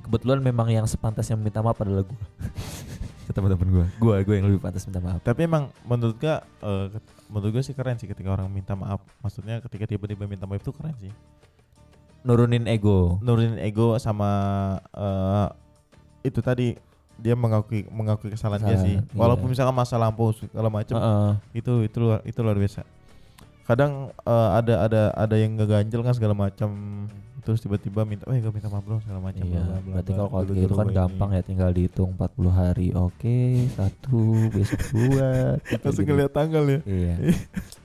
kebetulan 0.00 0.38
memang 0.40 0.68
yang 0.68 0.84
sepantasnya 0.84 1.34
minta 1.34 1.60
maaf 1.60 1.76
adalah 1.76 2.02
gue 2.02 2.20
ke 3.26 3.32
teman-teman 3.32 3.68
gue 3.70 3.86
gue 3.98 4.14
gue 4.22 4.34
yang 4.34 4.46
lebih 4.46 4.60
pantas 4.60 4.84
minta 4.84 4.98
maaf 4.98 5.20
Tapi 5.20 5.40
emang 5.42 5.68
menurut 5.82 6.16
eh, 6.20 6.40
ket- 6.90 7.12
menurut 7.24 7.50
gua 7.50 7.62
sih 7.62 7.72
keren 7.72 7.96
sih 7.96 8.04
ketika 8.04 8.30
orang 8.30 8.46
minta 8.46 8.72
maaf. 8.72 9.00
Maksudnya 9.18 9.58
ketika 9.58 9.88
tiba-tiba 9.88 10.22
minta 10.24 10.44
maaf 10.44 10.60
itu 10.60 10.70
keren 10.70 10.94
sih. 10.98 11.10
Nurunin 12.24 12.64
ego 12.66 13.20
Nurunin 13.20 13.60
ego 13.60 14.00
sama 14.00 14.30
eh, 14.96 15.48
itu 16.24 16.40
tadi 16.40 16.74
dia 17.14 17.38
mengakui 17.38 17.86
mengakui 17.94 18.34
kesalahan 18.34 18.64
dia 18.64 18.78
sih. 18.80 18.96
iya. 18.98 19.04
Walaupun 19.14 19.46
misalkan 19.46 19.76
masa 19.76 19.94
lampau 19.94 20.34
segala 20.34 20.66
macam 20.66 20.98
Heeh. 20.98 21.30
itu 21.62 21.72
itu 21.86 21.96
luar 22.02 22.18
itu 22.26 22.38
luar 22.42 22.58
biasa. 22.58 22.82
Kadang 23.64 24.10
eh, 24.10 24.48
ada 24.58 24.74
ada 24.88 25.02
ada 25.14 25.36
yang 25.38 25.54
ngeganjel 25.54 26.02
kan 26.02 26.14
segala 26.16 26.34
macam 26.34 26.70
terus 27.44 27.60
tiba-tiba 27.60 28.08
minta, 28.08 28.24
eh 28.32 28.40
gue 28.40 28.48
minta 28.48 28.72
maaf 28.72 28.88
dong 28.88 29.04
segala 29.04 29.20
macam. 29.20 29.44
Iya, 29.44 29.60
bla, 29.60 29.68
bla, 29.68 29.78
bla, 29.84 29.92
berarti 30.00 30.12
kalau 30.16 30.28
kalau 30.32 30.44
gitu 30.48 30.64
dulu 30.64 30.74
kan 30.80 30.88
gampang 30.96 31.28
ini. 31.30 31.36
ya 31.36 31.42
tinggal 31.44 31.70
dihitung 31.76 32.10
40 32.16 32.48
hari. 32.48 32.88
Oke, 32.96 33.68
satu 33.76 34.20
besok 34.48 34.80
dua. 34.96 35.60
gitu, 35.60 35.76
Langsung 35.84 36.04
gitu. 36.08 36.08
ngeliat 36.08 36.32
tanggal 36.32 36.64
ya. 36.64 36.80
Iya. 36.88 37.14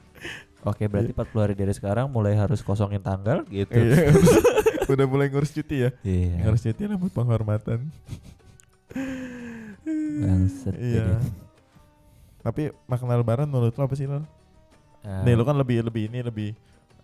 Oke, 0.61 0.85
berarti 0.85 1.11
40 1.11 1.39
hari 1.39 1.55
dari 1.55 1.71
sekarang 1.71 2.07
mulai 2.07 2.33
harus 2.33 2.59
kosongin 2.59 2.99
tanggal 2.99 3.47
gitu. 3.47 3.71
Iya. 3.71 4.11
Udah 4.91 5.05
mulai 5.05 5.27
ngurus 5.27 5.51
cuti 5.51 5.85
ya. 5.85 5.89
Iya. 6.01 6.43
Ngurus 6.43 6.61
cuti 6.63 6.83
lah 6.83 6.95
buat 6.95 7.13
penghormatan. 7.13 7.79
Bangset 10.19 10.75
Iya. 10.75 11.05
jadi. 11.05 11.13
Tapi 12.39 12.61
makna 12.85 13.15
lebaran 13.15 13.45
menurut 13.45 13.71
lo 13.71 13.83
apa 13.83 13.95
sih 13.95 14.03
lo? 14.03 14.23
Nah, 14.99 15.23
Nih 15.23 15.33
lo 15.33 15.43
kan 15.43 15.55
lebih 15.55 15.79
lebih 15.81 16.07
ini 16.07 16.19
lebih 16.21 16.49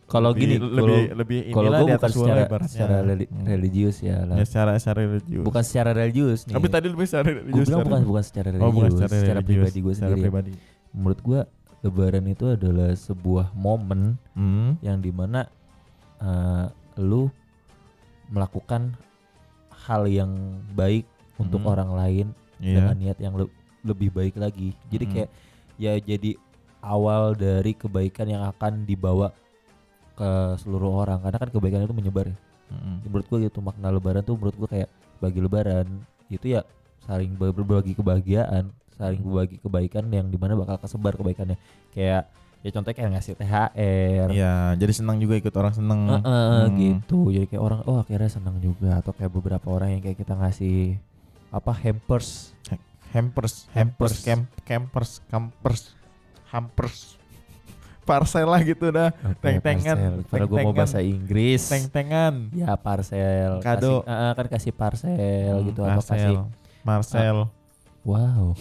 kalau 0.05 0.29
gini, 0.31 0.61
lebih 0.61 0.69
kalau 0.69 1.17
lebih 1.17 1.39
inilah 1.49 1.79
gue 1.81 1.87
di 1.87 1.95
atas 1.95 2.11
secara, 2.13 2.43
secara 2.67 2.95
Hmm. 3.01 3.41
religius 3.43 3.97
ya, 3.99 4.21
lah. 4.21 4.37
Ya 4.37 4.45
secara 4.45 4.77
secara 4.77 5.01
religius. 5.03 5.41
bukan 5.41 5.63
secara 5.63 5.89
religius 5.91 6.39
nih. 6.45 6.53
Tapi 6.53 6.67
tadi 6.69 6.87
lebih 6.87 7.05
secara 7.05 7.23
gue 7.25 7.33
religius. 7.33 7.55
bilang 7.57 7.65
secara- 7.71 7.89
bukan 7.89 8.01
bukan 8.05 8.23
secara 8.23 8.47
religius, 8.47 8.61
Oh, 8.61 8.75
bukan 8.75 8.91
secara, 8.91 9.13
secara 9.15 9.39
religius, 9.39 9.49
pribadi 9.65 9.79
gue 9.81 9.93
secara 9.93 10.05
sendiri. 10.07 10.19
ya. 10.19 10.25
pribadi. 10.27 10.51
Menurut 10.93 11.19
gue 11.19 11.39
Lebaran 11.86 12.26
itu 12.26 12.45
adalah 12.50 12.91
sebuah 12.91 13.54
momen 13.54 14.17
Hmm. 14.34 14.82
yang 14.82 14.98
di 14.98 15.13
mana 15.13 15.45
eh, 16.17 16.65
lu 16.98 17.30
melakukan 18.32 18.95
hal 19.86 20.10
yang 20.10 20.32
baik 20.74 21.06
untuk 21.38 21.62
Hmm. 21.62 21.71
orang 21.76 21.91
lain 21.93 22.28
Iya. 22.58 22.82
dengan 22.82 22.95
niat 22.98 23.17
yang 23.19 23.36
le- 23.38 23.54
lebih 23.86 24.10
baik 24.10 24.39
lagi. 24.39 24.74
Jadi 24.89 25.04
Hmm. 25.06 25.13
kayak 25.13 25.30
ya 25.76 25.93
jadi 26.00 26.39
awal 26.82 27.36
dari 27.36 27.76
kebaikan 27.76 28.26
yang 28.26 28.43
akan 28.48 28.88
dibawa 28.88 29.30
ke 30.15 30.30
seluruh 30.58 31.04
orang 31.04 31.19
karena 31.19 31.38
kan 31.38 31.50
kebaikan 31.52 31.84
itu 31.84 31.93
menyebar 31.93 32.32
ya. 32.32 32.38
Mm-mm. 32.71 33.06
Menurut 33.06 33.26
gua 33.28 33.39
gitu 33.43 33.60
makna 33.62 33.93
lebaran 33.93 34.24
tuh 34.24 34.39
menurut 34.39 34.56
gua 34.56 34.69
kayak 34.71 34.89
bagi 35.19 35.38
lebaran 35.43 35.86
itu 36.32 36.56
ya 36.56 36.63
saling 37.06 37.36
ber- 37.36 37.54
berbagi 37.54 37.93
kebahagiaan, 37.93 38.71
saling 38.95 39.19
berbagi 39.19 39.58
kebaikan 39.58 40.08
yang 40.08 40.27
di 40.27 40.36
mana 40.36 40.53
bakal 40.53 40.77
kesebar 40.77 41.13
kebaikannya. 41.13 41.55
Kayak 41.91 42.31
ya 42.60 42.69
contohnya 42.71 42.95
kayak 42.95 43.12
ngasih 43.13 43.34
THR, 43.36 44.27
Iya, 44.27 44.55
jadi 44.73 44.89
senang 44.91 45.17
juga 45.17 45.36
ikut 45.36 45.53
orang 45.53 45.71
seneng. 45.71 46.01
Heeh, 46.10 46.62
Hmm. 46.63 46.75
gitu 46.75 47.29
jadi 47.29 47.45
kayak 47.45 47.62
orang 47.62 47.79
oh 47.84 47.99
akhirnya 47.99 48.25
senang 48.27 48.58
juga 48.58 48.97
atau 48.97 49.12
kayak 49.12 49.29
beberapa 49.29 49.67
orang 49.69 49.93
yang 49.93 50.01
kayak 50.01 50.17
kita 50.17 50.34
ngasih 50.34 50.97
apa 51.49 51.71
hampers 51.73 52.51
Hampers, 53.12 53.69
Hampers. 53.69 54.12
hampers, 54.12 54.15
camp, 54.19 54.43
campers, 54.65 55.12
campers, 55.25 55.81
hampers. 56.49 57.15
Parcel 58.03 58.45
lah 58.45 58.62
gitu 58.62 58.91
dah. 58.91 59.10
Oke, 59.23 59.39
Teng-tengan, 59.41 59.97
parcel. 59.97 60.13
karena 60.27 60.45
gue 60.45 60.60
mau 60.62 60.75
bahasa 60.75 60.99
Inggris 60.99 61.63
Teng-tengan. 61.65 62.51
ya 62.51 62.75
parcel 62.75 63.63
Kado. 63.63 64.03
kasih, 64.03 64.12
eh, 64.12 64.31
kan 64.36 64.45
kasih 64.47 64.73
parcel 64.73 65.15
Hmm, 65.55 65.65
gitu 65.65 65.81
atau 65.81 65.95
Marcel. 65.95 66.12
kasih 66.12 66.36
Marcel. 66.84 67.38
Wow 68.05 68.53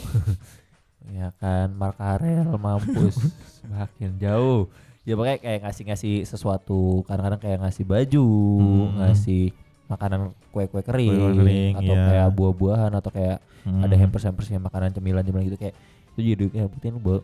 ya 1.17 1.31
kan 1.37 1.69
Markarel 1.77 2.49
mampus 2.57 3.21
semakin 3.61 4.17
jauh 4.17 4.73
ya 5.05 5.15
pokoknya 5.15 5.39
kayak 5.39 5.61
ngasih-ngasih 5.69 6.25
sesuatu 6.25 7.05
kadang-kadang 7.05 7.41
kayak 7.41 7.59
ngasih 7.61 7.85
baju 7.85 8.27
Hmm. 8.59 9.05
ngasih 9.05 9.53
makanan 9.85 10.33
kue-kue 10.49 10.81
kering, 10.81 11.13
kering, 11.45 11.73
atau 11.77 11.93
iya. 11.93 12.05
kayak 12.09 12.29
buah-buahan 12.33 12.93
atau 12.97 13.11
kayak 13.13 13.39
Hmm. 13.65 13.81
ada 13.81 13.97
hampers-hampers 13.97 14.49
yang 14.49 14.61
makanan 14.61 14.93
cemilan-cemilan 14.93 15.45
gitu 15.45 15.57
kayak 15.57 15.77
itu 16.17 16.21
jadi 16.21 16.45
yang 16.65 16.69
penting 16.69 16.97
buat 17.01 17.21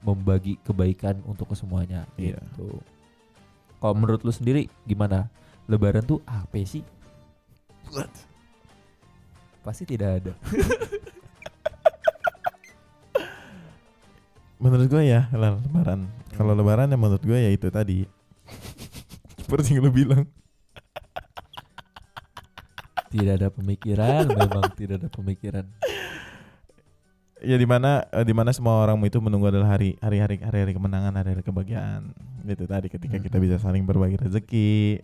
membagi 0.00 0.56
kebaikan 0.60 1.20
untuk 1.24 1.52
kesemuanya 1.52 2.04
Iya. 2.16 2.36
gitu. 2.36 2.80
Kalau 3.76 3.94
menurut 3.94 4.24
lu 4.24 4.32
sendiri 4.32 4.72
gimana? 4.82 5.28
Lebaran 5.68 6.02
tuh 6.02 6.18
apa 6.24 6.58
sih? 6.64 6.80
Pasti 9.62 9.84
tidak 9.86 10.10
ada. 10.20 10.32
Menurut 14.62 14.86
gue 14.86 15.02
ya, 15.02 15.26
lebaran. 15.34 16.06
Kalau 16.38 16.54
lebaran 16.54 16.86
ya 16.86 16.94
menurut 16.94 17.18
gue 17.26 17.34
ya 17.34 17.50
itu 17.50 17.66
tadi. 17.66 18.06
Seperti 19.42 19.74
yang 19.74 19.82
lu 19.82 19.90
bilang. 19.90 20.30
Tidak 23.10 23.34
ada 23.42 23.50
pemikiran, 23.50 24.24
memang 24.30 24.70
tidak 24.78 25.02
ada 25.02 25.10
pemikiran. 25.10 25.66
Ya 27.42 27.58
di 27.58 27.66
mana 27.66 28.06
eh, 28.14 28.22
di 28.22 28.30
mana 28.30 28.54
semua 28.54 28.86
orang 28.86 29.02
itu 29.02 29.18
menunggu 29.18 29.50
adalah 29.50 29.74
hari 29.74 29.98
hari 29.98 30.22
hari 30.22 30.36
hari 30.40 30.58
hari 30.62 30.72
kemenangan, 30.78 31.12
hari 31.18 31.34
hari 31.36 31.42
kebahagiaan. 31.42 32.14
Itu 32.46 32.64
tadi 32.70 32.86
ketika 32.86 33.18
kita 33.18 33.36
bisa 33.42 33.58
saling 33.58 33.82
berbagi 33.82 34.16
rezeki, 34.16 35.02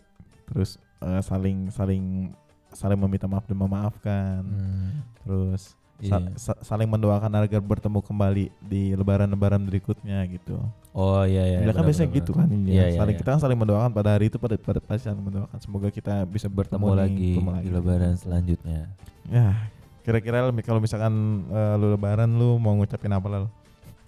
terus 0.48 0.78
eh, 1.02 1.20
saling 1.20 1.68
saling 1.74 2.32
saling 2.72 2.96
meminta 2.96 3.26
maaf 3.26 3.44
dan 3.44 3.58
memaafkan. 3.58 4.40
Hmm. 4.46 5.02
Terus 5.26 5.74
Sa- 5.98 6.22
Iya. 6.22 6.30
sa- 6.38 6.60
saling 6.62 6.86
mendoakan 6.86 7.26
agar 7.34 7.58
bertemu 7.58 7.98
kembali 7.98 8.54
di 8.62 8.94
lebaran-lebaran 8.94 9.58
berikutnya 9.60 10.22
gitu. 10.30 10.54
Oh 10.92 11.26
iya 11.26 11.42
iya. 11.42 11.58
Ya, 11.58 11.66
kan 11.68 11.82
benar, 11.82 11.90
biasanya 11.90 12.06
benar, 12.06 12.18
gitu 12.22 12.30
kan. 12.32 12.46
Iya 12.46 12.62
ya. 12.62 12.84
iya. 12.86 12.96
saling 12.96 13.14
iya. 13.14 13.20
kita 13.20 13.28
kan 13.34 13.40
saling 13.42 13.58
mendoakan 13.58 13.90
pada 13.90 14.10
hari 14.14 14.30
itu 14.30 14.38
pada 14.38 14.54
pada 14.54 14.78
pasti 14.78 15.10
saling 15.10 15.18
mendoakan 15.20 15.58
semoga 15.58 15.90
kita 15.90 16.22
bisa 16.24 16.46
bertemu, 16.46 16.78
bertemu 16.80 16.86
nih, 16.86 17.02
lagi 17.02 17.28
ketemu 17.34 17.50
di 17.58 17.70
lebaran 17.72 18.12
selanjutnya. 18.14 18.80
Ya, 19.26 19.48
kira-kira 20.00 20.46
lu- 20.46 20.62
kalau 20.62 20.78
misalkan 20.78 21.12
eh, 21.48 21.74
lu 21.74 21.90
lebaran 21.90 22.30
lu 22.30 22.56
mau 22.56 22.72
ngucapin 22.72 23.10
apa 23.10 23.26
lalu? 23.26 23.48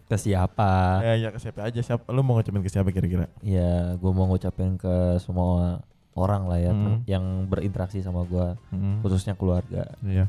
Ke 0.07 0.15
siapa? 0.15 1.03
Ya, 1.03 1.15
ya 1.17 1.29
ke 1.29 1.39
siapa 1.39 1.63
aja 1.65 1.81
siapa 1.81 2.07
lu 2.09 2.23
mau 2.23 2.35
ngucapin 2.35 2.63
ke 2.63 2.71
siapa 2.71 2.91
kira-kira? 2.91 3.27
Ya, 3.41 3.95
gue 3.95 4.11
mau 4.11 4.27
ngucapin 4.27 4.75
ke 4.75 4.95
semua 5.19 5.83
orang 6.13 6.47
lah 6.47 6.59
ya 6.61 6.71
Hmm. 6.71 7.03
yang 7.05 7.25
berinteraksi 7.47 7.99
sama 7.99 8.23
gue, 8.23 8.47
Hmm. 8.71 9.03
khususnya 9.03 9.35
keluarga. 9.35 9.91
Iya. 10.01 10.27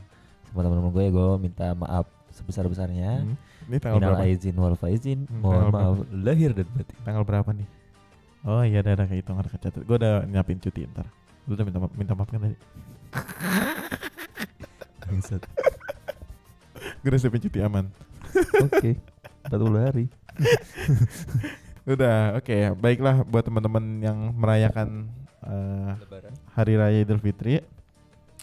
Teman-teman 0.52 0.92
gue 0.92 1.04
gue 1.10 1.26
minta 1.40 1.72
maaf 1.74 2.06
sebesar-besarnya. 2.32 3.24
Hmm. 3.24 3.36
Ini 3.68 3.76
tanggal 3.80 3.98
Minal 4.00 4.12
berapa? 4.14 4.24
aizin 4.28 4.56
wal 4.56 4.76
faizin. 4.76 5.20
Hmm, 5.26 5.40
Mohon 5.40 5.64
maaf 5.72 5.96
lahir 6.12 6.52
dan 6.52 6.68
batin. 6.72 6.96
Tanggal 7.02 7.24
berapa 7.24 7.50
nih? 7.52 7.68
Oh 8.42 8.62
iya 8.62 8.82
ada 8.82 8.94
ada 8.94 9.06
itu 9.08 9.28
ada 9.28 9.48
kecatat. 9.48 9.82
Gue 9.82 9.96
udah 9.96 10.26
nyiapin 10.26 10.58
cuti 10.58 10.86
ntar. 10.90 11.06
Lu 11.46 11.54
udah 11.54 11.64
minta 11.64 11.80
maaf, 11.80 11.92
minta 11.94 12.14
maaf 12.14 12.28
kan 12.28 12.40
tadi? 12.42 12.58
Gue 17.02 17.08
udah 17.08 17.20
siapin 17.20 17.42
cuti 17.42 17.60
aman. 17.60 17.86
Oke. 18.62 18.96
40 19.50 19.86
hari. 19.86 20.06
Udah, 21.84 22.38
oke. 22.38 22.78
Baiklah 22.78 23.26
buat 23.26 23.42
teman-teman 23.42 23.84
yang 24.00 24.18
merayakan 24.32 25.10
Lebaran. 25.98 26.34
Hari 26.54 26.74
Raya 26.78 27.00
Idul 27.02 27.18
Fitri. 27.18 27.58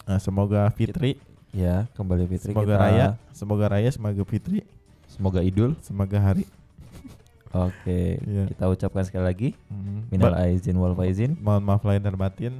eh, 0.05 0.19
semoga 0.19 0.67
Fitri, 0.69 1.15
Ya, 1.49 1.89
kembali 1.93 2.29
Fitri 2.29 2.53
semoga 2.53 2.69
kita. 2.69 2.77
Raya, 2.79 3.07
semoga 3.31 3.65
Raya, 3.67 3.89
semoga 3.89 4.21
Fitri, 4.23 4.61
Semoga 5.09 5.41
Idul. 5.41 5.73
semoga 5.81 6.17
hari. 6.17 6.45
Oke, 7.49 8.21
Iya. 8.21 8.45
kita 8.45 8.65
ucapkan 8.67 9.01
sekali 9.01 9.25
lagi 9.25 9.49
Hmm. 9.65 10.05
minal 10.07 10.37
aizin 10.37 10.77
wal 10.77 10.93
faizin. 10.93 11.33
mohon 11.35 11.65
maaf 11.65 11.81
lahir 11.81 11.97
dan 11.97 12.13
batin. 12.13 12.53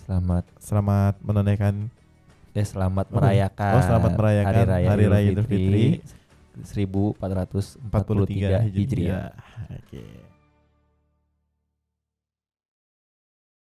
Selamat 0.00 0.48
Selamat 0.56 1.14
menunaikan 1.20 1.92
eh 2.50 2.64
selamat 2.64 3.06
Oh, 3.06 3.20
merayakan 3.20 3.72
oh, 3.76 3.82
selamat 3.84 4.10
merayakan 4.16 4.50
Hari 4.50 4.64
Raya, 4.66 4.88
Hari 4.88 5.04
Raya 5.06 5.28
Idul 5.30 5.44
Fitri, 5.44 5.84
Fitri 6.00 6.02
1443 6.64 7.78
43 7.84 8.26
Hijriah. 8.26 8.62
Hijriah. 8.64 9.28
Oke. 9.70 10.02